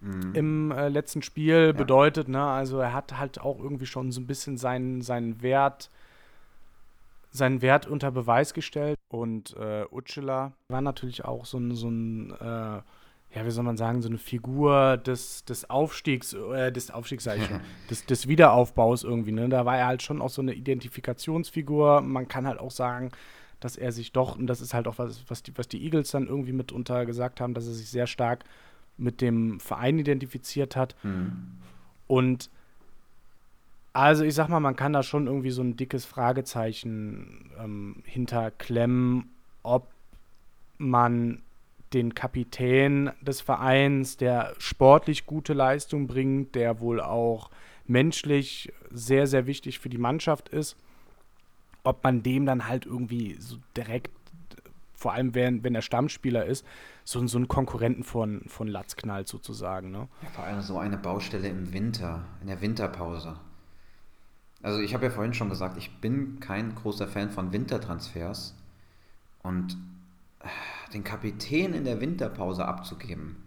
mhm. 0.01 0.35
im 0.35 0.71
äh, 0.71 0.89
letzten 0.89 1.21
Spiel 1.21 1.67
ja. 1.67 1.71
bedeutet. 1.71 2.27
Ne? 2.27 2.43
Also 2.43 2.79
er 2.79 2.93
hat 2.93 3.17
halt 3.17 3.41
auch 3.41 3.59
irgendwie 3.59 3.85
schon 3.85 4.11
so 4.11 4.21
ein 4.21 4.27
bisschen 4.27 4.57
seinen, 4.57 5.01
seinen 5.01 5.41
Wert 5.41 5.89
seinen 7.31 7.61
Wert 7.61 7.85
unter 7.85 8.11
Beweis 8.11 8.53
gestellt. 8.53 8.97
Und 9.09 9.55
äh, 9.55 9.85
Ucela 9.91 10.53
war 10.67 10.81
natürlich 10.81 11.25
auch 11.25 11.45
so 11.45 11.59
ein, 11.59 11.75
so 11.75 11.87
ein 11.87 12.31
äh, 12.31 12.81
ja, 13.35 13.45
wie 13.45 13.51
soll 13.51 13.63
man 13.63 13.77
sagen, 13.77 14.01
so 14.01 14.09
eine 14.09 14.17
Figur 14.17 14.97
des, 14.97 15.45
des 15.45 15.69
Aufstiegs, 15.69 16.33
äh, 16.33 16.71
des 16.71 16.89
Aufstiegs, 16.89 17.25
sag 17.25 17.37
ich 17.37 17.45
schon, 17.45 17.59
des, 17.89 18.05
des 18.05 18.27
Wiederaufbaus 18.27 19.03
irgendwie, 19.03 19.31
ne? 19.31 19.49
Da 19.49 19.65
war 19.65 19.77
er 19.77 19.85
halt 19.85 20.01
schon 20.01 20.21
auch 20.21 20.29
so 20.29 20.41
eine 20.41 20.53
Identifikationsfigur. 20.53 22.01
Man 22.01 22.27
kann 22.27 22.47
halt 22.47 22.59
auch 22.59 22.71
sagen, 22.71 23.11
dass 23.59 23.75
er 23.77 23.91
sich 23.91 24.11
doch, 24.13 24.35
und 24.35 24.47
das 24.47 24.61
ist 24.61 24.73
halt 24.73 24.87
auch 24.87 24.97
was, 24.97 25.23
was 25.27 25.43
die, 25.43 25.55
was 25.57 25.67
die 25.67 25.83
Eagles 25.83 26.11
dann 26.11 26.27
irgendwie 26.27 26.53
mitunter 26.53 27.05
gesagt 27.05 27.39
haben, 27.39 27.53
dass 27.53 27.67
er 27.67 27.73
sich 27.73 27.89
sehr 27.89 28.07
stark 28.07 28.45
mit 28.99 29.21
dem 29.21 29.59
Verein 29.59 29.99
identifiziert 29.99 30.75
hat. 30.75 30.95
Mhm. 31.03 31.57
Und 32.07 32.49
also 33.93 34.23
ich 34.23 34.35
sag 34.35 34.49
mal, 34.49 34.59
man 34.59 34.75
kann 34.75 34.93
da 34.93 35.03
schon 35.03 35.27
irgendwie 35.27 35.51
so 35.51 35.61
ein 35.61 35.75
dickes 35.75 36.05
Fragezeichen 36.05 37.51
ähm, 37.59 38.03
hinterklemmen, 38.05 39.29
ob 39.63 39.87
man 40.77 41.41
den 41.93 42.13
Kapitän 42.13 43.11
des 43.21 43.41
Vereins, 43.41 44.17
der 44.17 44.53
sportlich 44.59 45.25
gute 45.25 45.53
Leistung 45.53 46.07
bringt, 46.07 46.55
der 46.55 46.79
wohl 46.79 47.01
auch 47.01 47.49
menschlich 47.87 48.71
sehr, 48.91 49.25
sehr 49.25 49.47
wichtig 49.47 49.79
für 49.79 49.89
die 49.89 49.97
Mannschaft 49.97 50.49
ist, 50.49 50.77
ob 51.83 52.03
man 52.03 52.21
dem 52.21 52.45
dann 52.45 52.67
halt 52.67 52.85
irgendwie 52.85 53.35
so 53.39 53.57
direkt, 53.75 54.11
vor 54.99 55.13
allem 55.13 55.33
wenn, 55.33 55.63
wenn 55.63 55.75
er 55.75 55.81
Stammspieler 55.81 56.45
ist, 56.45 56.65
so, 57.03 57.25
so 57.25 57.37
einen 57.37 57.47
Konkurrenten 57.47 58.03
von, 58.03 58.43
von 58.47 58.67
Latz 58.67 58.95
knallt 58.95 59.27
sozusagen. 59.27 59.91
Ne? 59.91 60.07
Ja, 60.21 60.29
vor 60.29 60.43
allem 60.43 60.61
so 60.61 60.77
eine 60.77 60.97
Baustelle 60.97 61.47
im 61.47 61.71
Winter, 61.73 62.25
in 62.41 62.47
der 62.47 62.61
Winterpause. 62.61 63.39
Also 64.61 64.81
ich 64.81 64.93
habe 64.93 65.05
ja 65.05 65.11
vorhin 65.11 65.33
schon 65.33 65.49
gesagt, 65.49 65.77
ich 65.77 66.01
bin 66.01 66.41
kein 66.41 66.75
großer 66.75 67.07
Fan 67.07 67.29
von 67.29 67.53
Wintertransfers 67.53 68.53
und 69.41 69.77
äh, 70.41 70.91
den 70.93 71.05
Kapitän 71.05 71.73
in 71.73 71.85
der 71.85 72.01
Winterpause 72.01 72.65
abzugeben, 72.65 73.37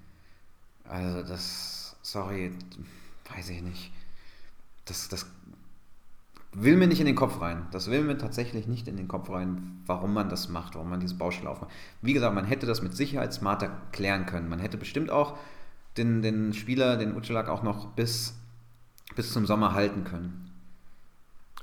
also 0.85 1.23
das, 1.23 1.97
sorry, 2.03 2.53
weiß 3.35 3.51
ich 3.51 3.63
nicht. 3.63 3.93
Das, 4.85 5.09
das 5.09 5.27
will 6.55 6.77
mir 6.77 6.87
nicht 6.87 7.01
in 7.01 7.07
den 7.07 7.15
Kopf 7.15 7.41
rein. 7.41 7.67
Das 7.71 7.91
will 7.91 8.03
mir 8.03 8.19
tatsächlich 8.19 8.67
nicht 8.67 8.87
in 8.89 8.97
den 8.97 9.09
Kopf 9.09 9.31
rein, 9.31 9.81
warum 9.87 10.13
man 10.13 10.29
das 10.29 10.49
macht, 10.49 10.75
warum 10.75 10.91
man 10.91 11.01
diese 11.01 11.15
Baustelle 11.15 11.49
aufmacht. 11.49 11.71
Wie 12.03 12.13
gesagt, 12.13 12.35
man 12.35 12.45
hätte 12.45 12.67
das 12.67 12.83
mit 12.83 12.95
Sicherheit 12.95 13.33
smarter 13.33 13.71
klären 13.93 14.27
können. 14.27 14.49
Man 14.49 14.59
hätte 14.59 14.77
bestimmt 14.77 15.11
auch 15.11 15.37
den, 15.97 16.23
den 16.23 16.53
Spieler, 16.53 16.97
den 16.97 17.17
Utschlag, 17.17 17.49
auch 17.49 17.63
noch 17.63 17.87
bis, 17.89 18.35
bis 19.17 19.33
zum 19.33 19.47
Sommer 19.47 19.75
halten 19.75 20.05
können. 20.05 20.51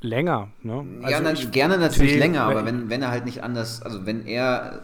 Länger, 0.01 0.49
ne? 0.63 0.85
Also 1.03 1.11
ja, 1.11 1.19
na, 1.21 1.33
gerne 1.51 1.77
natürlich 1.77 2.17
länger, 2.17 2.43
aber 2.43 2.65
wenn, 2.65 2.89
wenn 2.89 3.01
er 3.01 3.11
halt 3.11 3.25
nicht 3.25 3.43
anders, 3.43 3.81
also 3.81 4.05
wenn 4.05 4.25
er 4.25 4.81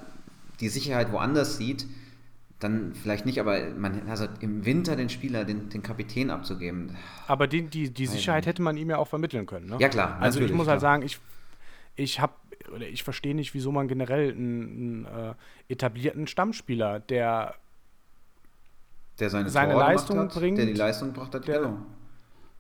die 0.60 0.68
Sicherheit 0.68 1.12
woanders 1.12 1.58
sieht, 1.58 1.88
dann 2.60 2.94
vielleicht 2.94 3.26
nicht, 3.26 3.40
aber 3.40 3.60
man, 3.78 4.08
also 4.08 4.28
im 4.40 4.66
Winter 4.66 4.96
den 4.96 5.10
Spieler, 5.10 5.44
den, 5.44 5.70
den 5.70 5.84
Kapitän 5.84 6.30
abzugeben. 6.30 6.96
Aber 7.28 7.48
die, 7.48 7.64
die, 7.64 7.90
die 7.90 8.06
Sicherheit 8.06 8.46
hätte 8.46 8.62
man 8.62 8.78
ihm 8.78 8.90
ja 8.90 8.98
auch 8.98 9.08
vermitteln 9.08 9.46
können. 9.46 9.68
Ne? 9.68 9.78
Ja, 9.80 9.90
klar. 9.90 10.18
Also 10.22 10.40
ich 10.40 10.52
muss 10.52 10.68
halt 10.68 10.80
klar. 10.80 10.94
sagen, 10.94 11.04
ich, 11.04 11.20
ich 11.96 12.20
habe 12.20 12.34
oder 12.74 12.88
ich 12.88 13.04
verstehe 13.04 13.36
nicht, 13.36 13.54
wieso 13.54 13.72
man 13.72 13.88
generell 13.88 14.32
einen, 14.32 15.06
einen 15.06 15.06
äh, 15.06 15.34
etablierten 15.70 16.28
Stammspieler, 16.28 17.00
der, 17.00 17.56
der 19.20 19.30
seine, 19.30 19.50
seine 19.50 19.74
Leistung 19.74 20.20
hat, 20.20 20.34
bringt, 20.34 20.58
der 20.58 20.66
die 20.66 20.74
Leistung 20.74 21.14
gebracht 21.14 21.34
hat, 21.36 21.48
der, 21.48 21.60
genau. 21.60 21.78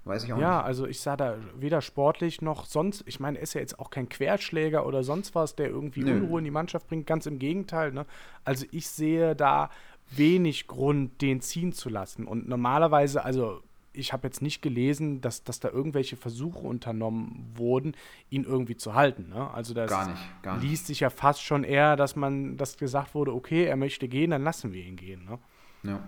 Weiß 0.05 0.23
ich 0.23 0.33
auch 0.33 0.37
ja, 0.37 0.57
nicht. 0.57 0.65
also 0.65 0.85
ich 0.85 0.99
sah 0.99 1.17
da 1.17 1.35
weder 1.57 1.81
sportlich 1.81 2.41
noch 2.41 2.65
sonst, 2.65 3.03
ich 3.07 3.19
meine, 3.19 3.39
er 3.39 3.43
ist 3.43 3.55
ja 3.55 3.61
jetzt 3.61 3.79
auch 3.79 3.89
kein 3.89 4.07
Querschläger 4.07 4.85
oder 4.85 5.03
sonst 5.03 5.33
was, 5.33 5.55
der 5.55 5.67
irgendwie 5.67 6.03
Nö. 6.03 6.13
Unruhe 6.13 6.39
in 6.39 6.45
die 6.45 6.51
Mannschaft 6.51 6.87
bringt, 6.87 7.07
ganz 7.07 7.25
im 7.25 7.39
Gegenteil. 7.39 7.91
Ne? 7.91 8.05
Also 8.43 8.67
ich 8.71 8.87
sehe 8.87 9.35
da 9.35 9.71
wenig 10.11 10.67
Grund, 10.67 11.23
den 11.23 11.41
ziehen 11.41 11.73
zu 11.73 11.89
lassen. 11.89 12.27
Und 12.27 12.47
normalerweise, 12.47 13.25
also 13.25 13.63
ich 13.93 14.13
habe 14.13 14.27
jetzt 14.27 14.43
nicht 14.43 14.61
gelesen, 14.61 15.21
dass, 15.21 15.43
dass 15.43 15.59
da 15.59 15.69
irgendwelche 15.69 16.17
Versuche 16.17 16.59
unternommen 16.59 17.51
wurden, 17.55 17.95
ihn 18.29 18.43
irgendwie 18.43 18.77
zu 18.77 18.93
halten. 18.93 19.29
Ne? 19.29 19.49
Also 19.51 19.73
das 19.73 19.89
gar 19.89 20.07
nicht, 20.07 20.43
gar 20.43 20.57
nicht. 20.57 20.69
liest 20.69 20.85
sich 20.85 20.99
ja 20.99 21.09
fast 21.09 21.41
schon 21.41 21.63
eher, 21.63 21.95
dass 21.95 22.15
man, 22.15 22.57
dass 22.57 22.77
gesagt 22.77 23.15
wurde, 23.15 23.33
okay, 23.33 23.65
er 23.65 23.75
möchte 23.75 24.07
gehen, 24.07 24.29
dann 24.29 24.43
lassen 24.43 24.71
wir 24.71 24.83
ihn 24.83 24.97
gehen. 24.97 25.25
Ne? 25.25 25.39
Ja. 25.83 26.03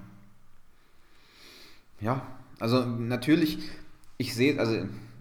Ja, 1.99 2.21
also 2.59 2.85
natürlich, 2.85 3.57
ich 4.17 4.33
sehe, 4.33 4.59
also 4.59 4.77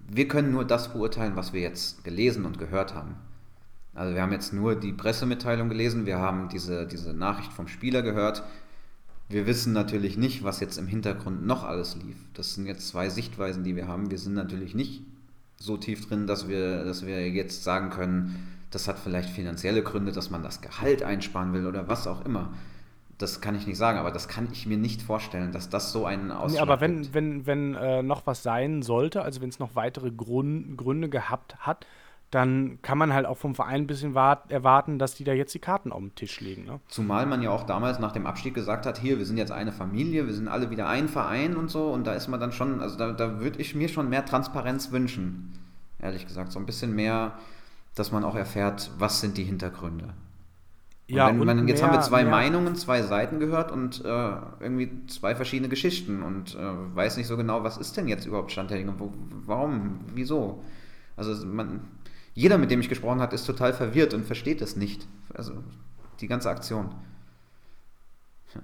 wir 0.08 0.28
können 0.28 0.52
nur 0.52 0.64
das 0.64 0.92
beurteilen, 0.92 1.36
was 1.36 1.52
wir 1.52 1.60
jetzt 1.60 2.04
gelesen 2.04 2.44
und 2.44 2.58
gehört 2.58 2.94
haben. 2.94 3.16
Also 3.94 4.14
wir 4.14 4.22
haben 4.22 4.32
jetzt 4.32 4.52
nur 4.52 4.74
die 4.74 4.92
Pressemitteilung 4.92 5.68
gelesen, 5.68 6.06
wir 6.06 6.18
haben 6.18 6.48
diese, 6.48 6.86
diese 6.86 7.14
Nachricht 7.14 7.52
vom 7.52 7.68
Spieler 7.68 8.02
gehört. 8.02 8.42
Wir 9.28 9.46
wissen 9.46 9.72
natürlich 9.72 10.16
nicht, 10.16 10.44
was 10.44 10.60
jetzt 10.60 10.78
im 10.78 10.86
Hintergrund 10.86 11.44
noch 11.44 11.64
alles 11.64 11.96
lief. 11.96 12.16
Das 12.34 12.54
sind 12.54 12.66
jetzt 12.66 12.88
zwei 12.88 13.08
Sichtweisen, 13.08 13.64
die 13.64 13.74
wir 13.74 13.88
haben. 13.88 14.10
Wir 14.10 14.18
sind 14.18 14.34
natürlich 14.34 14.74
nicht 14.74 15.02
so 15.56 15.76
tief 15.76 16.06
drin, 16.06 16.26
dass 16.26 16.48
wir, 16.48 16.84
dass 16.84 17.06
wir 17.06 17.28
jetzt 17.28 17.64
sagen 17.64 17.90
können, 17.90 18.36
das 18.70 18.86
hat 18.86 18.98
vielleicht 18.98 19.30
finanzielle 19.30 19.82
Gründe, 19.82 20.12
dass 20.12 20.30
man 20.30 20.42
das 20.42 20.60
Gehalt 20.60 21.02
einsparen 21.02 21.52
will 21.52 21.66
oder 21.66 21.88
was 21.88 22.06
auch 22.06 22.24
immer 22.24 22.52
das 23.18 23.40
kann 23.40 23.54
ich 23.54 23.66
nicht 23.66 23.78
sagen, 23.78 23.98
aber 23.98 24.10
das 24.10 24.28
kann 24.28 24.48
ich 24.52 24.66
mir 24.66 24.76
nicht 24.76 25.00
vorstellen, 25.00 25.52
dass 25.52 25.70
das 25.70 25.92
so 25.92 26.04
einen 26.04 26.30
Ausschlag 26.30 26.52
nee, 26.52 26.58
aber 26.60 26.80
wenn, 26.80 27.02
gibt. 27.02 27.14
wenn, 27.14 27.46
wenn 27.46 27.74
äh, 27.74 28.02
noch 28.02 28.26
was 28.26 28.42
sein 28.42 28.82
sollte, 28.82 29.22
also 29.22 29.40
wenn 29.40 29.48
es 29.48 29.58
noch 29.58 29.74
weitere 29.74 30.10
Grund, 30.10 30.76
Gründe 30.76 31.08
gehabt 31.08 31.56
hat, 31.58 31.86
dann 32.30 32.80
kann 32.82 32.98
man 32.98 33.14
halt 33.14 33.24
auch 33.24 33.38
vom 33.38 33.54
Verein 33.54 33.82
ein 33.82 33.86
bisschen 33.86 34.14
erwarten, 34.14 34.98
dass 34.98 35.14
die 35.14 35.24
da 35.24 35.32
jetzt 35.32 35.54
die 35.54 35.60
Karten 35.60 35.92
auf 35.92 36.00
den 36.00 36.14
Tisch 36.16 36.40
legen. 36.40 36.64
Ne? 36.64 36.80
Zumal 36.88 37.24
man 37.24 37.40
ja 37.40 37.50
auch 37.50 37.62
damals 37.62 38.00
nach 38.00 38.12
dem 38.12 38.26
Abstieg 38.26 38.52
gesagt 38.52 38.84
hat, 38.84 38.98
hier, 38.98 39.18
wir 39.18 39.24
sind 39.24 39.38
jetzt 39.38 39.52
eine 39.52 39.72
Familie, 39.72 40.26
wir 40.26 40.34
sind 40.34 40.48
alle 40.48 40.70
wieder 40.70 40.88
ein 40.88 41.08
Verein 41.08 41.56
und 41.56 41.70
so. 41.70 41.86
Und 41.86 42.06
da 42.06 42.14
ist 42.14 42.26
man 42.26 42.40
dann 42.40 42.52
schon, 42.52 42.80
also 42.80 42.98
da, 42.98 43.12
da 43.12 43.38
würde 43.38 43.60
ich 43.60 43.74
mir 43.74 43.88
schon 43.88 44.08
mehr 44.08 44.24
Transparenz 44.24 44.90
wünschen. 44.90 45.52
Ehrlich 46.00 46.26
gesagt, 46.26 46.50
so 46.50 46.58
ein 46.58 46.66
bisschen 46.66 46.94
mehr, 46.94 47.38
dass 47.94 48.10
man 48.10 48.24
auch 48.24 48.34
erfährt, 48.34 48.90
was 48.98 49.20
sind 49.20 49.38
die 49.38 49.44
Hintergründe. 49.44 50.12
Ja, 51.08 51.28
wenn, 51.28 51.38
man, 51.38 51.68
jetzt 51.68 51.80
mehr, 51.80 51.88
haben 51.88 51.96
wir 51.96 52.02
zwei 52.02 52.22
mehr. 52.22 52.32
Meinungen, 52.32 52.74
zwei 52.74 53.02
Seiten 53.02 53.38
gehört 53.38 53.70
und 53.70 54.04
äh, 54.04 54.32
irgendwie 54.58 55.06
zwei 55.06 55.36
verschiedene 55.36 55.68
Geschichten 55.68 56.22
und 56.22 56.56
äh, 56.56 56.96
weiß 56.96 57.16
nicht 57.16 57.28
so 57.28 57.36
genau, 57.36 57.62
was 57.62 57.76
ist 57.76 57.96
denn 57.96 58.08
jetzt 58.08 58.26
überhaupt 58.26 58.50
Stand 58.50 58.70
der 58.70 58.78
Dinge? 58.78 58.94
Wo, 58.98 59.12
warum? 59.44 60.00
Wieso? 60.14 60.64
Also 61.16 61.46
man, 61.46 61.82
jeder, 62.34 62.58
mit 62.58 62.72
dem 62.72 62.80
ich 62.80 62.88
gesprochen 62.88 63.20
habe, 63.20 63.34
ist 63.34 63.44
total 63.44 63.72
verwirrt 63.72 64.14
und 64.14 64.24
versteht 64.24 64.60
es 64.60 64.74
nicht. 64.74 65.06
Also 65.32 65.52
die 66.20 66.26
ganze 66.26 66.50
Aktion. 66.50 66.92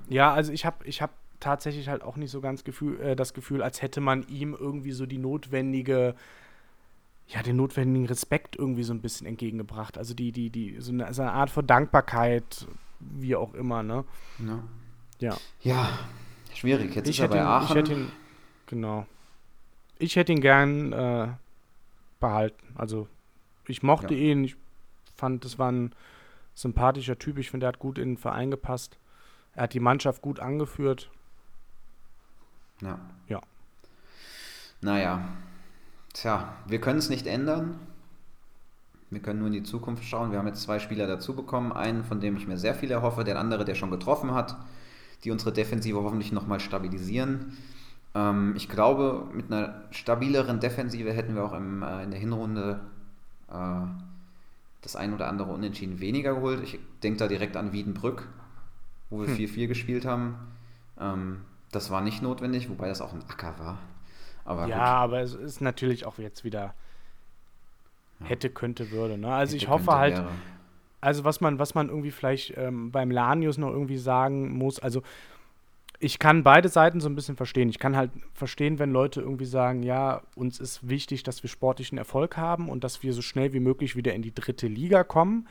Ja, 0.09 0.33
also 0.33 0.53
ich 0.53 0.67
habe 0.67 0.85
ich 0.85 1.01
hab 1.01 1.11
tatsächlich 1.39 1.89
halt 1.89 2.03
auch 2.03 2.17
nicht 2.17 2.31
so 2.31 2.41
ganz 2.41 2.65
Gefühl, 2.65 3.01
äh, 3.01 3.17
das 3.17 3.35
Gefühl, 3.35 3.63
als 3.63 3.83
hätte 3.83 4.01
man 4.01 4.27
ihm 4.29 4.57
irgendwie 4.59 4.93
so 4.93 5.07
die 5.07 5.19
notwendige 5.19 6.15
ja, 7.33 7.43
den 7.43 7.57
notwendigen 7.57 8.07
Respekt 8.07 8.57
irgendwie 8.57 8.83
so 8.83 8.93
ein 8.93 9.01
bisschen 9.01 9.27
entgegengebracht. 9.27 9.97
Also 9.97 10.13
die, 10.13 10.33
die, 10.33 10.51
die, 10.51 10.77
so 10.81 10.93
eine, 10.93 11.13
so 11.15 11.23
eine 11.23 11.33
Art 11.33 11.51
von 11.51 11.67
Dankbarkeit, 11.67 12.67
wie 13.01 13.35
auch 13.37 13.55
immer, 13.55 13.83
ne? 13.83 14.05
Ja. 14.39 14.63
Ja, 15.19 15.39
ja 15.63 15.99
schwierig. 16.55 16.95
Jetzt 16.95 17.09
ich 17.09 17.19
ist 17.19 17.23
er 17.23 17.29
bei 17.29 17.37
ihn, 17.37 17.43
Aachen. 17.43 17.69
Ich 17.69 17.75
hätte 17.75 17.93
ihn, 17.95 18.13
genau. 18.67 19.07
Ich 19.99 20.17
hätte 20.17 20.33
ihn 20.33 20.41
gern 20.41 20.93
äh, 20.93 21.29
behalten. 22.21 22.75
Also 22.75 23.09
ich 23.67 23.83
mochte 23.83 24.15
ja. 24.15 24.33
ihn, 24.33 24.45
ich 24.45 24.57
fand, 25.17 25.45
das 25.45 25.59
war 25.59 25.73
ein 25.73 25.95
sympathischer 26.55 27.19
Typ. 27.19 27.39
Ich 27.39 27.51
finde, 27.51 27.67
er 27.67 27.69
hat 27.69 27.79
gut 27.79 27.99
in 27.99 28.11
den 28.11 28.19
Verein 28.19 28.51
gepasst. 28.51 28.99
Er 29.55 29.65
hat 29.65 29.75
die 29.75 29.81
Mannschaft 29.81 30.21
gut 30.21 30.39
angeführt. 30.39 31.11
Ja. 32.83 32.99
Ja. 33.29 33.41
Naja, 34.83 35.29
Tja, 36.13 36.55
wir 36.67 36.81
können 36.81 36.99
es 36.99 37.09
nicht 37.09 37.27
ändern. 37.27 37.79
Wir 39.11 39.21
können 39.21 39.41
nur 39.41 39.49
in 39.49 39.55
die 39.55 39.63
Zukunft 39.63 40.05
schauen. 40.05 40.31
Wir 40.31 40.39
haben 40.39 40.47
jetzt 40.47 40.63
zwei 40.63 40.79
Spieler 40.79 41.07
dazu 41.07 41.35
bekommen. 41.35 41.73
Einen, 41.73 42.05
von 42.05 42.21
dem 42.21 42.37
ich 42.37 42.47
mir 42.47 42.59
sehr 42.59 42.75
viel 42.75 42.91
erhoffe, 42.91 43.25
der 43.25 43.39
andere, 43.39 43.65
der 43.65 43.75
schon 43.75 43.91
getroffen 43.91 44.33
hat, 44.33 44.57
die 45.25 45.31
unsere 45.31 45.53
Defensive 45.53 46.03
hoffentlich 46.03 46.33
nochmal 46.33 46.61
stabilisieren. 46.61 47.57
Ähm, 48.15 48.55
ich 48.57 48.69
glaube, 48.69 49.29
mit 49.33 49.53
einer 49.53 49.83
stabileren 49.91 50.61
Defensive 50.61 51.13
hätten 51.13 51.35
wir 51.35 51.45
auch 51.45 51.53
im, 51.53 51.83
äh, 51.83 52.05
in 52.05 52.11
der 52.11 52.21
Hinrunde 52.21 52.81
äh, 53.51 53.87
das 54.83 54.97
ein 54.97 55.15
oder 55.15 55.29
andere 55.29 55.53
Unentschieden 55.53 56.01
weniger 56.01 56.35
geholt. 56.35 56.63
Ich 56.63 56.79
denke 57.03 57.19
da 57.19 57.29
direkt 57.29 57.57
an 57.57 57.73
Wiedenbrück, 57.73 58.29
wo 59.11 59.21
wir 59.21 59.29
4-4 59.29 59.63
hm. 59.63 59.69
gespielt 59.69 60.05
haben. 60.05 60.37
Ähm, 60.99 61.43
das 61.71 61.91
war 61.91 62.01
nicht 62.01 62.23
notwendig, 62.23 62.69
wobei 62.69 62.89
das 62.89 63.01
auch 63.01 63.13
ein 63.13 63.23
Acker 63.29 63.55
war. 63.59 63.79
Aber 64.45 64.67
ja, 64.67 64.77
gut. 64.77 64.85
aber 64.85 65.21
es 65.21 65.35
ist 65.35 65.61
natürlich 65.61 66.05
auch 66.05 66.19
jetzt 66.19 66.45
wieder 66.45 66.75
hätte, 68.25 68.51
könnte, 68.51 68.91
würde. 68.91 69.19
Ne? 69.19 69.33
Also 69.33 69.55
hätte, 69.55 69.65
ich 69.65 69.69
hoffe 69.69 69.93
halt, 69.93 70.17
wäre. 70.17 70.29
also 71.01 71.25
was 71.25 71.41
man, 71.41 71.59
was 71.59 71.75
man 71.75 71.89
irgendwie 71.89 72.11
vielleicht 72.11 72.57
ähm, 72.57 72.91
beim 72.91 73.11
Lanius 73.11 73.59
noch 73.59 73.71
irgendwie 73.71 73.99
sagen 73.99 74.57
muss, 74.57 74.79
also 74.79 75.03
ich 75.99 76.19
kann 76.19 76.43
beide 76.43 76.69
Seiten 76.69 77.01
so 77.01 77.09
ein 77.09 77.15
bisschen 77.15 77.37
verstehen. 77.37 77.69
Ich 77.69 77.79
kann 77.79 77.97
halt 77.97 78.11
verstehen, 78.35 78.81
wenn 78.81 78.91
Leute 78.91 79.21
irgendwie 79.21 79.45
sagen, 79.45 79.85
ja, 79.85 80.23
uns 80.35 80.59
ist 80.59 80.89
wichtig, 80.89 81.23
dass 81.23 81.45
wir 81.45 81.51
sportlichen 81.51 81.97
Erfolg 81.97 82.37
haben 82.37 82.69
und 82.69 82.83
dass 82.83 83.05
wir 83.05 83.13
so 83.13 83.23
schnell 83.23 83.53
wie 83.53 83.61
möglich 83.61 83.95
wieder 83.95 84.13
in 84.13 84.23
die 84.23 84.35
dritte 84.35 84.67
Liga 84.67 85.05
kommen 85.05 85.47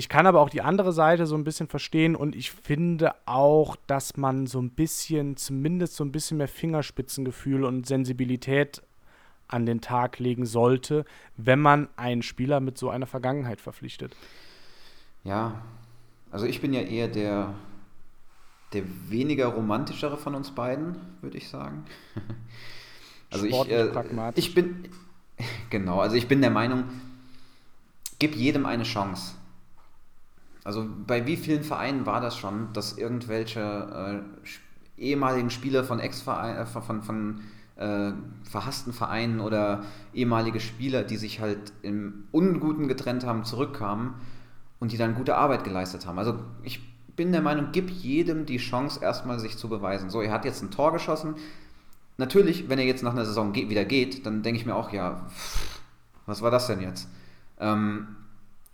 Ich 0.00 0.08
kann 0.08 0.26
aber 0.26 0.40
auch 0.40 0.48
die 0.48 0.62
andere 0.62 0.94
Seite 0.94 1.26
so 1.26 1.34
ein 1.34 1.44
bisschen 1.44 1.68
verstehen 1.68 2.16
und 2.16 2.34
ich 2.34 2.52
finde 2.52 3.14
auch, 3.26 3.76
dass 3.86 4.16
man 4.16 4.46
so 4.46 4.58
ein 4.58 4.70
bisschen, 4.70 5.36
zumindest 5.36 5.94
so 5.94 6.02
ein 6.02 6.10
bisschen 6.10 6.38
mehr 6.38 6.48
Fingerspitzengefühl 6.48 7.64
und 7.64 7.86
Sensibilität 7.86 8.82
an 9.46 9.66
den 9.66 9.82
Tag 9.82 10.18
legen 10.18 10.46
sollte, 10.46 11.04
wenn 11.36 11.60
man 11.60 11.90
einen 11.96 12.22
Spieler 12.22 12.60
mit 12.60 12.78
so 12.78 12.88
einer 12.88 13.04
Vergangenheit 13.04 13.60
verpflichtet. 13.60 14.16
Ja, 15.22 15.60
also 16.30 16.46
ich 16.46 16.62
bin 16.62 16.72
ja 16.72 16.80
eher 16.80 17.08
der, 17.08 17.52
der 18.72 18.84
weniger 19.10 19.48
romantischere 19.48 20.16
von 20.16 20.34
uns 20.34 20.50
beiden, 20.50 20.96
würde 21.20 21.36
ich 21.36 21.50
sagen. 21.50 21.84
Also 23.32 23.46
ich, 23.46 23.54
äh, 23.70 23.92
ich 24.34 24.56
bin, 24.56 24.88
genau, 25.70 26.00
also 26.00 26.16
ich 26.16 26.26
bin 26.26 26.40
der 26.40 26.50
Meinung, 26.50 26.82
gib 28.18 28.34
jedem 28.34 28.66
eine 28.66 28.82
Chance. 28.82 29.34
Also 30.64 30.86
bei 31.06 31.26
wie 31.26 31.36
vielen 31.36 31.62
Vereinen 31.62 32.06
war 32.06 32.20
das 32.20 32.36
schon, 32.36 32.72
dass 32.72 32.98
irgendwelche 32.98 34.22
äh, 34.98 35.00
ehemaligen 35.00 35.50
Spieler 35.50 35.84
von 35.84 36.00
Ex-Vereinen, 36.00 36.58
äh, 36.58 36.66
von, 36.66 37.02
von 37.02 37.40
äh, 37.76 38.12
verhassten 38.44 38.92
Vereinen 38.92 39.40
oder 39.40 39.84
ehemalige 40.12 40.60
Spieler, 40.60 41.02
die 41.02 41.16
sich 41.16 41.40
halt 41.40 41.72
im 41.82 42.24
Unguten 42.30 42.88
getrennt 42.88 43.24
haben, 43.24 43.44
zurückkamen 43.44 44.14
und 44.80 44.92
die 44.92 44.98
dann 44.98 45.14
gute 45.14 45.36
Arbeit 45.36 45.64
geleistet 45.64 46.06
haben. 46.06 46.18
Also 46.18 46.38
ich 46.62 46.80
bin 47.16 47.32
der 47.32 47.42
Meinung, 47.42 47.68
gib 47.72 47.90
jedem 47.90 48.46
die 48.46 48.58
Chance, 48.58 49.00
erstmal 49.02 49.38
sich 49.38 49.56
zu 49.56 49.68
beweisen. 49.68 50.10
So, 50.10 50.20
er 50.20 50.32
hat 50.32 50.44
jetzt 50.44 50.62
ein 50.62 50.70
Tor 50.70 50.92
geschossen. 50.92 51.34
Natürlich, 52.18 52.68
wenn 52.68 52.78
er 52.78 52.84
jetzt 52.84 53.02
nach 53.02 53.12
einer 53.12 53.24
Saison 53.24 53.52
geht, 53.52 53.70
wieder 53.70 53.86
geht, 53.86 54.26
dann 54.26 54.42
denke 54.42 54.60
ich 54.60 54.66
mir 54.66 54.74
auch, 54.74 54.92
ja, 54.92 55.26
was 56.26 56.42
war 56.42 56.50
das 56.50 56.66
denn 56.66 56.80
jetzt? 56.80 57.08
Ähm, 57.58 58.08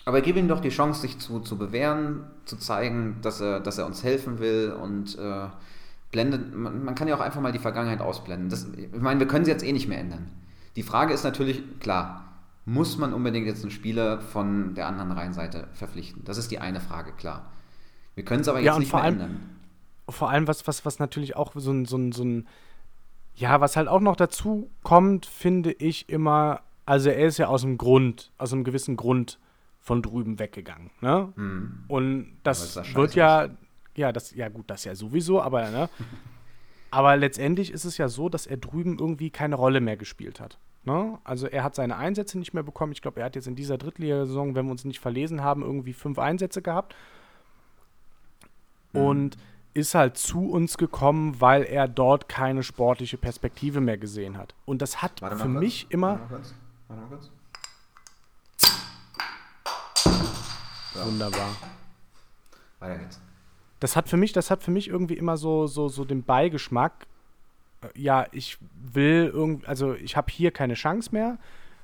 aber 0.07 0.20
gib 0.20 0.36
ihm 0.36 0.46
doch 0.46 0.61
die 0.61 0.70
Chance, 0.70 1.00
sich 1.00 1.18
zu, 1.18 1.40
zu 1.40 1.59
bewähren, 1.59 2.24
zu 2.44 2.57
zeigen, 2.57 3.18
dass 3.22 3.40
er, 3.40 3.59
dass 3.59 3.76
er 3.76 3.86
uns 3.86 4.04
helfen 4.04 4.38
will 4.38 4.72
und 4.80 5.18
äh, 5.18 5.48
blendet, 6.12 6.54
man, 6.54 6.84
man, 6.84 6.94
kann 6.94 7.09
ja 7.09 7.16
auch 7.16 7.20
einfach 7.20 7.40
mal 7.40 7.50
die 7.50 7.59
Vergangenheit 7.59 8.00
ausblenden. 8.00 8.48
Das, 8.48 8.68
ich 8.76 9.00
meine, 9.00 9.18
wir 9.18 9.26
können 9.26 9.44
sie 9.44 9.50
jetzt 9.50 9.64
eh 9.64 9.72
nicht 9.72 9.88
mehr 9.88 9.98
ändern. 9.98 10.30
Die 10.76 10.84
Frage 10.84 11.12
ist 11.12 11.24
natürlich, 11.24 11.80
klar, 11.80 12.24
muss 12.64 12.98
man 12.98 13.12
unbedingt 13.12 13.48
jetzt 13.48 13.62
einen 13.62 13.72
Spieler 13.72 14.20
von 14.20 14.74
der 14.76 14.86
anderen 14.86 15.11
Reihenseite 15.11 15.66
verpflichten? 15.72 16.22
Das 16.24 16.38
ist 16.38 16.52
die 16.52 16.61
eine 16.61 16.80
Frage, 16.80 17.11
klar. 17.11 17.50
Wir 18.14 18.24
können 18.24 18.42
es 18.42 18.48
aber 18.48 18.61
jetzt 18.61 18.66
ja, 18.66 18.78
nicht 18.78 18.92
mehr 18.92 19.02
allem, 19.02 19.14
ändern. 19.14 19.40
Vor 20.09 20.30
allem, 20.30 20.46
was, 20.46 20.68
was, 20.68 20.84
was 20.84 21.00
natürlich 21.00 21.34
auch 21.34 21.50
so 21.57 21.72
ein, 21.72 21.84
so, 21.84 21.96
ein, 21.96 22.12
so 22.12 22.22
ein, 22.22 22.46
ja, 23.34 23.61
was 23.61 23.76
halt 23.76 23.88
auch 23.88 24.00
noch 24.00 24.14
dazu 24.14 24.70
kommt, 24.84 25.26
finde 25.26 25.72
ich 25.72 26.09
immer, 26.09 26.61
also 26.84 27.11
er 27.11 27.26
ist 27.26 27.38
ja 27.38 27.48
aus 27.48 27.62
dem 27.62 27.76
Grund, 27.76 28.30
aus 28.38 28.52
einem 28.52 28.62
gewissen 28.62 28.96
Grund 28.96 29.40
von 29.87 30.03
drüben 30.03 30.41
weggegangen. 30.41 30.91
Ne? 31.01 31.32
Hm. 31.37 31.84
Und 31.87 32.39
das, 32.43 32.74
das 32.74 32.93
wird 32.97 33.14
ja, 33.14 33.51
ja, 33.95 34.11
das, 34.11 34.34
ja 34.34 34.49
gut, 34.49 34.68
das 34.68 34.82
ja 34.82 34.97
sowieso, 34.97 35.41
aber, 35.41 35.70
ne? 35.70 35.89
aber 36.91 37.16
letztendlich 37.16 37.70
ist 37.70 37.84
es 37.84 37.97
ja 37.97 38.09
so, 38.09 38.28
dass 38.28 38.49
er 38.49 38.57
drüben 38.57 38.99
irgendwie 38.99 39.30
keine 39.30 39.55
Rolle 39.55 39.80
mehr 39.80 39.97
gespielt 39.97 40.41
hat. 40.41 40.59
Ne? 40.82 41.20
Also 41.22 41.47
er 41.47 41.62
hat 41.62 41.76
seine 41.76 41.97
Einsätze 41.97 42.37
nicht 42.37 42.53
mehr 42.53 42.64
bekommen. 42.64 42.91
Ich 42.91 43.01
glaube, 43.01 43.20
er 43.20 43.26
hat 43.26 43.37
jetzt 43.37 43.47
in 43.47 43.55
dieser 43.55 43.78
Drittligasaison, 43.78 44.57
wenn 44.57 44.66
wir 44.66 44.72
uns 44.72 44.84
nicht 44.84 44.99
verlesen 44.99 45.45
haben, 45.45 45.62
irgendwie 45.62 45.93
fünf 45.93 46.18
Einsätze 46.18 46.62
gehabt. 46.62 46.97
Mhm. 48.93 49.01
Und 49.01 49.37
ist 49.72 49.95
halt 49.95 50.16
zu 50.16 50.51
uns 50.51 50.78
gekommen, 50.78 51.41
weil 51.41 51.62
er 51.62 51.87
dort 51.87 52.28
keine 52.28 52.64
sportliche 52.64 53.18
Perspektive 53.18 53.80
mehr 53.80 53.99
gesehen 53.99 54.37
hat. 54.37 54.53
Und 54.64 54.82
das 54.82 55.01
hat 55.01 55.20
für 55.20 55.28
kurz. 55.28 55.45
mich 55.45 55.87
immer. 55.91 56.18
Warte 56.18 56.22
mal 56.22 56.28
kurz. 56.39 56.55
Warte 56.89 57.03
mal 57.03 57.09
kurz. 57.09 57.30
Wunderbar. 61.05 61.57
Weiter 62.78 62.99
geht's 62.99 63.20
das 63.80 63.97
hat 63.97 64.09
für 64.09 64.16
mich, 64.16 64.32
das 64.32 64.51
hat 64.51 64.62
für 64.62 64.70
mich 64.70 64.88
irgendwie 64.88 65.14
immer 65.14 65.36
so, 65.36 65.66
so, 65.66 65.88
so 65.88 66.05
den 66.05 66.22
Beigeschmack. 66.22 67.07
Äh, 67.82 68.01
ja, 68.01 68.26
ich 68.32 68.59
will 68.74 69.30
irgendwie, 69.32 69.66
also 69.66 69.94
ich 69.94 70.16
habe 70.16 70.32
hier 70.32 70.51
keine 70.51 70.74
Chance 70.74 71.11
mehr, 71.12 71.38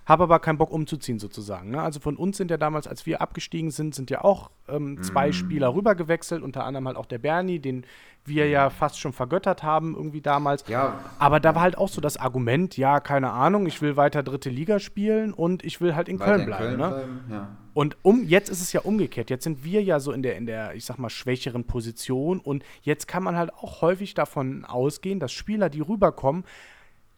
habe 0.05 0.25
aber 0.25 0.41
keinen 0.41 0.59
Bock 0.59 0.71
umzuziehen 0.71 1.19
sozusagen. 1.19 1.71
Ne? 1.71 1.81
Also 1.81 2.01
von 2.01 2.17
uns 2.17 2.37
sind 2.37 2.51
ja 2.51 2.57
damals, 2.57 2.87
als 2.87 3.07
wir 3.07 3.21
abgestiegen 3.21 3.71
sind, 3.71 3.95
sind 3.95 4.11
ja 4.11 4.23
auch 4.23 4.51
ähm, 4.69 5.03
zwei 5.03 5.29
mm. 5.29 5.33
Spieler 5.33 5.75
rübergewechselt, 5.75 6.43
unter 6.43 6.65
anderem 6.65 6.89
halt 6.89 6.97
auch 6.97 7.07
der 7.07 7.19
Bernie, 7.19 7.61
den 7.61 7.85
wir 8.25 8.49
ja 8.49 8.71
fast 8.71 8.99
schon 8.99 9.13
vergöttert 9.13 9.63
haben 9.63 9.95
irgendwie 9.95 10.21
damals. 10.21 10.65
Ja. 10.69 11.01
Aber 11.19 11.41
da 11.41 11.55
war 11.55 11.63
halt 11.63 11.77
auch 11.79 11.89
so 11.89 12.01
das 12.01 12.17
Argument, 12.17 12.77
ja, 12.77 13.01
keine 13.01 13.33
Ahnung, 13.33 13.67
ich 13.67 13.83
will 13.83 13.97
weiter 13.97 14.23
dritte 14.23 14.51
Liga 14.51 14.79
spielen 14.79 15.33
und 15.33 15.65
ich 15.65 15.81
will 15.81 15.95
halt 15.95 16.09
in 16.09 16.21
weiter 16.21 16.37
Köln 16.37 16.47
bleiben. 16.47 16.73
In 16.73 16.79
Köln 16.79 16.91
ne? 16.91 16.97
bleiben 16.97 17.21
ja. 17.31 17.57
Und 17.75 17.97
um, 18.03 18.25
jetzt 18.25 18.51
ist 18.51 18.61
es 18.61 18.73
ja 18.73 18.83
umgekehrt. 18.83 19.31
Jetzt 19.31 19.45
sind 19.45 19.65
wir 19.65 19.83
ja 19.83 19.99
so 19.99 20.13
in 20.13 20.23
der, 20.23 20.37
in 20.37 20.47
der, 20.47 20.75
ich 20.75 20.85
sag 20.85 20.99
mal, 20.99 21.11
schwächeren 21.11 21.65
Position 21.65 22.39
und 22.39 22.65
jetzt 22.83 23.09
kann 23.09 23.23
man 23.23 23.37
halt 23.37 23.53
auch 23.55 23.81
häufig 23.81 24.15
davon 24.15 24.65
ausgehen, 24.65 25.21
dass 25.21 25.33
Spieler, 25.33 25.71
die 25.71 25.81
rüberkommen, 25.81 26.45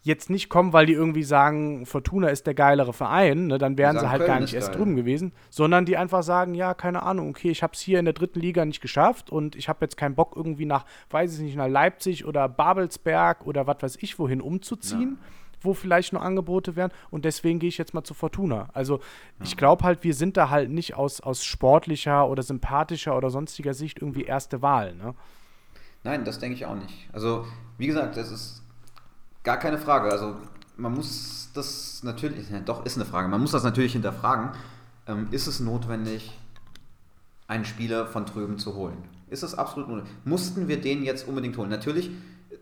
jetzt 0.04 0.28
nicht 0.28 0.50
kommen, 0.50 0.74
weil 0.74 0.84
die 0.84 0.92
irgendwie 0.92 1.22
sagen, 1.22 1.86
Fortuna 1.86 2.28
ist 2.28 2.46
der 2.46 2.52
geilere 2.52 2.92
Verein, 2.92 3.46
ne, 3.46 3.56
dann 3.56 3.78
wären 3.78 3.98
sie 3.98 4.10
halt 4.10 4.20
Köln 4.20 4.28
gar 4.28 4.40
nicht 4.40 4.52
erst 4.52 4.68
geil. 4.68 4.76
drüben 4.76 4.96
gewesen, 4.96 5.32
sondern 5.48 5.86
die 5.86 5.96
einfach 5.96 6.22
sagen, 6.22 6.54
ja, 6.54 6.74
keine 6.74 7.02
Ahnung, 7.02 7.30
okay, 7.30 7.50
ich 7.50 7.62
habe 7.62 7.72
es 7.72 7.80
hier 7.80 7.98
in 7.98 8.04
der 8.04 8.12
dritten 8.12 8.38
Liga 8.38 8.66
nicht 8.66 8.82
geschafft 8.82 9.30
und 9.30 9.56
ich 9.56 9.70
habe 9.70 9.78
jetzt 9.80 9.96
keinen 9.96 10.14
Bock 10.14 10.34
irgendwie 10.36 10.66
nach, 10.66 10.84
weiß 11.08 11.34
ich 11.34 11.40
nicht, 11.40 11.56
nach 11.56 11.68
Leipzig 11.68 12.26
oder 12.26 12.50
Babelsberg 12.50 13.46
oder 13.46 13.66
was 13.66 13.78
weiß 13.80 13.98
ich 14.02 14.18
wohin 14.18 14.40
umzuziehen. 14.40 15.18
Ja. 15.20 15.28
wo 15.62 15.72
vielleicht 15.72 16.12
noch 16.12 16.20
Angebote 16.20 16.76
wären 16.76 16.90
und 17.10 17.24
deswegen 17.24 17.58
gehe 17.58 17.70
ich 17.70 17.78
jetzt 17.78 17.94
mal 17.94 18.04
zu 18.04 18.12
Fortuna. 18.12 18.68
Also 18.74 18.98
ja. 18.98 19.44
ich 19.44 19.56
glaube 19.56 19.84
halt, 19.84 20.04
wir 20.04 20.12
sind 20.12 20.36
da 20.36 20.50
halt 20.50 20.68
nicht 20.68 20.94
aus, 20.94 21.22
aus 21.22 21.42
sportlicher 21.42 22.28
oder 22.28 22.42
sympathischer 22.42 23.16
oder 23.16 23.30
sonstiger 23.30 23.72
Sicht 23.72 24.02
irgendwie 24.02 24.24
erste 24.24 24.60
Wahl. 24.60 24.94
Ne? 24.94 25.14
Nein, 26.02 26.26
das 26.26 26.38
denke 26.38 26.56
ich 26.56 26.66
auch 26.66 26.74
nicht. 26.74 27.08
Also 27.14 27.46
wie 27.78 27.86
gesagt, 27.86 28.18
das 28.18 28.30
ist 28.30 28.63
Gar 29.44 29.58
keine 29.58 29.78
Frage. 29.78 30.10
Also 30.10 30.36
man 30.76 30.92
muss 30.92 31.50
das 31.54 32.02
natürlich, 32.02 32.50
ja, 32.50 32.60
doch 32.60 32.84
ist 32.84 32.96
eine 32.96 33.04
Frage, 33.04 33.28
man 33.28 33.40
muss 33.40 33.52
das 33.52 33.62
natürlich 33.62 33.92
hinterfragen. 33.92 34.50
Ähm, 35.06 35.28
ist 35.30 35.46
es 35.46 35.60
notwendig, 35.60 36.36
einen 37.46 37.64
Spieler 37.64 38.06
von 38.06 38.24
drüben 38.24 38.58
zu 38.58 38.74
holen? 38.74 38.96
Ist 39.28 39.42
es 39.42 39.54
absolut 39.54 39.88
notwendig? 39.88 40.14
Mussten 40.24 40.66
wir 40.66 40.80
den 40.80 41.04
jetzt 41.04 41.28
unbedingt 41.28 41.56
holen? 41.56 41.68
Natürlich 41.70 42.10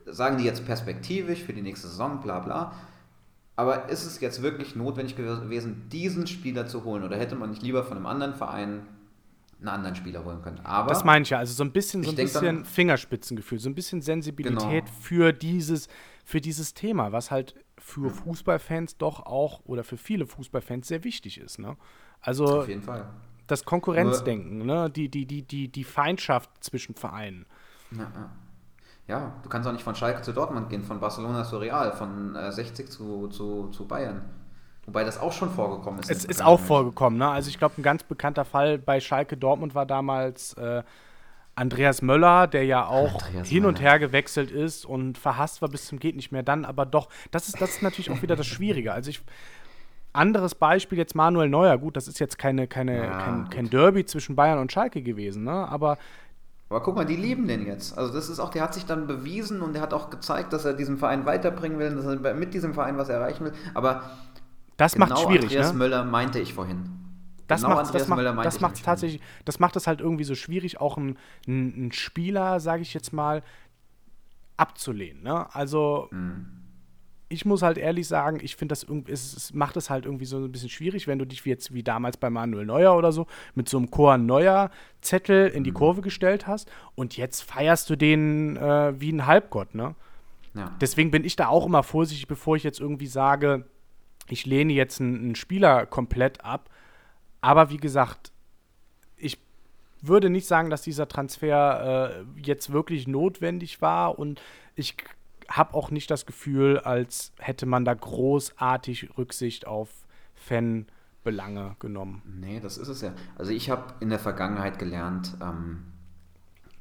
sagen 0.07 0.39
die 0.39 0.45
jetzt 0.45 0.66
perspektivisch 0.66 1.43
für 1.43 1.53
die 1.53 1.62
nächste 1.62 1.89
Saison, 1.89 2.20
bla 2.20 2.41
bla. 2.41 2.72
Aber 3.55 3.89
ist 3.89 4.05
es 4.05 4.20
jetzt 4.20 4.43
wirklich 4.43 4.76
notwendig 4.76 5.14
gewesen, 5.14 5.89
diesen 5.91 6.26
Spieler 6.26 6.66
zu 6.66 6.85
holen? 6.85 7.05
Oder 7.05 7.16
hätte 7.16 7.37
man 7.37 7.51
nicht 7.51 7.62
lieber 7.62 7.85
von 7.85 7.97
einem 7.97 8.07
anderen 8.07 8.35
Verein 8.35 8.80
einen 9.61 9.68
anderen 9.68 9.95
Spieler 9.95 10.24
holen 10.24 10.43
können? 10.43 10.61
Aber 10.64 10.89
das 10.89 11.05
meine 11.05 11.22
ich 11.22 11.30
ja. 11.30 11.39
Also 11.39 11.55
so 11.55 11.62
ein 11.62 11.70
bisschen, 11.70 12.03
so 12.03 12.11
ein 12.11 12.16
bisschen 12.16 12.45
dann, 12.45 12.64
Fingerspitzengefühl, 12.64 13.61
so 13.61 13.68
ein 13.68 13.74
bisschen 13.74 14.01
Sensibilität 14.01 14.87
genau. 14.87 14.97
für 15.01 15.33
dieses 15.33 15.87
für 16.25 16.41
dieses 16.41 16.75
Thema, 16.75 17.12
was 17.12 17.31
halt 17.31 17.55
für 17.79 18.11
Fußballfans 18.11 18.97
doch 18.97 19.27
auch 19.27 19.61
oder 19.64 19.85
für 19.85 19.97
viele 19.97 20.27
Fußballfans 20.27 20.89
sehr 20.89 21.05
wichtig 21.05 21.39
ist. 21.39 21.59
Ne? 21.59 21.77
Also 22.20 22.61
Auf 22.61 22.68
jeden 22.68 22.83
Fall. 22.83 23.07
das 23.47 23.64
Konkurrenzdenken, 23.64 24.64
ne? 24.64 24.89
die, 24.89 25.09
die, 25.09 25.27
die, 25.27 25.43
die, 25.43 25.68
die 25.68 25.85
Feindschaft 25.85 26.51
zwischen 26.61 26.95
Vereinen. 26.95 27.47
Ja, 27.91 28.03
ja. 28.03 28.31
ja, 29.09 29.33
du 29.43 29.49
kannst 29.49 29.68
auch 29.68 29.73
nicht 29.73 29.85
von 29.85 29.97
Schalke 29.97 30.23
zu 30.23 30.33
Dortmund 30.33 30.70
gehen, 30.70 30.85
von 30.85 31.01
Barcelona 31.01 31.45
zu 31.45 31.59
Real, 31.59 31.93
von 31.93 32.37
äh, 32.37 32.53
60 32.53 32.89
zu, 32.89 33.29
zu, 33.29 33.68
zu 33.68 33.87
Bayern. 33.87 34.23
Wobei 34.87 35.05
das 35.05 35.18
auch 35.18 35.33
schon 35.33 35.51
vorgekommen 35.51 36.01
ist. 36.01 36.11
Es 36.11 36.25
ist 36.25 36.43
auch 36.43 36.59
vorgekommen, 36.59 37.16
ne? 37.16 37.29
Also 37.29 37.49
ich 37.49 37.59
glaube, 37.59 37.75
ein 37.79 37.85
ganz 37.85 38.03
bekannter 38.03 38.45
Fall 38.45 38.79
bei 38.79 38.99
Schalke 38.99 39.37
Dortmund 39.37 39.77
war 39.77 39.87
damals 39.87 40.55
äh, 40.55 40.83
Andreas 41.55 42.00
Möller, 42.00 42.46
der 42.46 42.64
ja 42.64 42.86
auch 42.86 43.22
Andreas 43.22 43.48
hin 43.48 43.66
und 43.66 43.80
her 43.80 43.98
gewechselt 43.98 44.50
ist 44.50 44.86
und 44.86 45.18
verhasst 45.18 45.61
war 45.61 45.68
bis 45.68 45.86
zum 45.86 45.98
geht 45.98 46.16
nicht 46.16 46.32
mehr, 46.32 46.42
dann 46.42 46.64
aber 46.64 46.86
doch, 46.86 47.09
das 47.30 47.48
ist, 47.48 47.61
das 47.61 47.70
ist 47.70 47.82
natürlich 47.82 48.11
auch 48.11 48.22
wieder 48.22 48.36
das 48.36 48.46
Schwierige. 48.46 48.92
Also 48.92 49.11
ich, 49.11 49.22
anderes 50.14 50.55
Beispiel 50.55 50.96
jetzt 50.96 51.14
Manuel 51.14 51.48
Neuer, 51.48 51.76
gut, 51.76 51.96
das 51.96 52.09
ist 52.09 52.20
jetzt 52.20 52.38
keine, 52.38 52.66
keine, 52.66 53.05
ja, 53.05 53.18
kein, 53.18 53.50
kein, 53.50 53.70
Derby 53.70 54.07
zwischen 54.07 54.34
Bayern 54.34 54.59
und 54.59 54.72
Schalke 54.72 55.03
gewesen, 55.03 55.44
ne? 55.44 55.68
aber 55.68 55.98
aber 56.70 56.80
guck 56.80 56.96
mal, 56.96 57.05
die 57.05 57.16
lieben 57.16 57.48
den 57.48 57.66
jetzt. 57.66 57.98
Also 57.98 58.14
das 58.14 58.30
ist 58.30 58.40
auch, 58.40 58.48
der 58.48 58.62
hat 58.62 58.72
sich 58.72 58.86
dann 58.86 59.07
bewiesen 59.07 59.61
und 59.61 59.74
der 59.74 59.82
hat 59.82 59.92
auch 59.92 60.09
gezeigt, 60.09 60.55
dass 60.55 60.64
er 60.64 60.72
diesen 60.72 60.96
Verein 60.96 61.26
weiterbringen 61.26 61.78
will, 61.78 61.94
dass 61.94 62.07
er 62.07 62.32
mit 62.32 62.55
diesem 62.55 62.72
Verein 62.72 62.96
was 62.96 63.11
erreichen 63.11 63.44
will. 63.44 63.53
Aber 63.74 64.05
das 64.78 64.94
genau 64.94 65.09
macht 65.09 65.18
schwierig. 65.18 65.50
Andreas 65.50 65.72
ne? 65.72 65.78
Möller 65.78 66.05
meinte 66.05 66.38
ich 66.38 66.55
vorhin. 66.55 67.01
Das 67.53 67.62
genau 67.62 67.74
macht 67.76 67.94
das 67.94 68.09
macht, 68.09 68.46
das 68.46 68.61
macht 68.61 68.84
tatsächlich, 68.84 69.20
das 69.44 69.59
macht 69.59 69.76
es 69.76 69.86
halt 69.86 70.00
irgendwie 70.00 70.24
so 70.24 70.34
schwierig, 70.34 70.80
auch 70.80 70.96
einen 70.96 71.16
ein 71.46 71.92
Spieler, 71.92 72.61
sage 72.61 72.82
ich 72.82 72.94
jetzt 72.94 73.12
mal, 73.12 73.42
abzulehnen. 74.57 75.22
Ne? 75.22 75.55
Also 75.55 76.09
mhm. 76.11 76.46
ich 77.28 77.44
muss 77.44 77.62
halt 77.62 77.78
ehrlich 77.78 78.07
sagen, 78.07 78.38
ich 78.42 78.57
finde 78.57 78.72
das 78.72 78.84
irgendwie, 78.84 79.12
es, 79.12 79.34
es, 79.34 79.55
macht 79.55 79.76
es 79.76 79.90
halt 79.90 80.05
irgendwie 80.05 80.24
so 80.24 80.38
ein 80.38 80.53
bisschen 80.53 80.68
schwierig, 80.68 81.07
wenn 81.07 81.18
du 81.18 81.26
dich 81.26 81.44
wie 81.44 81.50
jetzt 81.50 81.74
wie 81.74 81.82
damals 81.82 82.16
bei 82.16 82.30
Manuel 82.30 82.66
Neuer 82.66 82.96
oder 82.96 83.12
so 83.12 83.26
mit 83.55 83.68
so 83.68 83.78
einem 83.78 83.90
Chor 83.90 84.18
Neuer 84.18 84.70
Zettel 85.00 85.48
in 85.48 85.64
die 85.64 85.70
mhm. 85.70 85.76
Kurve 85.76 86.00
gestellt 86.00 86.46
hast 86.46 86.70
und 86.94 87.16
jetzt 87.16 87.42
feierst 87.42 87.90
du 87.90 87.96
den 87.96 88.57
äh, 88.57 89.00
wie 89.00 89.12
ein 89.12 89.26
Halbgott. 89.26 89.74
Ne? 89.74 89.94
Ja. 90.55 90.70
Deswegen 90.80 91.11
bin 91.11 91.24
ich 91.24 91.36
da 91.36 91.48
auch 91.48 91.66
immer 91.66 91.82
vorsichtig, 91.82 92.28
bevor 92.28 92.57
ich 92.57 92.62
jetzt 92.62 92.80
irgendwie 92.80 93.07
sage, 93.07 93.64
ich 94.28 94.46
lehne 94.46 94.72
jetzt 94.72 95.00
einen, 95.00 95.16
einen 95.16 95.34
Spieler 95.34 95.86
komplett 95.86 96.44
ab, 96.44 96.68
aber 97.43 97.68
wie 97.68 97.76
gesagt, 97.76 98.32
ich 99.16 99.38
würde 100.01 100.30
nicht 100.30 100.47
sagen, 100.47 100.70
dass 100.70 100.82
dieser 100.82 101.09
Transfer 101.09 102.24
äh, 102.24 102.40
jetzt 102.40 102.72
wirklich 102.72 103.07
notwendig 103.07 103.82
war 103.82 104.18
und 104.18 104.40
ich 104.74 104.97
habe 105.49 105.74
auch 105.74 105.90
nicht 105.90 106.11
das 106.11 106.24
Gefühl, 106.24 106.78
als 106.78 107.32
hätte 107.38 107.66
man 107.66 107.84
da 107.84 107.93
großartig 107.93 109.18
Rücksicht 109.18 109.66
auf 109.66 109.90
Fanbelange 110.34 111.76
genommen. 111.78 112.22
Nee, 112.24 112.61
das 112.61 112.78
ist 112.78 112.88
es 112.88 113.03
ja. 113.03 113.12
Also 113.36 113.53
ich 113.53 113.68
habe 113.68 113.95
in 114.01 114.09
der 114.09 114.18
Vergangenheit 114.18 114.78
gelernt, 114.78 115.36
ähm, 115.43 115.84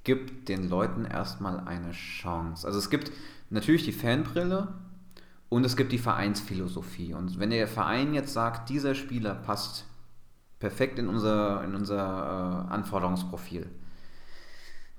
gib 0.04 0.46
den 0.46 0.70
Leuten 0.70 1.06
erstmal 1.06 1.60
eine 1.60 1.92
Chance. 1.92 2.66
Also 2.66 2.80
es 2.80 2.90
gibt 2.90 3.12
natürlich 3.50 3.84
die 3.84 3.92
Fanbrille 3.92 4.74
und 5.50 5.66
es 5.66 5.76
gibt 5.76 5.92
die 5.92 5.98
Vereinsphilosophie. 5.98 7.14
Und 7.14 7.40
wenn 7.40 7.50
der 7.50 7.68
Verein 7.68 8.14
jetzt 8.14 8.34
sagt, 8.34 8.70
dieser 8.70 8.96
Spieler 8.96 9.36
passt 9.36 9.86
perfekt 10.62 10.98
in 11.00 11.10
unser, 11.10 11.64
in 11.64 11.76
unser 11.76 12.68
äh, 12.70 12.74
Anforderungsprofil, 12.74 13.70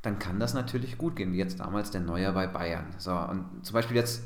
dann 0.02 0.18
kann 0.18 0.38
das 0.40 0.52
natürlich 0.52 0.98
gut 0.98 1.16
gehen, 1.16 1.32
wie 1.32 1.38
jetzt 1.38 1.60
damals 1.60 1.90
der 1.90 2.02
Neuer 2.02 2.32
bei 2.32 2.46
Bayern. 2.46 2.86
So, 2.98 3.16
und 3.16 3.46
zum 3.62 3.72
Beispiel 3.72 3.96
jetzt 3.96 4.24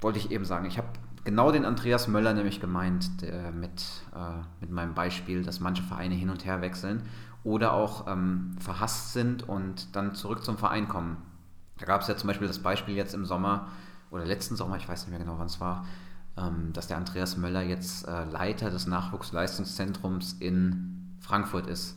wollte 0.00 0.18
ich 0.18 0.30
eben 0.30 0.44
sagen, 0.44 0.66
ich 0.66 0.76
habe 0.76 0.88
genau 1.24 1.52
den 1.52 1.64
Andreas 1.64 2.08
Möller 2.08 2.34
nämlich 2.34 2.60
gemeint 2.60 3.22
der, 3.22 3.52
mit, 3.52 3.84
äh, 4.14 4.42
mit 4.60 4.70
meinem 4.70 4.94
Beispiel, 4.94 5.42
dass 5.42 5.60
manche 5.60 5.82
Vereine 5.82 6.14
hin 6.14 6.30
und 6.30 6.44
her 6.44 6.60
wechseln 6.60 7.02
oder 7.44 7.72
auch 7.72 8.06
ähm, 8.08 8.56
verhasst 8.58 9.12
sind 9.12 9.48
und 9.48 9.94
dann 9.94 10.14
zurück 10.14 10.44
zum 10.44 10.58
Verein 10.58 10.88
kommen. 10.88 11.16
Da 11.78 11.86
gab 11.86 12.02
es 12.02 12.08
ja 12.08 12.16
zum 12.16 12.26
Beispiel 12.26 12.48
das 12.48 12.58
Beispiel 12.58 12.96
jetzt 12.96 13.14
im 13.14 13.24
Sommer 13.24 13.68
oder 14.10 14.24
letzten 14.24 14.56
Sommer, 14.56 14.76
ich 14.76 14.88
weiß 14.88 15.02
nicht 15.02 15.10
mehr 15.10 15.20
genau, 15.20 15.38
wann 15.38 15.46
es 15.46 15.60
war, 15.60 15.86
dass 16.72 16.86
der 16.86 16.96
Andreas 16.96 17.36
Möller 17.36 17.62
jetzt 17.62 18.06
äh, 18.06 18.24
Leiter 18.24 18.70
des 18.70 18.86
Nachwuchsleistungszentrums 18.86 20.36
in 20.40 21.16
Frankfurt 21.20 21.66
ist. 21.66 21.96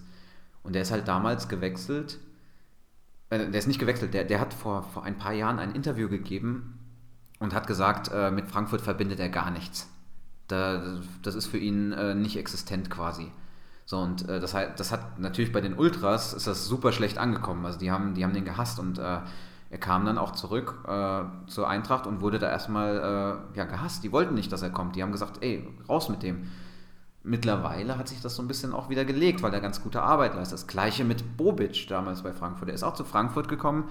Und 0.64 0.74
der 0.74 0.82
ist 0.82 0.92
halt 0.92 1.08
damals 1.08 1.48
gewechselt 1.48 2.20
äh, 3.32 3.50
der 3.50 3.60
ist 3.60 3.68
nicht 3.68 3.80
gewechselt, 3.80 4.14
der, 4.14 4.26
der 4.26 4.39
hat 4.39 4.54
vor, 4.54 4.84
vor 4.84 5.04
ein 5.04 5.18
paar 5.18 5.34
Jahren 5.34 5.58
ein 5.58 5.74
Interview 5.74 6.08
gegeben 6.08 6.78
und 7.39 7.56
hat 7.56 7.66
gesagt, 7.66 8.12
äh, 8.14 8.30
mit 8.30 8.48
Frankfurt 8.48 8.82
verbindet 8.82 9.20
er 9.20 9.30
gar 9.30 9.50
nichts. 9.50 9.89
Da, 10.48 11.00
das 11.24 11.34
ist 11.34 11.48
für 11.48 11.58
ihn 11.58 11.94
äh, 11.94 12.14
nicht 12.14 12.38
existent 12.38 12.92
quasi. 12.92 13.32
So, 13.86 13.98
und 14.00 14.30
äh, 14.30 14.39
das, 14.39 14.56
das 14.76 14.92
hat 14.92 15.18
natürlich 15.18 15.52
bei 15.52 15.62
den 15.62 15.74
Ultras 15.74 16.34
ist 16.34 16.46
das 16.46 16.68
super 16.68 16.92
schlecht 16.92 17.18
angekommen. 17.18 17.66
Also 17.66 17.80
die 17.80 17.89
haben, 17.89 18.14
die 18.14 18.24
haben 18.24 18.34
den 18.34 18.46
gehasst 18.46 18.80
und 18.80 19.00
er 19.72 19.78
kam 19.78 20.05
dann 20.05 20.17
auch 20.17 20.32
zurück 20.32 20.84
äh, 20.86 21.24
zur 21.47 21.67
Eintracht 21.67 22.05
und 22.05 22.22
wurde 22.22 22.39
da 22.39 22.49
erstmal 22.49 23.41
ja, 23.55 23.63
gehasst. 23.63 24.03
Die 24.03 24.11
wollten 24.11 24.36
nicht, 24.36 24.51
dass 24.51 24.61
er 24.61 24.69
kommt. 24.69 24.97
Die 24.97 25.01
haben 25.01 25.13
gesagt, 25.13 25.41
ey, 25.41 25.65
raus 25.88 26.09
mit 26.09 26.24
dem. 26.24 26.49
Mittlerweile 27.24 27.97
hat 27.97 28.07
sich 28.07 28.19
das 28.19 28.36
so 28.36 28.41
ein 28.41 28.47
bisschen 28.47 28.74
auch 28.74 28.89
wieder 28.89 29.05
gelegt, 29.05 29.43
weil 29.43 29.53
er 29.53 29.61
ganz 29.61 29.82
gute 29.82 30.01
Arbeit 30.01 30.36
leistet. 30.36 30.59
Das 30.59 30.67
gleiche 30.67 31.05
mit 31.05 31.38
Bobic 31.38 31.88
damals 31.88 32.24
bei 32.24 32.34
Frankfurt. 32.34 32.67
Er 32.67 32.76
ist 32.76 32.84
auch 32.84 32.95
zu 32.95 33.05
Frankfurt 33.05 33.47
gekommen. 33.47 33.88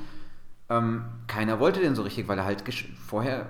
Ähm, 0.68 1.04
keiner 1.28 1.60
wollte 1.60 1.80
den 1.80 1.94
so 1.94 2.02
richtig, 2.02 2.28
weil 2.28 2.38
er 2.38 2.44
halt 2.44 2.62
vorher 3.06 3.46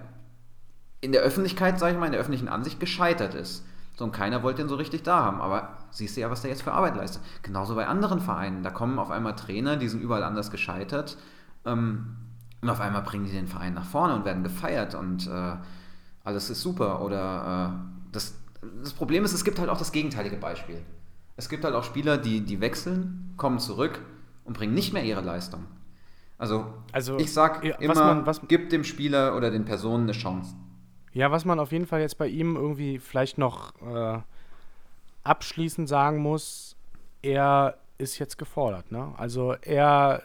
in 1.00 1.12
der 1.12 1.22
Öffentlichkeit, 1.22 1.78
sage 1.78 1.94
ich 1.94 1.98
mal, 1.98 2.06
in 2.06 2.12
der 2.12 2.20
öffentlichen 2.20 2.48
Ansicht 2.48 2.78
gescheitert 2.78 3.34
ist. 3.34 3.64
So, 3.96 4.04
und 4.04 4.12
keiner 4.12 4.42
wollte 4.42 4.62
den 4.62 4.68
so 4.68 4.76
richtig 4.76 5.02
da 5.02 5.24
haben. 5.24 5.40
Aber 5.40 5.78
siehst 5.90 6.16
du 6.16 6.20
ja, 6.20 6.30
was 6.30 6.42
der 6.42 6.50
jetzt 6.50 6.62
für 6.62 6.72
Arbeit 6.72 6.96
leistet. 6.96 7.22
Genauso 7.42 7.74
bei 7.74 7.86
anderen 7.86 8.20
Vereinen. 8.20 8.62
Da 8.62 8.70
kommen 8.70 8.98
auf 8.98 9.10
einmal 9.10 9.34
Trainer, 9.34 9.76
die 9.76 9.88
sind 9.88 10.00
überall 10.00 10.22
anders 10.22 10.50
gescheitert. 10.50 11.16
Ähm, 11.64 12.16
und 12.60 12.68
auf 12.68 12.80
einmal 12.80 13.02
bringen 13.02 13.24
die 13.24 13.32
den 13.32 13.46
Verein 13.46 13.74
nach 13.74 13.84
vorne 13.84 14.14
und 14.14 14.24
werden 14.24 14.42
gefeiert 14.42 14.94
und 14.94 15.26
äh, 15.26 15.56
alles 16.24 16.50
ist 16.50 16.60
super. 16.60 17.02
Oder 17.02 17.72
äh, 17.72 18.12
das, 18.12 18.34
das 18.82 18.92
Problem 18.92 19.24
ist, 19.24 19.32
es 19.32 19.44
gibt 19.44 19.58
halt 19.58 19.70
auch 19.70 19.78
das 19.78 19.92
gegenteilige 19.92 20.36
Beispiel. 20.36 20.82
Es 21.36 21.48
gibt 21.48 21.64
halt 21.64 21.74
auch 21.74 21.84
Spieler, 21.84 22.18
die, 22.18 22.42
die 22.42 22.60
wechseln, 22.60 23.32
kommen 23.38 23.58
zurück 23.58 24.00
und 24.44 24.52
bringen 24.52 24.74
nicht 24.74 24.92
mehr 24.92 25.04
ihre 25.04 25.22
Leistung. 25.22 25.64
Also, 26.36 26.66
also 26.92 27.18
ich 27.18 27.32
sag 27.32 27.64
ja, 27.64 27.76
immer, 27.76 27.94
man, 27.94 28.26
was, 28.26 28.40
gib 28.46 28.70
dem 28.70 28.84
Spieler 28.84 29.36
oder 29.36 29.50
den 29.50 29.64
Personen 29.64 30.04
eine 30.04 30.12
Chance. 30.12 30.54
Ja, 31.12 31.30
was 31.30 31.44
man 31.44 31.58
auf 31.58 31.72
jeden 31.72 31.86
Fall 31.86 32.00
jetzt 32.00 32.18
bei 32.18 32.28
ihm 32.28 32.56
irgendwie 32.56 32.98
vielleicht 32.98 33.36
noch 33.36 33.72
äh, 33.82 34.18
abschließend 35.24 35.88
sagen 35.88 36.18
muss, 36.18 36.76
er 37.22 37.76
ist 37.98 38.18
jetzt 38.18 38.38
gefordert. 38.38 38.90
Ne? 38.92 39.12
Also 39.16 39.54
er 39.60 40.22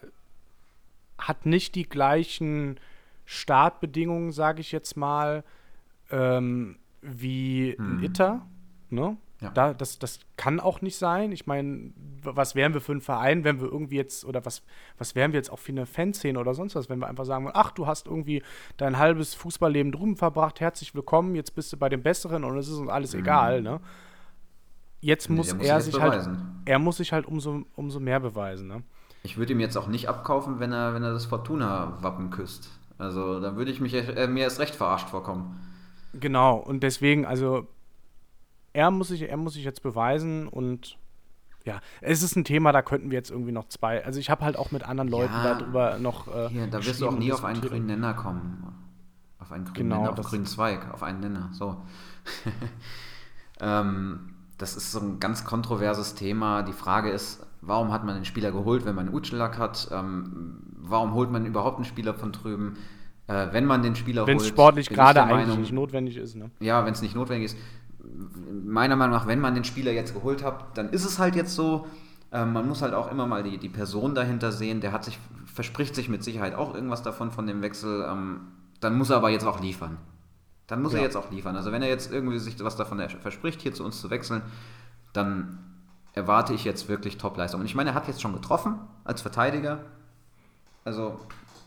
hat 1.18 1.46
nicht 1.46 1.76
die 1.76 1.88
gleichen 1.88 2.80
Startbedingungen, 3.26 4.32
sage 4.32 4.62
ich 4.62 4.72
jetzt 4.72 4.98
mal. 4.98 5.44
Ähm, 6.12 6.78
wie 7.02 7.76
ein 7.78 7.98
hm. 7.98 8.04
Itter. 8.04 8.46
Ne? 8.90 9.18
Ja. 9.42 9.50
Da, 9.50 9.74
das, 9.74 10.00
das 10.00 10.20
kann 10.38 10.60
auch 10.60 10.82
nicht 10.82 10.98
sein. 10.98 11.32
Ich 11.32 11.46
meine, 11.46 11.92
was 12.24 12.56
wären 12.56 12.74
wir 12.74 12.82
für 12.82 12.94
ein 12.94 13.02
Verein, 13.02 13.44
wenn 13.44 13.60
wir 13.60 13.68
irgendwie 13.68 13.98
jetzt, 13.98 14.26
oder 14.26 14.46
was, 14.46 14.64
was 14.98 15.14
wären 15.14 15.34
wir 15.34 15.40
jetzt 15.40 15.52
auch 15.52 15.60
für 15.60 15.72
eine 15.72 15.86
Fanszene 15.86 16.40
oder 16.40 16.54
sonst 16.54 16.76
was, 16.76 16.90
wenn 16.90 17.00
wir 17.00 17.08
einfach 17.08 17.26
sagen, 17.26 17.50
ach, 17.54 17.72
du 17.72 17.86
hast 17.86 18.08
irgendwie 18.08 18.42
dein 18.78 18.98
halbes 18.98 19.34
Fußballleben 19.36 19.92
drüben 19.92 20.16
verbracht, 20.16 20.62
herzlich 20.62 20.96
willkommen, 20.96 21.36
jetzt 21.36 21.54
bist 21.54 21.74
du 21.74 21.78
bei 21.78 21.90
dem 21.90 22.02
Besseren 22.02 22.44
und 22.44 22.58
es 22.58 22.70
ist 22.70 22.78
uns 22.78 22.90
alles 22.90 23.14
mhm. 23.14 23.20
egal, 23.20 23.62
ne? 23.62 23.82
Jetzt 25.02 25.30
muss, 25.30 25.52
nee, 25.52 25.60
muss 25.60 25.68
er 25.68 25.82
sich 25.82 26.00
halt 26.00 26.14
beweisen. 26.14 26.38
halt, 26.38 26.48
er 26.66 26.80
muss 26.80 26.98
sich 26.98 27.14
halt 27.14 27.28
umso, 27.28 27.64
umso 27.76 28.00
mehr 28.00 28.20
beweisen, 28.20 28.68
ne? 28.68 28.84
Ich 29.26 29.38
würde 29.38 29.54
ihm 29.54 29.60
jetzt 29.60 29.76
auch 29.76 29.88
nicht 29.88 30.08
abkaufen, 30.08 30.60
wenn 30.60 30.72
er, 30.72 30.94
wenn 30.94 31.02
er 31.02 31.12
das 31.12 31.26
Fortuna-Wappen 31.26 32.30
küsst. 32.30 32.70
Also 33.00 33.40
da 33.40 33.56
würde 33.56 33.72
ich 33.72 33.82
mich 33.82 33.94
äh, 33.94 34.28
mir 34.28 34.44
erst 34.44 34.60
recht 34.60 34.76
verarscht 34.76 35.10
vorkommen. 35.10 35.60
Genau, 36.14 36.58
und 36.58 36.84
deswegen, 36.84 37.26
also 37.26 37.68
er 38.72 38.92
muss 38.92 39.08
sich, 39.08 39.24
er 39.24 39.38
muss 39.38 39.54
sich 39.54 39.64
jetzt 39.64 39.82
beweisen 39.82 40.48
und 40.48 40.98
ja, 41.66 41.80
es 42.02 42.22
ist 42.22 42.36
ein 42.36 42.44
Thema, 42.44 42.72
da 42.72 42.84
könnten 42.84 43.10
wir 43.10 43.18
jetzt 43.18 43.32
irgendwie 43.32 43.52
noch 43.52 43.68
zwei. 43.68 44.06
Also 44.06 44.20
ich 44.20 44.30
habe 44.30 44.46
halt 44.46 44.58
auch 44.58 44.72
mit 44.72 44.84
anderen 44.84 45.10
Leuten 45.10 45.34
ja, 45.34 45.56
darüber 45.56 45.98
noch. 45.98 46.28
Äh, 46.28 46.50
hier, 46.50 46.68
da 46.68 46.86
wirst 46.86 47.02
du 47.02 47.08
auch 47.08 47.18
nie 47.18 47.34
auf 47.34 47.44
einen 47.44 47.62
grünen 47.62 47.88
Nenner 47.88 48.14
kommen. 48.14 48.64
Auf 49.40 49.52
einen 49.52 49.66
grünen 49.66 49.76
genau, 49.76 50.02
Nenner, 50.02 50.12
auf 50.12 50.18
einen 50.18 50.28
grünen 50.28 50.46
Zweig, 50.46 50.94
auf 50.94 51.02
einen 51.02 51.22
Nenner. 51.22 51.50
So. 51.52 51.84
ähm, 53.60 54.36
das 54.60 54.78
ist 54.78 54.92
so 54.92 55.00
ein 55.00 55.20
ganz 55.20 55.44
kontroverses 55.44 56.14
Thema. 56.14 56.62
Die 56.62 56.74
Frage 56.74 57.10
ist, 57.10 57.46
warum 57.66 57.92
hat 57.92 58.04
man 58.06 58.16
den 58.16 58.26
Spieler 58.26 58.52
geholt, 58.52 58.86
wenn 58.86 58.96
man 58.96 59.08
einen 59.08 59.16
Utschelak 59.16 59.58
hat? 59.58 59.90
Ähm, 59.92 60.62
warum 60.78 61.14
holt 61.14 61.32
man 61.32 61.46
überhaupt 61.46 61.78
einen 61.78 61.86
Spieler 61.86 62.14
von 62.14 62.32
drüben? 62.32 62.78
äh, 63.28 63.48
wenn 63.52 63.66
man 63.66 63.82
den 63.82 63.96
Spieler 63.96 64.28
Wenn 64.28 64.38
es 64.38 64.48
sportlich 64.48 64.90
gerade 64.90 65.24
eigentlich 65.24 65.58
nicht 65.58 65.72
notwendig 65.72 66.18
ist. 66.18 66.36
Ne? 66.36 66.52
Ja, 66.60 66.86
wenn 66.86 66.94
es 66.94 67.02
nicht 67.02 67.16
notwendig 67.16 67.46
ist. 67.46 67.58
Meiner 68.64 68.96
Meinung 68.96 69.16
nach, 69.16 69.28
wenn 69.28 69.40
man 69.40 69.56
den 69.56 69.64
Spieler 69.64 69.92
jetzt 69.92 70.14
geholt 70.14 70.44
hat, 70.44 70.78
dann 70.78 70.90
ist 70.90 71.06
es 71.06 71.18
halt 71.18 71.36
jetzt 71.36 71.56
so. 71.56 71.88
Ähm, 72.32 72.54
man 72.54 72.68
muss 72.68 72.82
halt 72.82 72.94
auch 72.94 73.12
immer 73.12 73.26
mal 73.26 73.44
die, 73.44 73.58
die 73.58 73.70
Person 73.70 74.14
dahinter 74.14 74.52
sehen. 74.52 74.80
Der 74.82 74.92
hat 74.92 75.04
sich, 75.04 75.18
verspricht 75.46 75.96
sich 75.96 76.08
mit 76.10 76.24
Sicherheit 76.24 76.54
auch 76.54 76.76
irgendwas 76.76 77.02
davon 77.02 77.32
von 77.32 77.48
dem 77.48 77.62
Wechsel. 77.62 78.06
Ähm, 78.08 78.42
dann 78.80 78.98
muss 78.98 79.10
er 79.10 79.18
aber 79.18 79.30
jetzt 79.30 79.46
auch 79.46 79.60
liefern. 79.60 79.98
Dann 80.68 80.82
muss 80.82 80.94
ja. 80.94 81.00
er 81.00 81.06
jetzt 81.06 81.16
auch 81.16 81.32
liefern. 81.32 81.56
Also 81.56 81.72
wenn 81.72 81.82
er 81.82 81.90
jetzt 81.90 82.12
irgendwie 82.12 82.38
sich 82.40 82.64
was 82.64 82.76
davon 82.76 83.02
verspricht, 83.22 83.62
hier 83.62 83.74
zu 83.74 83.84
uns 83.84 84.02
zu 84.02 84.10
wechseln, 84.10 84.42
dann 85.14 85.60
erwarte 86.16 86.54
ich 86.54 86.64
jetzt 86.64 86.88
wirklich 86.88 87.18
Top-Leistung. 87.18 87.60
Und 87.60 87.66
ich 87.66 87.76
meine, 87.76 87.92
er 87.92 87.96
hat 87.96 88.08
jetzt 88.08 88.22
schon 88.22 88.34
getroffen 88.34 88.80
als 89.04 89.22
Verteidiger. 89.22 89.80
Also 90.84 91.20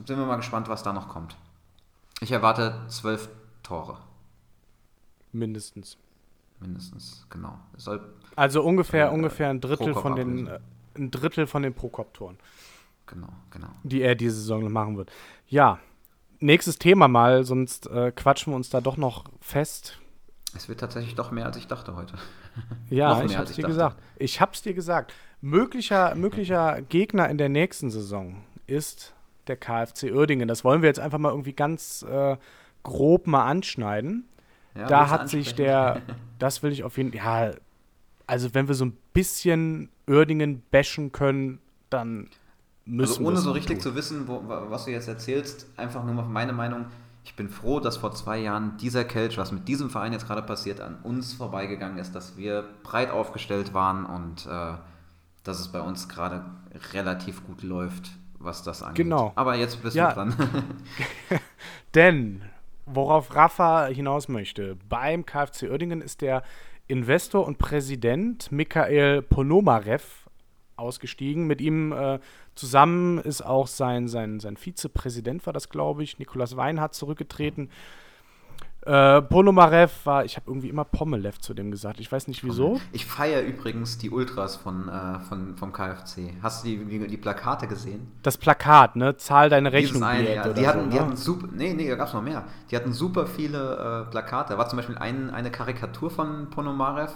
sind 0.04 0.18
wir 0.18 0.26
mal 0.26 0.36
gespannt, 0.36 0.68
was 0.68 0.82
da 0.82 0.92
noch 0.92 1.08
kommt. 1.08 1.36
Ich 2.20 2.32
erwarte 2.32 2.80
zwölf 2.88 3.28
Tore. 3.62 3.98
Mindestens. 5.32 5.98
Mindestens, 6.60 7.24
genau. 7.30 7.56
also 8.34 8.62
ungefähr, 8.62 9.08
äh, 9.08 9.14
ungefähr 9.14 9.48
ein 9.48 9.60
Drittel 9.60 9.94
von 9.94 10.16
den 10.16 10.48
äh, 10.48 10.58
ein 10.96 11.10
Drittel 11.12 11.46
von 11.46 11.62
den 11.62 11.72
Pro-Cop-Toren. 11.72 12.36
Genau, 13.06 13.28
genau. 13.50 13.68
Die 13.84 14.02
er 14.02 14.16
diese 14.16 14.34
Saison 14.34 14.70
machen 14.72 14.96
wird. 14.96 15.12
Ja, 15.46 15.78
nächstes 16.40 16.78
Thema 16.78 17.06
mal, 17.06 17.44
sonst 17.44 17.86
äh, 17.86 18.10
quatschen 18.10 18.52
wir 18.52 18.56
uns 18.56 18.70
da 18.70 18.80
doch 18.80 18.96
noch 18.96 19.24
fest. 19.40 19.98
Es 20.56 20.68
wird 20.68 20.80
tatsächlich 20.80 21.14
doch 21.14 21.30
mehr, 21.30 21.46
als 21.46 21.56
ich 21.56 21.66
dachte 21.66 21.94
heute. 21.94 22.14
Ja, 22.90 23.22
ich 23.22 23.36
hab's 23.36 23.52
dir 23.52 23.62
dachte. 23.62 23.72
gesagt. 23.74 23.96
Ich 24.16 24.40
hab's 24.40 24.62
dir 24.62 24.74
gesagt. 24.74 25.12
Möglicher, 25.40 26.14
möglicher 26.14 26.80
Gegner 26.88 27.28
in 27.28 27.38
der 27.38 27.48
nächsten 27.48 27.90
Saison 27.90 28.42
ist 28.66 29.14
der 29.46 29.56
KfC 29.56 30.10
Uerdingen. 30.12 30.48
Das 30.48 30.64
wollen 30.64 30.82
wir 30.82 30.88
jetzt 30.88 31.00
einfach 31.00 31.18
mal 31.18 31.30
irgendwie 31.30 31.52
ganz 31.52 32.02
äh, 32.02 32.36
grob 32.82 33.26
mal 33.26 33.44
anschneiden. 33.44 34.24
Ja, 34.74 34.86
da 34.86 35.10
hat 35.10 35.28
sich 35.28 35.54
der, 35.54 36.02
das 36.38 36.62
will 36.62 36.72
ich 36.72 36.82
auf 36.84 36.96
jeden 36.96 37.12
Fall, 37.12 37.50
ja, 37.54 37.58
also 38.26 38.54
wenn 38.54 38.68
wir 38.68 38.74
so 38.74 38.84
ein 38.86 38.96
bisschen 39.12 39.88
Uerdingen 40.06 40.62
bashen 40.70 41.12
können, 41.12 41.60
dann 41.90 42.28
müssen 42.84 43.10
wir 43.10 43.18
Also 43.18 43.24
ohne 43.26 43.36
so 43.38 43.52
richtig 43.52 43.76
tun. 43.78 43.82
zu 43.82 43.94
wissen, 43.94 44.28
wo, 44.28 44.42
was 44.46 44.84
du 44.86 44.90
jetzt 44.90 45.08
erzählst, 45.08 45.66
einfach 45.76 46.04
nur 46.04 46.14
mal 46.14 46.24
meine 46.24 46.52
Meinung. 46.52 46.86
Ich 47.28 47.36
bin 47.36 47.50
froh, 47.50 47.78
dass 47.78 47.98
vor 47.98 48.12
zwei 48.14 48.38
Jahren 48.38 48.78
dieser 48.78 49.04
Kelch, 49.04 49.36
was 49.36 49.52
mit 49.52 49.68
diesem 49.68 49.90
Verein 49.90 50.12
jetzt 50.12 50.26
gerade 50.26 50.42
passiert, 50.42 50.80
an 50.80 50.96
uns 51.02 51.34
vorbeigegangen 51.34 51.98
ist, 51.98 52.14
dass 52.14 52.38
wir 52.38 52.64
breit 52.82 53.10
aufgestellt 53.10 53.74
waren 53.74 54.06
und 54.06 54.46
äh, 54.46 54.72
dass 55.44 55.60
es 55.60 55.68
bei 55.68 55.80
uns 55.80 56.08
gerade 56.08 56.44
relativ 56.94 57.46
gut 57.46 57.62
läuft 57.62 58.10
was 58.38 58.62
das 58.62 58.82
angeht. 58.82 59.04
Genau. 59.04 59.32
Aber 59.34 59.56
jetzt 59.56 59.82
bist 59.82 59.96
ja. 59.96 60.08
du 60.08 60.14
dran. 60.14 60.34
Denn, 61.94 62.42
worauf 62.86 63.34
Rafa 63.34 63.86
hinaus 63.86 64.28
möchte, 64.28 64.76
beim 64.88 65.26
KfC 65.26 65.68
Oerdingen 65.70 66.00
ist 66.00 66.20
der 66.20 66.42
Investor 66.86 67.46
und 67.46 67.58
Präsident 67.58 68.50
Mikhail 68.50 69.22
Ponomarev 69.22 70.28
ausgestiegen. 70.76 71.46
Mit 71.46 71.60
ihm 71.60 71.92
äh, 71.92 72.18
zusammen 72.58 73.18
ist 73.18 73.42
auch 73.42 73.66
sein, 73.66 74.08
sein, 74.08 74.40
sein 74.40 74.56
Vizepräsident, 74.56 75.46
war 75.46 75.52
das, 75.52 75.68
glaube 75.68 76.02
ich, 76.02 76.18
Nikolaus 76.18 76.56
Weinhardt 76.56 76.94
zurückgetreten. 76.94 77.70
Äh, 78.82 79.22
Ponomarev 79.22 80.06
war, 80.06 80.24
ich 80.24 80.36
habe 80.36 80.46
irgendwie 80.48 80.68
immer 80.68 80.84
Pomelev 80.84 81.38
zu 81.40 81.52
dem 81.52 81.70
gesagt. 81.70 82.00
Ich 82.00 82.10
weiß 82.10 82.26
nicht 82.26 82.44
wieso. 82.44 82.80
Ich 82.92 83.06
feiere 83.06 83.42
übrigens 83.42 83.98
die 83.98 84.10
Ultras 84.10 84.56
von, 84.56 84.88
äh, 84.88 85.20
von, 85.20 85.56
vom 85.56 85.72
KFC. 85.72 86.34
Hast 86.42 86.64
du 86.64 86.68
die, 86.68 86.84
die, 86.84 87.06
die, 87.06 87.16
Plakate 87.16 87.66
gesehen? 87.66 88.12
Das 88.22 88.38
Plakat, 88.38 88.96
ne? 88.96 89.16
Zahl 89.16 89.50
deine 89.50 89.72
Rechnung. 89.72 90.02
Eine, 90.04 90.34
ja. 90.34 90.48
die, 90.52 90.66
hatten, 90.66 90.84
so, 90.84 90.90
die 90.90 90.96
ne? 90.96 91.00
hatten 91.02 91.16
super, 91.16 91.48
nee, 91.52 91.74
nee, 91.74 91.88
da 91.88 91.96
gab 91.96 92.08
es 92.08 92.14
noch 92.14 92.22
mehr. 92.22 92.44
Die 92.70 92.76
hatten 92.76 92.92
super 92.92 93.26
viele 93.26 94.06
äh, 94.06 94.10
Plakate. 94.10 94.54
Da 94.54 94.58
war 94.58 94.68
zum 94.68 94.78
Beispiel 94.78 94.96
ein, 94.96 95.30
eine 95.30 95.50
Karikatur 95.50 96.10
von 96.10 96.48
Ponomarev. 96.50 97.12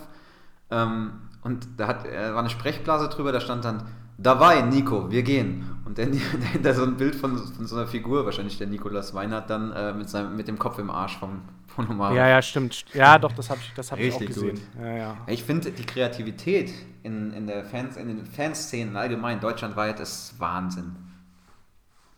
Ähm, 0.70 1.12
und 1.42 1.68
da 1.76 1.86
hat, 1.86 2.06
äh, 2.06 2.32
war 2.32 2.40
eine 2.40 2.50
Sprechblase 2.50 3.08
drüber, 3.08 3.32
da 3.32 3.40
stand 3.40 3.64
dann, 3.64 3.86
dabei, 4.18 4.62
Nico, 4.62 5.10
wir 5.10 5.22
gehen. 5.22 5.68
Und 5.84 5.98
dann 5.98 6.12
dahinter 6.40 6.74
so 6.74 6.84
ein 6.84 6.96
Bild 6.96 7.14
von, 7.14 7.36
von, 7.36 7.66
so 7.66 7.76
einer 7.76 7.86
Figur, 7.86 8.24
wahrscheinlich 8.24 8.58
der 8.58 8.66
Nikolas 8.66 9.14
Weinert, 9.14 9.50
dann 9.50 9.72
äh, 9.72 9.92
mit, 9.92 10.08
seinem, 10.08 10.36
mit 10.36 10.48
dem 10.48 10.58
Kopf 10.58 10.78
im 10.78 10.90
Arsch 10.90 11.18
vom, 11.18 11.42
von 11.66 11.88
Omar. 11.90 12.14
Ja, 12.14 12.28
ja, 12.28 12.40
stimmt. 12.40 12.84
Ja, 12.94 13.18
doch, 13.18 13.32
das 13.32 13.50
habe 13.50 13.60
ich, 13.60 13.72
das 13.74 13.92
hab 13.92 13.98
ich 13.98 14.14
auch 14.14 14.20
gesehen. 14.20 14.60
Ja, 14.80 14.96
ja. 14.96 15.16
Ich 15.26 15.44
finde, 15.44 15.70
die 15.70 15.84
Kreativität 15.84 16.72
in, 17.02 17.32
in, 17.32 17.46
der 17.46 17.64
Fans, 17.64 17.96
in 17.96 18.08
den 18.08 18.24
Fanszenen 18.24 18.96
allgemein 18.96 19.40
deutschlandweit 19.40 20.00
ist 20.00 20.38
Wahnsinn. 20.38 20.96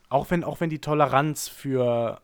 Auch 0.08 0.30
wenn, 0.30 0.44
auch 0.44 0.60
wenn 0.60 0.70
die 0.70 0.80
Toleranz 0.80 1.48
für 1.48 2.20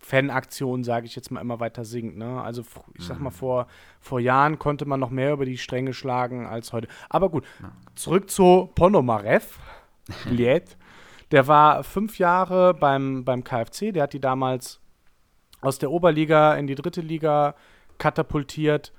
Fanaktionen, 0.00 0.82
sage 0.82 1.06
ich 1.06 1.14
jetzt 1.14 1.30
mal, 1.30 1.40
immer 1.40 1.60
weiter 1.60 1.84
sinkt. 1.84 2.16
Ne? 2.16 2.42
Also 2.42 2.62
ich 2.94 3.04
sag 3.04 3.20
mal, 3.20 3.30
mhm. 3.30 3.34
vor, 3.34 3.66
vor 4.00 4.18
Jahren 4.18 4.58
konnte 4.58 4.86
man 4.86 4.98
noch 4.98 5.10
mehr 5.10 5.32
über 5.32 5.44
die 5.44 5.58
Stränge 5.58 5.92
schlagen 5.92 6.46
als 6.46 6.72
heute. 6.72 6.88
Aber 7.10 7.28
gut, 7.28 7.44
ja. 7.62 7.70
zurück 7.94 8.30
zu 8.30 8.70
Ponomarev. 8.74 9.58
Bliet. 10.24 10.76
Der 11.30 11.46
war 11.46 11.84
fünf 11.84 12.18
Jahre 12.18 12.74
beim, 12.74 13.24
beim 13.24 13.44
KfC, 13.44 13.92
der 13.92 14.02
hat 14.02 14.12
die 14.14 14.20
damals 14.20 14.80
aus 15.60 15.78
der 15.78 15.92
Oberliga 15.92 16.54
in 16.54 16.66
die 16.66 16.74
dritte 16.74 17.02
Liga 17.02 17.54
katapultiert. 17.98 18.92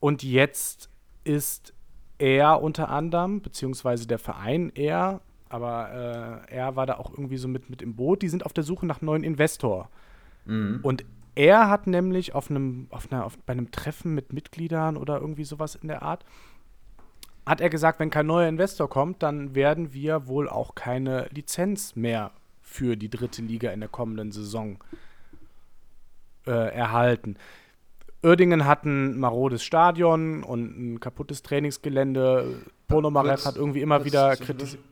Und 0.00 0.22
jetzt 0.22 0.88
ist 1.24 1.74
er 2.16 2.62
unter 2.62 2.88
anderem, 2.88 3.42
beziehungsweise 3.42 4.06
der 4.06 4.18
Verein 4.18 4.72
er, 4.74 5.20
aber 5.54 6.42
äh, 6.50 6.52
er 6.52 6.74
war 6.74 6.84
da 6.84 6.96
auch 6.96 7.12
irgendwie 7.12 7.36
so 7.36 7.46
mit, 7.46 7.70
mit 7.70 7.80
im 7.80 7.94
Boot. 7.94 8.22
Die 8.22 8.28
sind 8.28 8.44
auf 8.44 8.52
der 8.52 8.64
Suche 8.64 8.86
nach 8.86 9.02
neuen 9.02 9.22
Investor. 9.22 9.88
Mhm. 10.46 10.80
Und 10.82 11.04
er 11.36 11.70
hat 11.70 11.86
nämlich 11.86 12.34
auf 12.34 12.50
einem, 12.50 12.88
auf 12.90 13.12
einer, 13.12 13.24
auf, 13.24 13.38
bei 13.38 13.52
einem 13.52 13.70
Treffen 13.70 14.16
mit 14.16 14.32
Mitgliedern 14.32 14.96
oder 14.96 15.20
irgendwie 15.20 15.44
sowas 15.44 15.76
in 15.76 15.86
der 15.86 16.02
Art, 16.02 16.24
hat 17.46 17.60
er 17.60 17.70
gesagt, 17.70 18.00
wenn 18.00 18.10
kein 18.10 18.26
neuer 18.26 18.48
Investor 18.48 18.90
kommt, 18.90 19.22
dann 19.22 19.54
werden 19.54 19.92
wir 19.92 20.26
wohl 20.26 20.48
auch 20.48 20.74
keine 20.74 21.28
Lizenz 21.32 21.94
mehr 21.94 22.32
für 22.60 22.96
die 22.96 23.08
dritte 23.08 23.40
Liga 23.40 23.70
in 23.70 23.78
der 23.78 23.88
kommenden 23.88 24.32
Saison 24.32 24.78
äh, 26.48 26.50
erhalten. 26.50 27.36
Uerdingen 28.24 28.64
hat 28.64 28.84
ein 28.86 29.20
marodes 29.20 29.62
Stadion 29.62 30.42
und 30.42 30.94
ein 30.94 31.00
kaputtes 31.00 31.42
Trainingsgelände. 31.42 32.56
Ponomarev 32.88 33.44
hat 33.44 33.54
irgendwie 33.54 33.82
immer 33.82 34.04
wieder 34.04 34.34
kritisiert. 34.34 34.82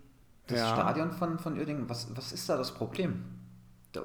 Das 0.47 0.59
ja. 0.59 0.75
Stadion 0.75 1.13
von, 1.13 1.39
von 1.39 1.59
Uerdingen, 1.59 1.89
was, 1.89 2.15
was 2.17 2.33
ist 2.33 2.49
da 2.49 2.57
das 2.57 2.73
Problem? 2.73 3.25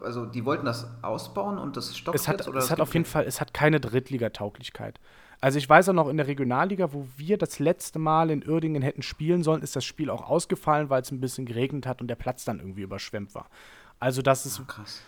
Also 0.03 0.25
die 0.25 0.43
wollten 0.43 0.65
das 0.65 0.87
ausbauen 1.01 1.57
und 1.57 1.77
das 1.77 1.97
stoppt 1.97 2.15
es 2.15 2.27
hat, 2.27 2.39
jetzt, 2.39 2.47
oder 2.47 2.59
es 2.59 2.69
hat 2.69 2.81
auf 2.81 2.93
jeden 2.93 3.05
Fall, 3.05 3.23
es 3.25 3.39
hat 3.39 3.53
keine 3.53 3.79
Drittligatauglichkeit. 3.79 4.99
Also 5.39 5.59
ich 5.59 5.69
weiß 5.69 5.89
auch 5.89 5.93
noch 5.93 6.09
in 6.09 6.17
der 6.17 6.27
Regionalliga, 6.27 6.91
wo 6.93 7.07
wir 7.15 7.37
das 7.37 7.59
letzte 7.59 7.99
Mal 7.99 8.31
in 8.31 8.47
Uerdingen 8.47 8.81
hätten 8.81 9.01
spielen 9.01 9.43
sollen, 9.43 9.61
ist 9.61 9.75
das 9.75 9.85
Spiel 9.85 10.09
auch 10.09 10.27
ausgefallen, 10.27 10.89
weil 10.89 11.03
es 11.03 11.11
ein 11.11 11.21
bisschen 11.21 11.45
geregnet 11.45 11.85
hat 11.85 12.01
und 12.01 12.07
der 12.07 12.15
Platz 12.15 12.43
dann 12.43 12.59
irgendwie 12.59 12.81
überschwemmt 12.81 13.33
war. 13.35 13.49
Also 13.99 14.21
das 14.21 14.45
ist. 14.45 14.59
Oh, 14.59 14.65
krass. 14.65 15.01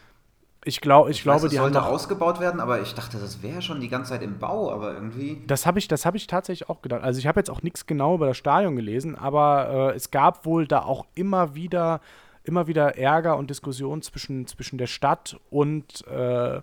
Ich, 0.66 0.82
glaub, 0.82 1.08
ich, 1.08 1.18
ich 1.18 1.24
glaube, 1.24 1.38
weiß, 1.38 1.42
das 1.44 1.52
die 1.52 1.58
sollte 1.58 1.82
haben 1.82 1.94
ausgebaut 1.94 2.40
werden, 2.40 2.60
aber 2.60 2.82
ich 2.82 2.94
dachte, 2.94 3.18
das 3.18 3.42
wäre 3.42 3.62
schon 3.62 3.80
die 3.80 3.88
ganze 3.88 4.12
Zeit 4.12 4.22
im 4.22 4.40
Bau, 4.40 4.72
aber 4.72 4.94
irgendwie. 4.94 5.42
Das 5.48 5.66
habe 5.66 5.80
ich, 5.80 5.88
hab 5.88 6.16
ich 6.16 6.28
tatsächlich 6.28 6.70
auch 6.70 6.82
gedacht. 6.82 7.02
Also 7.02 7.20
ich 7.20 7.28
habe 7.28 7.40
jetzt 7.40 7.50
auch 7.50 7.62
nichts 7.62 7.86
genau 7.86 8.16
über 8.16 8.28
das 8.28 8.38
Stadion 8.38 8.76
gelesen, 8.76 9.16
aber 9.16 9.92
äh, 9.94 9.96
es 9.96 10.12
gab 10.12 10.46
wohl 10.46 10.68
da 10.68 10.82
auch 10.82 11.06
immer 11.16 11.56
wieder, 11.56 12.02
immer 12.44 12.68
wieder 12.68 12.98
Ärger 12.98 13.38
und 13.38 13.50
Diskussionen 13.50 14.02
zwischen, 14.02 14.48
zwischen 14.48 14.78
der 14.78 14.88
Stadt 14.88 15.40
und 15.50 16.06
äh, 16.08 16.62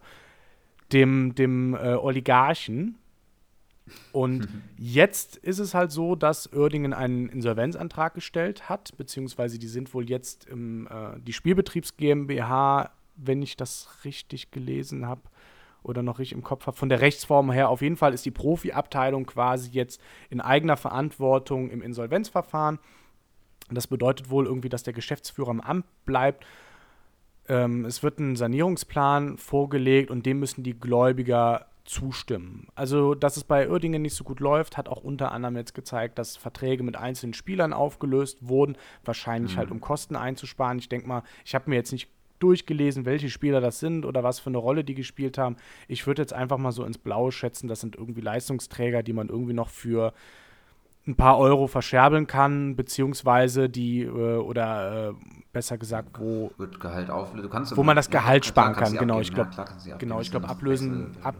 dem, 0.92 1.34
dem 1.34 1.74
äh, 1.74 1.94
Oligarchen, 1.94 2.98
und 4.12 4.48
jetzt 4.78 5.36
ist 5.36 5.58
es 5.58 5.74
halt 5.74 5.90
so, 5.90 6.16
dass 6.16 6.52
Oerdingen 6.52 6.92
einen 6.92 7.28
Insolvenzantrag 7.28 8.14
gestellt 8.14 8.68
hat, 8.68 8.96
beziehungsweise 8.96 9.58
die 9.58 9.68
sind 9.68 9.92
wohl 9.94 10.08
jetzt 10.08 10.46
im, 10.46 10.86
äh, 10.86 11.18
die 11.20 11.32
Spielbetriebs 11.32 11.96
GmbH, 11.96 12.90
wenn 13.16 13.42
ich 13.42 13.56
das 13.56 13.88
richtig 14.04 14.50
gelesen 14.50 15.06
habe 15.06 15.22
oder 15.82 16.02
noch 16.02 16.18
richtig 16.18 16.36
im 16.36 16.42
Kopf 16.42 16.66
habe, 16.66 16.76
von 16.76 16.88
der 16.88 17.00
Rechtsform 17.00 17.50
her, 17.50 17.68
auf 17.68 17.82
jeden 17.82 17.96
Fall 17.96 18.12
ist 18.12 18.26
die 18.26 18.30
Profiabteilung 18.30 19.26
quasi 19.26 19.70
jetzt 19.70 20.00
in 20.30 20.40
eigener 20.40 20.76
Verantwortung 20.76 21.70
im 21.70 21.82
Insolvenzverfahren. 21.82 22.78
Das 23.70 23.86
bedeutet 23.86 24.30
wohl 24.30 24.46
irgendwie, 24.46 24.68
dass 24.68 24.82
der 24.82 24.92
Geschäftsführer 24.92 25.50
im 25.50 25.60
Amt 25.60 25.86
bleibt. 26.04 26.44
Ähm, 27.48 27.84
es 27.84 28.02
wird 28.02 28.18
ein 28.18 28.36
Sanierungsplan 28.36 29.38
vorgelegt 29.38 30.10
und 30.10 30.26
dem 30.26 30.40
müssen 30.40 30.62
die 30.62 30.78
Gläubiger 30.78 31.66
zustimmen. 31.84 32.68
Also, 32.74 33.14
dass 33.14 33.36
es 33.36 33.44
bei 33.44 33.70
Uerdingen 33.70 34.02
nicht 34.02 34.14
so 34.14 34.24
gut 34.24 34.40
läuft, 34.40 34.76
hat 34.76 34.88
auch 34.88 35.02
unter 35.02 35.32
anderem 35.32 35.56
jetzt 35.56 35.74
gezeigt, 35.74 36.18
dass 36.18 36.36
Verträge 36.36 36.82
mit 36.82 36.96
einzelnen 36.96 37.32
Spielern 37.32 37.72
aufgelöst 37.72 38.48
wurden, 38.48 38.76
wahrscheinlich 39.04 39.56
halt, 39.56 39.68
mhm. 39.68 39.70
halt 39.70 39.70
um 39.70 39.80
Kosten 39.80 40.16
einzusparen. 40.16 40.78
Ich 40.78 40.88
denke 40.88 41.06
mal, 41.06 41.22
ich 41.44 41.54
habe 41.54 41.70
mir 41.70 41.76
jetzt 41.76 41.92
nicht 41.92 42.10
durchgelesen, 42.38 43.04
welche 43.04 43.30
Spieler 43.30 43.60
das 43.60 43.80
sind 43.80 44.04
oder 44.04 44.22
was 44.22 44.40
für 44.40 44.50
eine 44.50 44.58
Rolle 44.58 44.84
die 44.84 44.94
gespielt 44.94 45.38
haben. 45.38 45.56
Ich 45.88 46.06
würde 46.06 46.22
jetzt 46.22 46.32
einfach 46.32 46.58
mal 46.58 46.72
so 46.72 46.84
ins 46.84 46.98
Blaue 46.98 47.32
schätzen, 47.32 47.68
das 47.68 47.80
sind 47.80 47.96
irgendwie 47.96 48.20
Leistungsträger, 48.20 49.02
die 49.02 49.12
man 49.12 49.28
irgendwie 49.28 49.54
noch 49.54 49.68
für 49.68 50.12
ein 51.06 51.14
paar 51.14 51.38
Euro 51.38 51.68
verscherbeln 51.68 52.26
kann, 52.26 52.74
beziehungsweise 52.74 53.68
die, 53.68 54.02
äh, 54.02 54.36
oder 54.36 55.10
äh, 55.10 55.14
besser 55.52 55.78
gesagt, 55.78 56.18
wo, 56.18 56.50
wird 56.58 56.80
Gehalt 56.80 57.10
auf, 57.10 57.32
du 57.32 57.48
kannst 57.48 57.76
wo 57.76 57.84
man 57.84 57.94
das 57.94 58.10
Gehalt 58.10 58.44
sparen 58.44 58.74
kann. 58.74 58.96
Genau, 58.96 59.20
ich 59.20 59.32
glaube, 59.32 59.50
genau, 59.98 60.20
ich 60.20 60.30
glaube, 60.30 60.48
ablösen, 60.48 61.16
ab, 61.22 61.36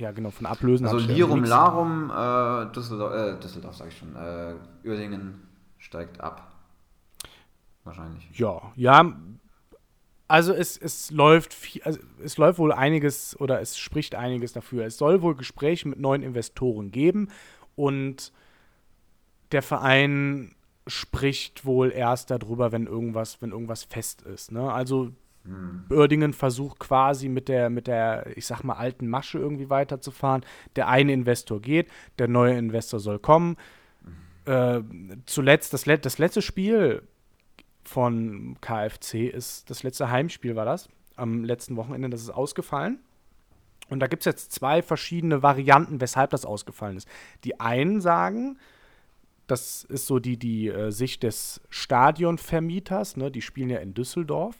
ja, 0.00 0.12
genau, 0.12 0.30
von 0.30 0.46
Ablösen. 0.46 0.86
Also 0.86 0.98
Lirum 0.98 1.44
Larum, 1.44 2.10
äh, 2.10 2.72
Düsseldorf, 2.72 3.14
äh, 3.14 3.38
Düsseldorf 3.38 3.76
sage 3.76 3.90
ich 3.90 3.98
schon, 3.98 4.16
äh, 4.16 4.54
Uerdingen 4.86 5.42
steigt 5.78 6.20
ab. 6.20 6.50
Wahrscheinlich. 7.84 8.28
Ja, 8.38 8.72
ja. 8.76 9.12
Also 10.30 10.52
es, 10.52 10.76
es 10.76 11.10
läuft 11.10 11.52
viel, 11.52 11.82
also 11.82 11.98
es 12.22 12.36
läuft 12.36 12.60
wohl 12.60 12.70
einiges 12.70 13.38
oder 13.40 13.60
es 13.60 13.76
spricht 13.76 14.14
einiges 14.14 14.52
dafür. 14.52 14.84
Es 14.84 14.96
soll 14.96 15.22
wohl 15.22 15.34
Gespräche 15.34 15.88
mit 15.88 15.98
neuen 15.98 16.22
Investoren 16.22 16.92
geben 16.92 17.30
und 17.74 18.32
der 19.50 19.62
Verein 19.62 20.54
spricht 20.86 21.64
wohl 21.64 21.90
erst 21.90 22.30
darüber, 22.30 22.70
wenn 22.70 22.86
irgendwas, 22.86 23.42
wenn 23.42 23.50
irgendwas 23.50 23.82
fest 23.82 24.22
ist. 24.22 24.52
Ne? 24.52 24.72
Also 24.72 25.10
hm. 25.42 25.86
Oerdingen 25.90 26.32
versucht 26.32 26.78
quasi 26.78 27.28
mit 27.28 27.48
der, 27.48 27.68
mit 27.68 27.88
der, 27.88 28.36
ich 28.36 28.46
sag 28.46 28.62
mal, 28.62 28.74
alten 28.74 29.08
Masche 29.08 29.38
irgendwie 29.38 29.68
weiterzufahren. 29.68 30.44
Der 30.76 30.86
eine 30.86 31.12
Investor 31.12 31.60
geht, 31.60 31.88
der 32.20 32.28
neue 32.28 32.56
Investor 32.56 33.00
soll 33.00 33.18
kommen. 33.18 33.56
Äh, 34.44 34.80
zuletzt, 35.26 35.74
das, 35.74 35.84
das 35.84 36.18
letzte 36.18 36.40
Spiel 36.40 37.02
von 37.90 38.56
KFC 38.60 39.26
ist, 39.26 39.68
das 39.68 39.82
letzte 39.82 40.10
Heimspiel 40.10 40.54
war 40.54 40.64
das, 40.64 40.88
am 41.16 41.42
letzten 41.42 41.76
Wochenende, 41.76 42.08
das 42.08 42.22
ist 42.22 42.30
ausgefallen. 42.30 43.00
Und 43.88 43.98
da 43.98 44.06
gibt 44.06 44.22
es 44.22 44.26
jetzt 44.26 44.52
zwei 44.52 44.80
verschiedene 44.80 45.42
Varianten, 45.42 46.00
weshalb 46.00 46.30
das 46.30 46.44
ausgefallen 46.44 46.96
ist. 46.96 47.08
Die 47.42 47.58
einen 47.58 48.00
sagen, 48.00 48.58
das 49.48 49.82
ist 49.82 50.06
so 50.06 50.20
die, 50.20 50.36
die 50.36 50.68
äh, 50.68 50.92
Sicht 50.92 51.24
des 51.24 51.60
Stadionvermieters, 51.68 53.16
ne, 53.16 53.32
die 53.32 53.42
spielen 53.42 53.70
ja 53.70 53.78
in 53.78 53.92
Düsseldorf 53.92 54.56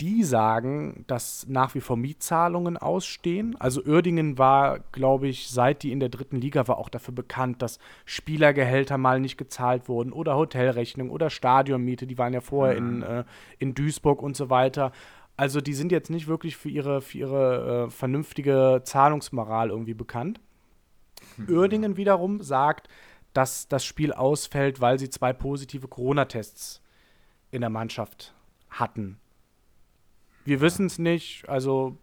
die 0.00 0.24
sagen, 0.24 1.04
dass 1.06 1.46
nach 1.48 1.74
wie 1.74 1.80
vor 1.80 1.96
Mietzahlungen 1.96 2.76
ausstehen. 2.76 3.56
Also 3.58 3.82
Uerdingen 3.82 4.36
war, 4.36 4.80
glaube 4.92 5.28
ich, 5.28 5.48
seit 5.48 5.82
die 5.82 5.92
in 5.92 6.00
der 6.00 6.10
dritten 6.10 6.36
Liga 6.36 6.68
war, 6.68 6.78
auch 6.78 6.88
dafür 6.88 7.14
bekannt, 7.14 7.62
dass 7.62 7.78
Spielergehälter 8.04 8.98
mal 8.98 9.20
nicht 9.20 9.38
gezahlt 9.38 9.88
wurden 9.88 10.12
oder 10.12 10.36
Hotelrechnung 10.36 11.10
oder 11.10 11.30
Stadionmiete. 11.30 12.06
Die 12.06 12.18
waren 12.18 12.34
ja 12.34 12.40
vorher 12.40 12.80
mhm. 12.80 12.88
in, 12.88 13.02
äh, 13.02 13.24
in 13.58 13.74
Duisburg 13.74 14.22
und 14.22 14.36
so 14.36 14.50
weiter. 14.50 14.92
Also 15.36 15.60
die 15.60 15.74
sind 15.74 15.92
jetzt 15.92 16.10
nicht 16.10 16.28
wirklich 16.28 16.56
für 16.56 16.68
ihre, 16.68 17.00
für 17.00 17.18
ihre 17.18 17.86
äh, 17.86 17.90
vernünftige 17.90 18.82
Zahlungsmoral 18.84 19.70
irgendwie 19.70 19.94
bekannt. 19.94 20.40
Mhm. 21.36 21.96
Wiederum 21.96 22.42
sagt, 22.42 22.88
dass 23.32 23.68
das 23.68 23.84
Spiel 23.84 24.12
ausfällt, 24.12 24.80
weil 24.80 24.98
sie 24.98 25.10
zwei 25.10 25.32
positive 25.32 25.88
Corona-Tests 25.88 26.82
in 27.50 27.60
der 27.60 27.70
Mannschaft 27.70 28.34
hatten. 28.70 29.18
Wir 30.46 30.60
wissen 30.60 30.86
es 30.86 30.98
nicht, 30.98 31.48
also. 31.48 31.96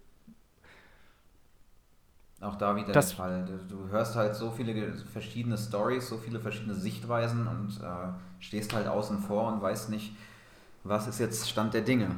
Auch 2.42 2.56
da 2.56 2.76
wieder 2.76 2.92
das, 2.92 3.08
der 3.10 3.18
Fall. 3.18 3.60
Du, 3.70 3.88
hörst 3.88 4.16
halt 4.16 4.36
so 4.36 4.52
viele 4.52 4.94
verschiedene 5.12 5.58
Stories, 5.58 6.10
so 6.10 6.18
viele 6.18 6.42
verschiedene 6.42 6.76
Sichtweisen 6.76 7.48
und 7.48 7.80
äh, 7.82 8.12
stehst 8.40 8.74
halt 8.74 8.86
außen 8.88 9.20
vor 9.20 9.52
und 9.54 9.62
weißt 9.62 9.90
nicht, 9.90 10.14
was 10.84 11.08
ist 11.08 11.20
jetzt 11.20 11.50
Stand 11.50 11.74
der 11.74 11.82
Dinge. 11.82 12.12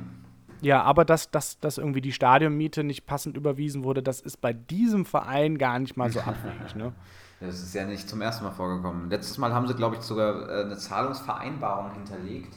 Ja, 0.61 0.81
aber 0.81 1.05
dass, 1.05 1.29
dass, 1.29 1.59
dass 1.59 1.77
irgendwie 1.77 2.01
die 2.01 2.11
Stadionmiete 2.11 2.83
nicht 2.83 3.05
passend 3.05 3.37
überwiesen 3.37 3.83
wurde, 3.83 4.01
das 4.01 4.19
ist 4.19 4.41
bei 4.41 4.51
diesem 4.51 5.05
Verein 5.05 5.59
gar 5.59 5.77
nicht 5.77 5.95
mal 5.95 6.11
so 6.11 6.19
abwegig. 6.21 6.75
Ne? 6.75 6.91
Das 7.39 7.61
ist 7.61 7.75
ja 7.75 7.85
nicht 7.85 8.09
zum 8.09 8.21
ersten 8.21 8.45
Mal 8.45 8.51
vorgekommen. 8.51 9.11
Letztes 9.11 9.37
Mal 9.37 9.53
haben 9.53 9.67
sie, 9.67 9.75
glaube 9.75 9.97
ich, 9.97 10.01
sogar 10.01 10.49
äh, 10.49 10.63
eine 10.63 10.77
Zahlungsvereinbarung 10.77 11.93
hinterlegt. 11.93 12.55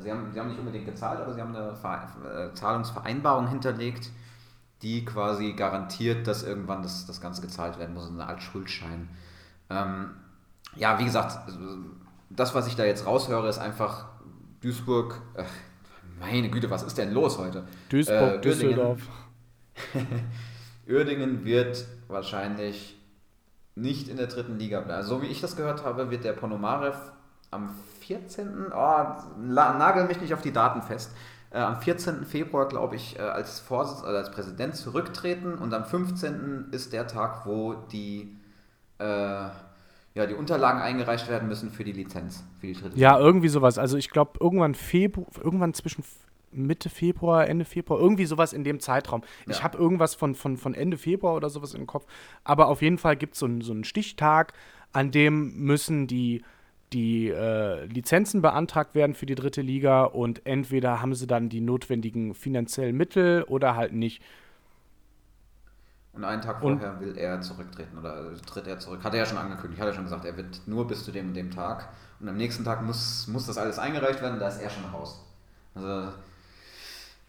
Also 0.00 0.08
sie 0.08 0.12
haben, 0.12 0.32
sie 0.32 0.40
haben 0.40 0.48
nicht 0.48 0.58
unbedingt 0.58 0.86
gezahlt, 0.86 1.20
aber 1.20 1.34
sie 1.34 1.42
haben 1.42 1.54
eine 1.54 1.72
äh, 1.72 2.54
Zahlungsvereinbarung 2.54 3.48
hinterlegt, 3.48 4.10
die 4.80 5.04
quasi 5.04 5.52
garantiert, 5.52 6.26
dass 6.26 6.42
irgendwann 6.42 6.82
das, 6.82 7.04
das 7.04 7.20
Ganze 7.20 7.42
gezahlt 7.42 7.78
werden 7.78 7.94
muss, 7.94 8.08
eine 8.08 8.26
Art 8.26 8.42
Schuldschein. 8.42 9.10
Ähm, 9.68 10.12
ja, 10.74 10.98
wie 10.98 11.04
gesagt, 11.04 11.38
das, 12.30 12.54
was 12.54 12.66
ich 12.66 12.76
da 12.76 12.84
jetzt 12.84 13.04
raushöre, 13.04 13.46
ist 13.46 13.58
einfach 13.58 14.06
Duisburg. 14.62 15.20
Äh, 15.34 15.44
meine 16.18 16.48
Güte, 16.48 16.70
was 16.70 16.82
ist 16.82 16.96
denn 16.96 17.12
los 17.12 17.36
heute? 17.36 17.64
Duisburg, 17.90 18.36
äh, 18.36 18.40
Düsseldorf. 18.40 19.02
Uerdingen 20.88 21.44
wird 21.44 21.84
wahrscheinlich 22.08 22.96
nicht 23.74 24.08
in 24.08 24.16
der 24.16 24.28
dritten 24.28 24.58
Liga 24.58 24.80
bleiben. 24.80 24.96
Also, 24.96 25.16
so 25.16 25.22
wie 25.22 25.26
ich 25.26 25.42
das 25.42 25.56
gehört 25.56 25.84
habe, 25.84 26.10
wird 26.10 26.24
der 26.24 26.32
Ponomarev 26.32 26.96
am 27.50 27.74
14. 28.00 28.72
Oh, 28.72 29.04
nagel 29.38 30.04
mich 30.04 30.20
nicht 30.20 30.34
auf 30.34 30.42
die 30.42 30.52
Daten 30.52 30.82
fest. 30.82 31.12
Äh, 31.50 31.58
am 31.58 31.80
14. 31.80 32.24
Februar, 32.24 32.68
glaube 32.68 32.96
ich, 32.96 33.18
äh, 33.18 33.22
als 33.22 33.60
Vorsitz 33.60 34.02
oder 34.02 34.18
als 34.18 34.30
Präsident 34.30 34.76
zurücktreten 34.76 35.54
und 35.54 35.74
am 35.74 35.84
15. 35.84 36.68
ist 36.70 36.92
der 36.92 37.06
Tag, 37.06 37.44
wo 37.44 37.74
die, 37.74 38.36
äh, 38.98 39.04
ja, 39.04 40.26
die 40.28 40.34
Unterlagen 40.34 40.80
eingereicht 40.80 41.28
werden 41.28 41.48
müssen 41.48 41.70
für 41.70 41.82
die 41.82 41.92
Lizenz. 41.92 42.44
Für 42.60 42.68
die 42.68 42.74
dritte 42.74 42.96
ja, 42.98 43.18
irgendwie 43.18 43.48
sowas. 43.48 43.78
Also 43.78 43.96
ich 43.96 44.10
glaube, 44.10 44.32
irgendwann 44.40 44.74
Februar, 44.74 45.26
irgendwann 45.42 45.74
zwischen 45.74 46.04
Mitte 46.52 46.88
Februar, 46.88 47.48
Ende 47.48 47.64
Februar, 47.64 48.00
irgendwie 48.00 48.26
sowas 48.26 48.52
in 48.52 48.64
dem 48.64 48.80
Zeitraum. 48.80 49.22
Ja. 49.46 49.52
Ich 49.52 49.62
habe 49.62 49.78
irgendwas 49.78 50.14
von, 50.14 50.34
von, 50.34 50.56
von 50.56 50.74
Ende 50.74 50.96
Februar 50.96 51.34
oder 51.34 51.50
sowas 51.50 51.74
im 51.74 51.86
Kopf. 51.86 52.06
Aber 52.44 52.68
auf 52.68 52.82
jeden 52.82 52.98
Fall 52.98 53.16
gibt 53.16 53.34
es 53.34 53.40
so, 53.40 53.48
so 53.60 53.72
einen 53.72 53.84
Stichtag, 53.84 54.52
an 54.92 55.10
dem 55.10 55.56
müssen 55.56 56.06
die 56.06 56.42
die 56.92 57.28
äh, 57.28 57.84
Lizenzen 57.86 58.42
beantragt 58.42 58.94
werden 58.94 59.14
für 59.14 59.26
die 59.26 59.34
dritte 59.34 59.62
Liga 59.62 60.04
und 60.04 60.44
entweder 60.46 61.00
haben 61.00 61.14
sie 61.14 61.26
dann 61.26 61.48
die 61.48 61.60
notwendigen 61.60 62.34
finanziellen 62.34 62.96
Mittel 62.96 63.44
oder 63.44 63.76
halt 63.76 63.92
nicht. 63.92 64.22
Und 66.12 66.24
einen 66.24 66.42
Tag 66.42 66.60
vorher 66.60 66.94
und, 66.94 67.00
will 67.00 67.16
er 67.16 67.40
zurücktreten 67.40 67.96
oder 67.96 68.34
tritt 68.42 68.66
er 68.66 68.78
zurück. 68.80 69.04
Hat 69.04 69.14
er 69.14 69.20
ja 69.20 69.26
schon 69.26 69.38
angekündigt, 69.38 69.80
hat 69.80 69.88
er 69.88 69.94
schon 69.94 70.04
gesagt, 70.04 70.24
er 70.24 70.36
wird 70.36 70.62
nur 70.66 70.86
bis 70.88 71.04
zu 71.04 71.12
dem 71.12 71.28
und 71.28 71.34
dem 71.34 71.50
Tag. 71.52 71.88
Und 72.18 72.28
am 72.28 72.36
nächsten 72.36 72.64
Tag 72.64 72.82
muss, 72.82 73.28
muss 73.28 73.46
das 73.46 73.56
alles 73.56 73.78
eingereicht 73.78 74.20
werden, 74.20 74.40
da 74.40 74.48
ist 74.48 74.60
er 74.60 74.70
schon 74.70 74.84
raus. 74.86 75.24
Also 75.74 76.12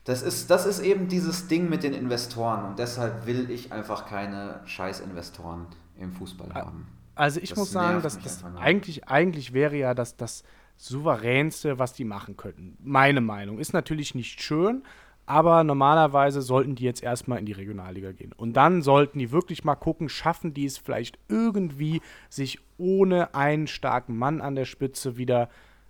das 0.04 0.24
ist, 0.24 0.50
das 0.50 0.66
ist 0.66 0.80
eben 0.80 1.08
dieses 1.08 1.48
Ding 1.48 1.70
mit 1.70 1.84
den 1.84 1.94
Investoren 1.94 2.66
und 2.66 2.80
deshalb 2.80 3.28
will 3.28 3.52
ich 3.52 3.72
einfach 3.72 4.08
keine 4.08 4.60
Scheiß-Investoren 4.66 5.68
im 6.00 6.12
Fußball 6.12 6.54
haben. 6.56 6.88
Also 7.16 7.40
ich 7.40 7.50
das 7.50 7.58
muss 7.58 7.72
sagen, 7.72 8.02
dass 8.02 8.20
das 8.20 8.44
eigentlich, 8.58 9.08
eigentlich 9.08 9.54
wäre 9.54 9.76
ja 9.76 9.94
das, 9.94 10.16
das 10.18 10.44
souveränste, 10.78 11.78
was 11.78 11.94
die 11.94 12.06
machen 12.06 12.38
könnten. 12.38 12.78
Meine 12.82 13.22
Meinung. 13.22 13.60
Ist 13.60 13.74
natürlich 13.74 14.16
nicht 14.16 14.42
schön, 14.42 14.84
aber 15.26 15.64
normalerweise 15.64 16.42
sollten 16.42 16.76
die 16.76 16.84
jetzt 16.84 17.04
erstmal 17.04 17.40
in 17.40 17.46
die 17.46 17.52
Regionalliga 17.52 18.12
gehen. 18.12 18.34
Und 18.36 18.54
dann 18.54 18.82
sollten 18.82 19.20
die 19.20 19.32
wirklich 19.32 19.64
mal 19.64 19.76
gucken, 19.76 20.10
schaffen 20.10 20.54
die 20.54 20.66
es 20.66 20.78
vielleicht 20.78 21.20
irgendwie, 21.28 22.02
sich 22.30 22.60
ohne 22.78 23.36
einen 23.36 23.68
starken 23.68 24.18
Mann 24.18 24.42
an 24.42 24.56
der 24.56 24.66
Spitze 24.66 25.18
wieder 25.18 25.50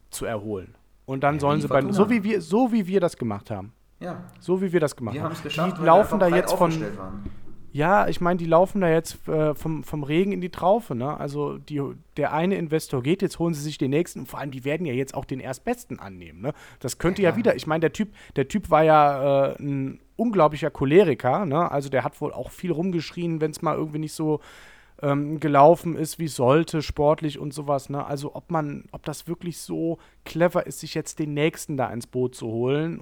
zu 0.10 0.26
erholen. 0.26 0.76
Und 1.06 1.24
dann 1.24 1.36
ja, 1.36 1.42
sollen 1.42 1.62
sie 1.62 1.68
bei, 1.68 1.82
so 1.92 2.10
wie 2.10 2.24
wir, 2.24 2.42
so 2.42 2.72
wie 2.72 2.86
wir 2.88 3.00
das 3.00 3.18
gemacht 3.18 3.50
haben. 3.50 3.74
Ja. 4.00 4.24
So 4.40 4.62
wie 4.62 4.74
wir 4.74 4.80
das 4.80 4.96
gemacht 4.96 5.16
wir 5.16 5.24
haben. 5.24 5.36
Geschafft, 5.42 5.78
die 5.78 5.86
laufen 5.86 6.20
da 6.20 6.28
jetzt 6.28 6.54
von. 6.54 6.72
Waren. 6.98 7.24
Ja, 7.74 8.08
ich 8.10 8.20
meine, 8.20 8.38
die 8.38 8.46
laufen 8.46 8.82
da 8.82 8.90
jetzt 8.90 9.28
äh, 9.30 9.56
vom, 9.56 9.84
vom 9.84 10.04
Regen 10.04 10.34
in 10.34 10.42
die 10.42 10.50
Traufe. 10.50 10.94
Ne? 10.94 11.18
Also 11.18 11.58
die, 11.58 11.82
der 12.18 12.34
eine 12.34 12.56
Investor 12.56 13.02
geht, 13.02 13.22
jetzt 13.22 13.40
holen 13.40 13.54
sie 13.54 13.62
sich 13.62 13.78
den 13.78 13.92
nächsten. 13.92 14.20
Und 14.20 14.26
vor 14.28 14.40
allem, 14.40 14.52
die 14.52 14.66
werden 14.66 14.86
ja 14.86 14.94
jetzt 14.94 15.14
auch 15.14 15.24
den 15.24 15.40
Erstbesten 15.40 16.00
annehmen. 16.00 16.42
Ne? 16.42 16.54
Das 16.80 16.98
könnte 16.98 17.22
ja, 17.22 17.30
ja 17.30 17.38
wieder. 17.38 17.56
Ich 17.56 17.68
meine, 17.68 17.82
der 17.82 17.94
Typ, 17.94 18.10
der 18.36 18.50
Typ 18.50 18.70
war 18.70 18.84
ja 18.84 19.52
äh, 19.52 19.56
ein 19.62 20.02
unglaublicher 20.18 20.70
Choleriker. 20.70 21.46
Ne? 21.46 21.72
Also 21.72 21.88
der 21.88 22.04
hat 22.04 22.20
wohl 22.20 22.34
auch 22.34 22.52
viel 22.52 22.72
rumgeschrien, 22.72 23.40
wenn 23.40 23.52
es 23.52 23.62
mal 23.62 23.76
irgendwie 23.76 24.00
nicht 24.00 24.14
so 24.14 24.42
ähm, 25.02 25.40
gelaufen 25.40 25.96
ist, 25.96 26.20
wie 26.20 26.26
es 26.26 26.36
sollte, 26.36 26.82
sportlich 26.82 27.40
und 27.40 27.54
sowas. 27.54 27.90
Ne? 27.90 28.06
Also 28.06 28.36
ob 28.36 28.52
man, 28.52 28.84
ob 28.92 29.06
das 29.06 29.28
wirklich 29.28 29.60
so 29.60 29.98
clever 30.26 30.68
ist, 30.68 30.82
sich 30.82 30.94
jetzt 30.94 31.20
den 31.20 31.34
nächsten 31.34 31.78
da 31.78 31.90
ins 31.90 32.08
Boot 32.08 32.36
zu 32.36 32.48
holen. 32.48 33.02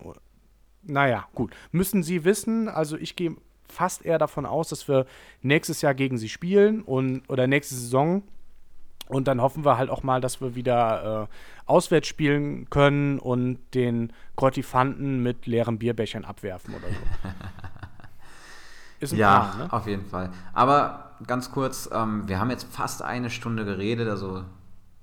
Naja, 0.83 1.27
gut. 1.33 1.55
Müssen 1.71 2.03
Sie 2.03 2.23
wissen, 2.23 2.69
also 2.69 2.97
ich 2.97 3.15
gehe 3.15 3.35
fast 3.71 4.05
eher 4.05 4.17
davon 4.17 4.45
aus, 4.45 4.69
dass 4.69 4.87
wir 4.87 5.05
nächstes 5.41 5.81
Jahr 5.81 5.93
gegen 5.93 6.17
sie 6.17 6.29
spielen 6.29 6.81
und 6.81 7.29
oder 7.29 7.47
nächste 7.47 7.75
Saison. 7.75 8.23
Und 9.07 9.27
dann 9.27 9.41
hoffen 9.41 9.65
wir 9.65 9.77
halt 9.77 9.89
auch 9.89 10.03
mal, 10.03 10.21
dass 10.21 10.39
wir 10.39 10.53
wieder 10.53 11.23
äh, 11.23 11.27
auswärts 11.65 12.07
spielen 12.07 12.69
können 12.69 13.17
und 13.17 13.59
den 13.73 14.13
Grottifanten 14.35 15.23
mit 15.23 15.47
leeren 15.47 15.79
Bierbechern 15.79 16.25
abwerfen 16.25 16.75
oder 16.75 16.87
so. 16.87 17.29
Ist 18.99 19.13
ein 19.13 19.19
ja, 19.19 19.39
Plan, 19.39 19.57
ne? 19.57 19.73
auf 19.73 19.87
jeden 19.87 20.05
Fall. 20.05 20.29
Aber 20.53 21.15
ganz 21.25 21.51
kurz, 21.51 21.89
ähm, 21.91 22.27
wir 22.27 22.39
haben 22.39 22.51
jetzt 22.51 22.67
fast 22.71 23.01
eine 23.01 23.29
Stunde 23.29 23.65
geredet, 23.65 24.09
also 24.09 24.43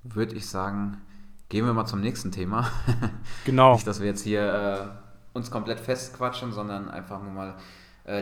würde 0.03 0.35
ich 0.35 0.47
sagen, 0.47 1.01
gehen 1.49 1.65
wir 1.65 1.73
mal 1.73 1.85
zum 1.85 2.01
nächsten 2.01 2.31
Thema. 2.31 2.69
Genau. 3.45 3.73
Nicht, 3.75 3.87
dass 3.87 3.99
wir 3.99 4.07
jetzt 4.07 4.23
hier 4.23 4.53
äh, 4.53 5.35
uns 5.35 5.51
komplett 5.51 5.79
festquatschen, 5.79 6.51
sondern 6.51 6.89
einfach 6.89 7.21
nur 7.21 7.31
mal 7.31 7.55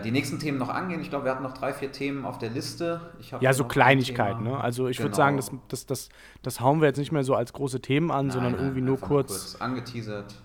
die 0.02 0.12
nächsten 0.12 0.40
Themen 0.40 0.58
noch 0.58 0.70
angehen. 0.70 1.00
Ich 1.02 1.10
glaube, 1.12 1.26
wir 1.26 1.32
hatten 1.32 1.44
noch 1.44 1.54
drei, 1.54 1.72
vier 1.72 1.92
Themen 1.92 2.26
auf 2.26 2.40
der 2.40 2.50
Liste. 2.50 3.02
ja, 3.40 3.54
so 3.54 3.66
Kleinigkeiten. 3.66 4.44
Ne? 4.44 4.60
Also 4.60 4.88
ich 4.88 4.98
genau. 4.98 5.08
würde 5.08 5.16
sagen, 5.16 5.38
das, 5.38 5.52
das, 5.68 5.86
das, 5.86 6.10
das 6.42 6.60
hauen 6.60 6.82
wir 6.82 6.88
jetzt 6.88 6.98
nicht 6.98 7.12
mehr 7.12 7.24
so 7.24 7.36
als 7.36 7.54
große 7.54 7.82
Themen 7.82 8.10
an, 8.10 8.28
nein, 8.28 8.34
sondern 8.34 8.52
nein, 8.54 8.62
irgendwie 8.62 8.82
nur 8.82 9.00
kurz, 9.00 9.52
kurz, 9.52 9.62
angeteasert. 9.62 10.42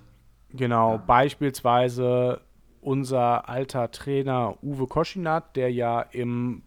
Genau, 0.50 0.92
ja. 0.92 0.96
beispielsweise 0.98 2.42
unser 2.82 3.48
alter 3.48 3.90
Trainer 3.90 4.56
Uwe 4.62 4.86
Koschinat, 4.86 5.56
der 5.56 5.72
ja 5.72 6.02
im 6.02 6.62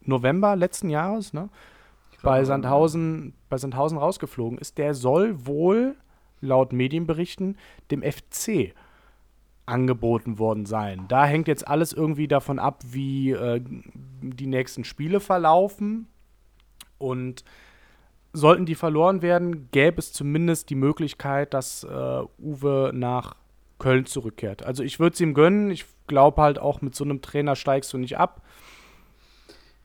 November 0.00 0.56
letzten 0.56 0.88
Jahres 0.88 1.34
ne, 1.34 1.50
bei, 2.22 2.44
Sandhausen, 2.44 3.34
bei 3.48 3.58
Sandhausen 3.58 3.98
rausgeflogen 3.98 4.58
ist, 4.58 4.78
der 4.78 4.94
soll 4.94 5.46
wohl 5.46 5.96
laut 6.40 6.72
Medienberichten 6.72 7.56
dem 7.90 8.02
FC 8.02 8.74
angeboten 9.66 10.38
worden 10.38 10.64
sein. 10.64 11.06
Da 11.08 11.26
hängt 11.26 11.48
jetzt 11.48 11.66
alles 11.66 11.92
irgendwie 11.92 12.28
davon 12.28 12.58
ab, 12.58 12.82
wie 12.86 13.32
äh, 13.32 13.60
die 14.22 14.46
nächsten 14.46 14.84
Spiele 14.84 15.20
verlaufen. 15.20 16.06
Und 16.98 17.44
sollten 18.32 18.66
die 18.66 18.74
verloren 18.74 19.22
werden, 19.22 19.70
gäbe 19.70 19.98
es 19.98 20.12
zumindest 20.12 20.70
die 20.70 20.74
Möglichkeit, 20.74 21.52
dass 21.52 21.84
äh, 21.84 22.22
Uwe 22.38 22.90
nach 22.94 23.34
Köln 23.78 24.06
zurückkehrt. 24.06 24.64
Also 24.64 24.82
ich 24.82 24.98
würde 24.98 25.14
es 25.14 25.20
ihm 25.20 25.34
gönnen. 25.34 25.70
Ich 25.70 25.84
glaube 26.06 26.42
halt 26.42 26.58
auch, 26.58 26.80
mit 26.80 26.94
so 26.94 27.04
einem 27.04 27.20
Trainer 27.20 27.56
steigst 27.56 27.92
du 27.92 27.98
nicht 27.98 28.18
ab. 28.18 28.42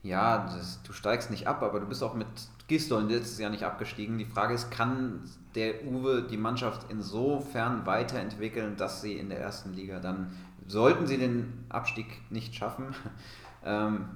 Ja, 0.02 0.46
das, 0.46 0.82
du 0.82 0.92
steigst 0.92 1.30
nicht 1.30 1.46
ab, 1.46 1.62
aber 1.62 1.80
du 1.80 1.86
bist 1.86 2.02
auch 2.02 2.14
mit 2.14 2.26
Gistol 2.72 3.02
letztes 3.02 3.38
Jahr 3.38 3.50
nicht 3.50 3.64
abgestiegen. 3.64 4.16
Die 4.16 4.24
Frage 4.24 4.54
ist, 4.54 4.70
kann 4.70 5.20
der 5.54 5.84
Uwe 5.84 6.22
die 6.22 6.38
Mannschaft 6.38 6.86
insofern 6.88 7.84
weiterentwickeln, 7.84 8.78
dass 8.78 9.02
sie 9.02 9.12
in 9.12 9.28
der 9.28 9.40
ersten 9.40 9.74
Liga 9.74 10.00
dann, 10.00 10.34
sollten 10.66 11.06
sie 11.06 11.18
den 11.18 11.64
Abstieg 11.68 12.06
nicht 12.30 12.54
schaffen, 12.54 12.94
ähm, 13.66 14.06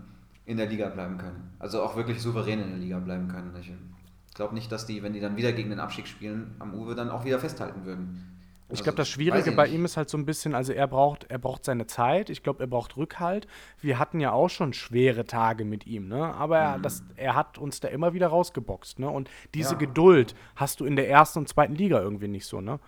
in 0.47 0.57
der 0.57 0.71
Liga 0.71 0.89
bleiben 0.89 1.19
können. 1.19 1.51
Also 1.59 1.83
auch 1.83 1.97
wirklich 1.97 2.23
souverän 2.23 2.63
in 2.63 2.71
der 2.71 2.79
Liga 2.79 2.99
bleiben 2.99 3.29
können. 3.29 3.53
Ich 3.59 4.35
glaube 4.35 4.55
nicht, 4.55 4.73
dass 4.73 4.87
die, 4.87 5.03
wenn 5.03 5.13
die 5.13 5.21
dann 5.21 5.37
wieder 5.37 5.53
gegen 5.53 5.69
den 5.69 5.81
Abstieg 5.81 6.09
spielen, 6.09 6.55
am 6.59 6.73
Uwe 6.73 6.95
dann 6.95 7.11
auch 7.11 7.27
wieder 7.27 7.39
festhalten 7.39 7.85
würden. 7.85 8.36
Ich 8.69 8.83
glaube, 8.83 8.97
das 8.97 9.09
Schwierige 9.09 9.53
bei 9.53 9.69
ihm 9.69 9.85
ist 9.85 9.97
halt 9.97 10.09
so 10.09 10.19
ein 10.19 10.27
bisschen, 10.27 10.55
also 10.55 10.73
er 10.73 10.89
braucht, 10.89 11.25
er 11.31 11.39
braucht 11.39 11.65
seine 11.65 11.87
Zeit, 11.87 12.31
ich 12.31 12.43
glaube, 12.43 12.65
er 12.65 12.67
braucht 12.67 12.97
Rückhalt. 12.97 13.47
Wir 13.81 13.99
hatten 14.01 14.19
ja 14.19 14.33
auch 14.33 14.49
schon 14.49 14.73
schwere 14.73 15.25
Tage 15.25 15.65
mit 15.65 15.87
ihm, 15.87 16.09
ne? 16.09 16.35
Aber 16.35 16.59
er, 16.59 16.79
mhm. 16.79 16.83
das, 16.83 17.05
er 17.15 17.37
hat 17.37 17.59
uns 17.59 17.79
da 17.79 17.89
immer 17.89 18.13
wieder 18.13 18.27
rausgeboxt, 18.29 18.99
ne? 18.99 19.09
Und 19.09 19.31
diese 19.55 19.73
ja. 19.73 19.79
Geduld 19.79 20.35
hast 20.57 20.81
du 20.81 20.85
in 20.85 20.97
der 20.97 21.09
ersten 21.09 21.41
und 21.41 21.49
zweiten 21.49 21.77
Liga 21.77 22.01
irgendwie 22.01 22.29
nicht 22.29 22.47
so, 22.47 22.61
ne? 22.61 22.81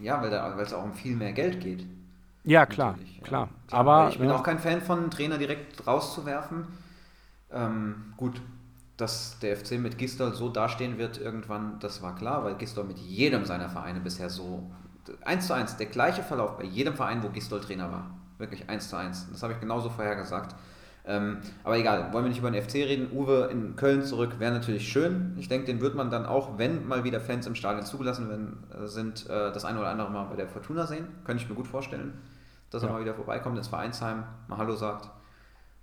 Ja, 0.00 0.22
weil 0.22 0.64
es 0.64 0.72
auch 0.72 0.84
um 0.84 0.94
viel 0.94 1.14
mehr 1.14 1.32
Geld 1.32 1.60
geht. 1.60 1.84
Ja, 2.44 2.64
klar, 2.64 2.92
Natürlich, 2.92 3.22
klar. 3.22 3.48
Ja. 3.70 3.76
Aber 3.76 4.08
ich 4.08 4.18
bin 4.18 4.30
ja. 4.30 4.36
auch 4.36 4.42
kein 4.42 4.58
Fan 4.58 4.80
von, 4.80 5.10
Trainer 5.10 5.36
direkt 5.36 5.86
rauszuwerfen. 5.86 6.66
Ähm, 7.52 8.14
gut, 8.16 8.40
dass 8.96 9.38
der 9.40 9.56
FC 9.56 9.72
mit 9.72 9.98
Gistol 9.98 10.32
so 10.32 10.48
dastehen 10.48 10.96
wird 10.96 11.18
irgendwann, 11.18 11.78
das 11.80 12.00
war 12.00 12.16
klar, 12.16 12.44
weil 12.44 12.54
Gistol 12.54 12.84
mit 12.84 12.98
jedem 12.98 13.44
seiner 13.44 13.68
Vereine 13.68 14.00
bisher 14.00 14.30
so 14.30 14.70
eins 15.24 15.46
zu 15.46 15.54
eins, 15.54 15.76
der 15.76 15.86
gleiche 15.86 16.22
Verlauf 16.22 16.56
bei 16.56 16.64
jedem 16.64 16.94
Verein, 16.94 17.22
wo 17.22 17.28
Gistol 17.28 17.60
Trainer 17.60 17.90
war. 17.90 18.10
Wirklich 18.38 18.68
eins 18.68 18.88
zu 18.88 18.96
eins. 18.96 19.26
Das 19.30 19.42
habe 19.42 19.52
ich 19.52 19.60
genauso 19.60 19.90
vorher 19.90 20.16
gesagt. 20.16 20.54
Ähm, 21.08 21.38
aber 21.64 21.78
egal, 21.78 22.12
wollen 22.12 22.26
wir 22.26 22.28
nicht 22.28 22.38
über 22.38 22.50
den 22.50 22.62
FC 22.62 22.74
reden. 22.74 23.10
Uwe 23.10 23.48
in 23.50 23.76
Köln 23.76 24.04
zurück 24.04 24.38
wäre 24.38 24.52
natürlich 24.52 24.88
schön. 24.88 25.34
Ich 25.38 25.48
denke, 25.48 25.66
den 25.66 25.80
wird 25.80 25.94
man 25.94 26.10
dann 26.10 26.26
auch, 26.26 26.58
wenn 26.58 26.86
mal 26.86 27.02
wieder 27.02 27.18
Fans 27.18 27.46
im 27.46 27.54
Stadion 27.54 27.86
zugelassen 27.86 28.28
werden, 28.28 28.64
äh, 28.70 28.86
sind, 28.86 29.24
äh, 29.26 29.50
das 29.50 29.64
eine 29.64 29.78
oder 29.78 29.88
andere 29.88 30.10
Mal 30.10 30.24
bei 30.24 30.36
der 30.36 30.48
Fortuna 30.48 30.86
sehen. 30.86 31.06
Könnte 31.24 31.42
ich 31.42 31.48
mir 31.48 31.54
gut 31.54 31.66
vorstellen, 31.66 32.12
dass 32.70 32.82
ja. 32.82 32.88
er 32.88 32.92
mal 32.92 33.00
wieder 33.00 33.14
vorbeikommt 33.14 33.56
ins 33.56 33.68
Vereinsheim, 33.68 34.24
mal 34.48 34.58
Hallo 34.58 34.76
sagt. 34.76 35.08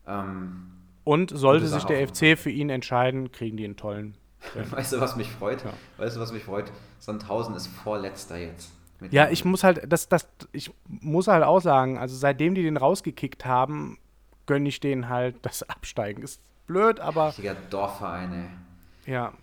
Ähm, 0.05 0.67
Und 1.03 1.31
sollte 1.35 1.65
sich 1.67 1.85
der 1.85 2.07
FC 2.07 2.37
für 2.37 2.51
ihn 2.51 2.69
entscheiden, 2.69 3.31
kriegen 3.31 3.57
die 3.57 3.65
einen 3.65 3.77
tollen. 3.77 4.15
weißt 4.69 4.93
du, 4.93 5.01
was 5.01 5.15
mich 5.15 5.31
freut? 5.31 5.63
Ja. 5.63 5.73
Weißt 5.97 6.15
du, 6.15 6.21
was 6.21 6.31
mich 6.31 6.43
freut? 6.43 6.71
Sandhausen 6.99 7.55
ist 7.55 7.65
Vorletzter 7.65 8.37
jetzt. 8.37 8.74
Ja, 9.11 9.29
ich 9.29 9.43
muss 9.45 9.63
halt, 9.63 9.91
das, 9.91 10.07
das, 10.07 10.27
ich 10.51 10.71
muss 10.87 11.27
halt 11.27 11.43
auch 11.43 11.59
sagen, 11.59 11.97
also 11.97 12.15
seitdem 12.15 12.55
die 12.55 12.63
den 12.63 12.77
rausgekickt 12.77 13.45
haben, 13.45 13.97
gönne 14.45 14.69
ich 14.69 14.79
denen 14.79 15.09
halt 15.09 15.35
das 15.41 15.63
Absteigen. 15.69 16.23
Ist 16.23 16.41
blöd, 16.67 16.99
aber. 16.99 17.27
Richtiger 17.27 17.55
Dorfverein, 17.69 18.33
ey. 18.33 19.11
Ja. 19.13 19.33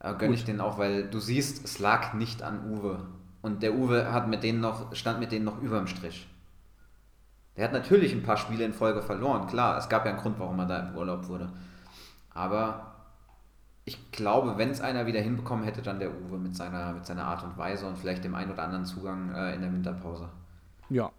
Aber 0.00 0.18
gönne 0.18 0.34
ich 0.34 0.44
denen 0.44 0.60
auch, 0.60 0.78
weil 0.78 1.08
du 1.08 1.20
siehst, 1.20 1.64
es 1.64 1.78
lag 1.78 2.14
nicht 2.14 2.42
an 2.42 2.70
Uwe. 2.70 3.00
Und 3.42 3.62
der 3.62 3.74
Uwe 3.74 4.12
hat 4.12 4.28
mit 4.28 4.42
denen 4.42 4.60
noch, 4.60 4.94
stand 4.94 5.20
mit 5.20 5.32
denen 5.32 5.44
noch 5.44 5.60
über 5.60 5.78
dem 5.78 5.86
Strich. 5.86 6.26
Der 7.56 7.64
hat 7.64 7.72
natürlich 7.72 8.12
ein 8.12 8.22
paar 8.22 8.36
Spiele 8.36 8.64
in 8.64 8.72
Folge 8.72 9.02
verloren, 9.02 9.48
klar. 9.48 9.76
Es 9.78 9.88
gab 9.88 10.04
ja 10.04 10.12
einen 10.12 10.20
Grund, 10.20 10.38
warum 10.38 10.58
er 10.60 10.66
da 10.66 10.78
im 10.78 10.96
Urlaub 10.96 11.26
wurde. 11.28 11.52
Aber 12.32 12.87
ich 13.88 14.12
glaube, 14.12 14.58
wenn 14.58 14.68
es 14.68 14.82
einer 14.82 15.06
wieder 15.06 15.20
hinbekommen 15.20 15.64
hätte, 15.64 15.80
dann 15.80 15.98
der 15.98 16.10
Uwe 16.10 16.36
mit 16.36 16.54
seiner, 16.54 16.92
mit 16.92 17.06
seiner 17.06 17.24
Art 17.24 17.42
und 17.42 17.56
Weise 17.56 17.86
und 17.86 17.96
vielleicht 17.96 18.22
dem 18.22 18.34
ein 18.34 18.52
oder 18.52 18.62
anderen 18.62 18.84
Zugang 18.84 19.34
äh, 19.34 19.54
in 19.54 19.62
der 19.62 19.72
Winterpause. 19.72 20.28
Ja. 20.90 21.10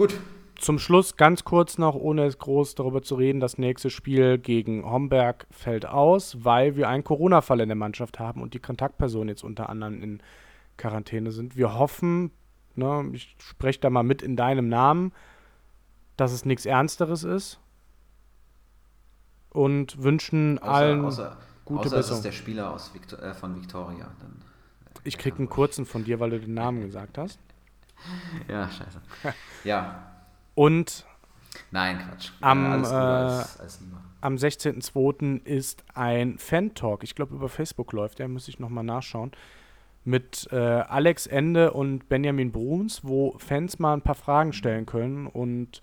Gut. 0.00 0.18
Zum 0.58 0.78
Schluss 0.78 1.18
ganz 1.18 1.44
kurz 1.44 1.76
noch, 1.76 1.94
ohne 1.94 2.26
groß 2.26 2.74
darüber 2.74 3.02
zu 3.02 3.16
reden, 3.16 3.38
das 3.38 3.58
nächste 3.58 3.90
Spiel 3.90 4.38
gegen 4.38 4.90
Homberg 4.90 5.46
fällt 5.50 5.84
aus, 5.84 6.42
weil 6.42 6.74
wir 6.74 6.88
einen 6.88 7.04
Corona-Fall 7.04 7.60
in 7.60 7.68
der 7.68 7.76
Mannschaft 7.76 8.18
haben 8.18 8.40
und 8.40 8.54
die 8.54 8.60
Kontaktpersonen 8.60 9.28
jetzt 9.28 9.44
unter 9.44 9.68
anderem 9.68 10.02
in 10.02 10.22
Quarantäne 10.78 11.32
sind. 11.32 11.54
Wir 11.54 11.74
hoffen, 11.74 12.30
ne, 12.76 13.10
ich 13.12 13.36
spreche 13.40 13.80
da 13.80 13.90
mal 13.90 14.02
mit 14.02 14.22
in 14.22 14.36
deinem 14.36 14.70
Namen, 14.70 15.12
dass 16.16 16.32
es 16.32 16.46
nichts 16.46 16.64
Ernsteres 16.64 17.22
ist 17.22 17.60
und 19.50 20.02
wünschen 20.02 20.58
außer, 20.60 20.72
allen 20.72 21.04
außer, 21.04 21.36
gute 21.66 21.80
außer 21.80 21.96
Besserung. 21.96 22.18
Außer 22.20 22.28
der 22.28 22.32
Spieler 22.32 22.72
aus 22.72 22.94
Victor, 22.94 23.22
äh, 23.22 23.34
von 23.34 23.54
Victoria. 23.54 24.10
Dann, 24.18 24.40
ich 25.04 25.18
krieg 25.18 25.34
einen 25.36 25.50
kurzen 25.50 25.84
von 25.84 26.04
dir, 26.04 26.20
weil 26.20 26.30
du 26.30 26.40
den 26.40 26.54
Namen 26.54 26.80
gesagt 26.80 27.18
hast 27.18 27.38
ja, 28.48 28.68
scheiße. 28.70 29.00
Ja. 29.64 30.12
Und 30.54 31.04
Nein, 31.70 31.98
Quatsch. 31.98 32.30
Am, 32.40 32.84
äh, 32.84 33.44
am 34.20 34.34
16.02. 34.34 35.44
ist 35.44 35.84
ein 35.94 36.38
Fan-Talk, 36.38 37.02
ich 37.04 37.14
glaube 37.14 37.34
über 37.34 37.48
Facebook 37.48 37.92
läuft, 37.92 38.18
der 38.18 38.28
muss 38.28 38.48
ich 38.48 38.58
nochmal 38.58 38.84
nachschauen, 38.84 39.32
mit 40.04 40.48
äh, 40.50 40.56
Alex 40.56 41.26
Ende 41.26 41.72
und 41.72 42.08
Benjamin 42.08 42.52
Bruns, 42.52 43.04
wo 43.04 43.36
Fans 43.38 43.78
mal 43.78 43.94
ein 43.94 44.02
paar 44.02 44.14
Fragen 44.14 44.52
stellen 44.52 44.86
können. 44.86 45.26
Und 45.26 45.82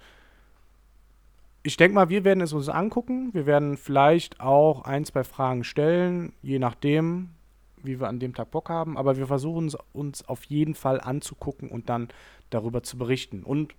ich 1.63 1.77
denke 1.77 1.95
mal, 1.95 2.09
wir 2.09 2.23
werden 2.23 2.41
es 2.41 2.53
uns 2.53 2.69
angucken. 2.69 3.33
Wir 3.33 3.45
werden 3.45 3.77
vielleicht 3.77 4.39
auch 4.39 4.85
ein, 4.85 5.05
zwei 5.05 5.23
Fragen 5.23 5.63
stellen, 5.63 6.33
je 6.41 6.59
nachdem, 6.59 7.29
wie 7.87 7.99
wir 7.99 8.07
an 8.07 8.19
dem 8.19 8.35
Tag 8.35 8.51
Bock 8.51 8.69
haben, 8.69 8.97
aber 8.97 9.17
wir 9.17 9.27
versuchen 9.27 9.67
es 9.67 9.77
uns 9.93 10.27
auf 10.27 10.43
jeden 10.43 10.75
Fall 10.75 11.01
anzugucken 11.01 11.69
und 11.69 11.89
dann 11.89 12.09
darüber 12.49 12.83
zu 12.83 12.97
berichten. 12.97 13.43
Und 13.43 13.73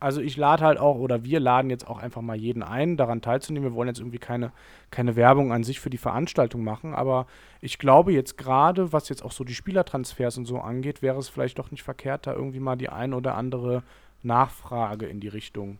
also 0.00 0.20
ich 0.20 0.36
lade 0.36 0.64
halt 0.64 0.78
auch, 0.78 0.96
oder 0.96 1.24
wir 1.24 1.40
laden 1.40 1.70
jetzt 1.70 1.88
auch 1.88 1.98
einfach 1.98 2.22
mal 2.22 2.36
jeden 2.36 2.62
ein, 2.62 2.96
daran 2.96 3.20
teilzunehmen. 3.20 3.70
Wir 3.70 3.74
wollen 3.74 3.88
jetzt 3.88 3.98
irgendwie 3.98 4.18
keine, 4.18 4.52
keine 4.90 5.16
Werbung 5.16 5.52
an 5.52 5.64
sich 5.64 5.80
für 5.80 5.90
die 5.90 5.98
Veranstaltung 5.98 6.62
machen, 6.62 6.94
aber 6.94 7.26
ich 7.60 7.78
glaube 7.78 8.12
jetzt 8.12 8.38
gerade, 8.38 8.92
was 8.92 9.08
jetzt 9.08 9.24
auch 9.24 9.32
so 9.32 9.42
die 9.42 9.54
Spielertransfers 9.54 10.38
und 10.38 10.46
so 10.46 10.60
angeht, 10.60 11.02
wäre 11.02 11.18
es 11.18 11.28
vielleicht 11.28 11.58
doch 11.58 11.70
nicht 11.70 11.82
verkehrt, 11.82 12.26
da 12.26 12.32
irgendwie 12.32 12.60
mal 12.60 12.76
die 12.76 12.88
ein 12.88 13.12
oder 13.12 13.34
andere 13.34 13.82
Nachfrage 14.22 15.06
in 15.06 15.20
die 15.20 15.28
Richtung 15.28 15.78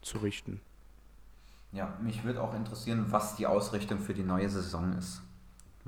zu 0.00 0.18
richten. 0.18 0.60
Ja, 1.72 1.98
mich 2.00 2.24
würde 2.24 2.42
auch 2.42 2.54
interessieren, 2.54 3.06
was 3.10 3.36
die 3.36 3.46
Ausrichtung 3.46 3.98
für 3.98 4.14
die 4.14 4.22
neue 4.22 4.48
Saison 4.48 4.94
ist 4.96 5.22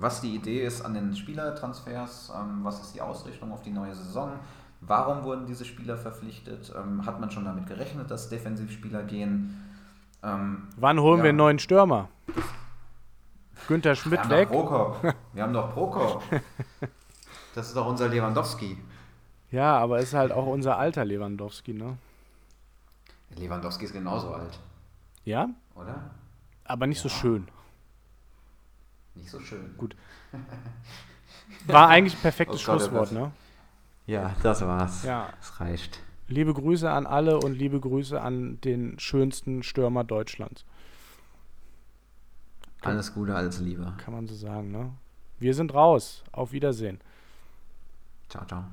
was 0.01 0.21
die 0.21 0.35
Idee 0.35 0.65
ist 0.65 0.83
an 0.83 0.95
den 0.95 1.15
Spielertransfers, 1.15 2.33
ähm, 2.35 2.61
was 2.63 2.81
ist 2.81 2.95
die 2.95 3.01
Ausrichtung 3.01 3.53
auf 3.53 3.63
die 3.63 3.71
neue 3.71 3.95
Saison, 3.95 4.33
warum 4.81 5.25
wurden 5.25 5.47
diese 5.47 5.65
Spieler 5.65 5.97
verpflichtet, 5.97 6.73
ähm, 6.77 7.05
hat 7.05 7.21
man 7.21 7.31
schon 7.31 7.45
damit 7.45 7.67
gerechnet, 7.67 8.11
dass 8.11 8.29
Defensivspieler 8.29 9.03
gehen. 9.03 9.63
Ähm, 10.23 10.69
Wann 10.77 11.01
holen 11.01 11.19
ja. 11.19 11.25
wir 11.25 11.29
einen 11.31 11.39
neuen 11.39 11.59
Stürmer? 11.59 12.09
Günther 13.69 13.95
Schmidt 13.95 14.29
wir 14.29 14.37
weg. 14.37 14.51
Wir 15.33 15.43
haben 15.43 15.53
doch 15.53 15.73
Prokop. 15.73 16.23
Das 17.55 17.69
ist 17.69 17.77
doch 17.77 17.87
unser 17.87 18.09
Lewandowski. 18.09 18.79
Ja, 19.51 19.79
aber 19.79 19.99
ist 19.99 20.15
halt 20.15 20.33
auch 20.33 20.47
unser 20.47 20.79
alter 20.79 21.05
Lewandowski, 21.05 21.75
ne? 21.75 21.99
Lewandowski 23.37 23.85
ist 23.85 23.93
genauso 23.93 24.33
alt. 24.33 24.59
Ja? 25.25 25.49
Oder? 25.75 26.11
Aber 26.65 26.87
nicht 26.87 27.03
ja. 27.03 27.03
so 27.03 27.09
schön. 27.09 27.49
Nicht 29.15 29.31
so 29.31 29.41
schön. 29.41 29.75
Gut. 29.77 29.97
War 31.67 31.89
eigentlich 31.89 32.15
ein 32.15 32.23
perfektes 32.23 32.63
oh 32.63 32.73
Gott, 32.73 32.81
Schlusswort, 32.81 33.13
ne? 33.13 33.33
Ja, 34.07 34.35
das 34.43 34.61
war's. 34.63 35.05
Ja. 35.05 35.33
Es 35.41 35.61
reicht. 35.61 36.01
Liebe 36.27 36.55
Grüße 36.55 36.91
an 36.91 37.07
alle 37.07 37.39
und 37.39 37.55
liebe 37.55 37.81
Grüße 37.81 38.21
an 38.21 38.61
den 38.61 38.99
schönsten 38.99 39.63
Stürmer 39.63 40.05
Deutschlands. 40.05 40.65
Alles 42.83 43.13
Gute, 43.13 43.35
alles 43.35 43.61
Liebe. 43.61 43.93
Kann 43.99 44.15
man 44.15 44.27
so 44.27 44.35
sagen, 44.35 44.71
ne? 44.71 44.93
Wir 45.39 45.55
sind 45.55 45.75
raus. 45.75 46.25
Auf 46.33 46.53
Wiedersehen. 46.53 47.01
Ciao, 48.29 48.45
ciao. 48.47 48.65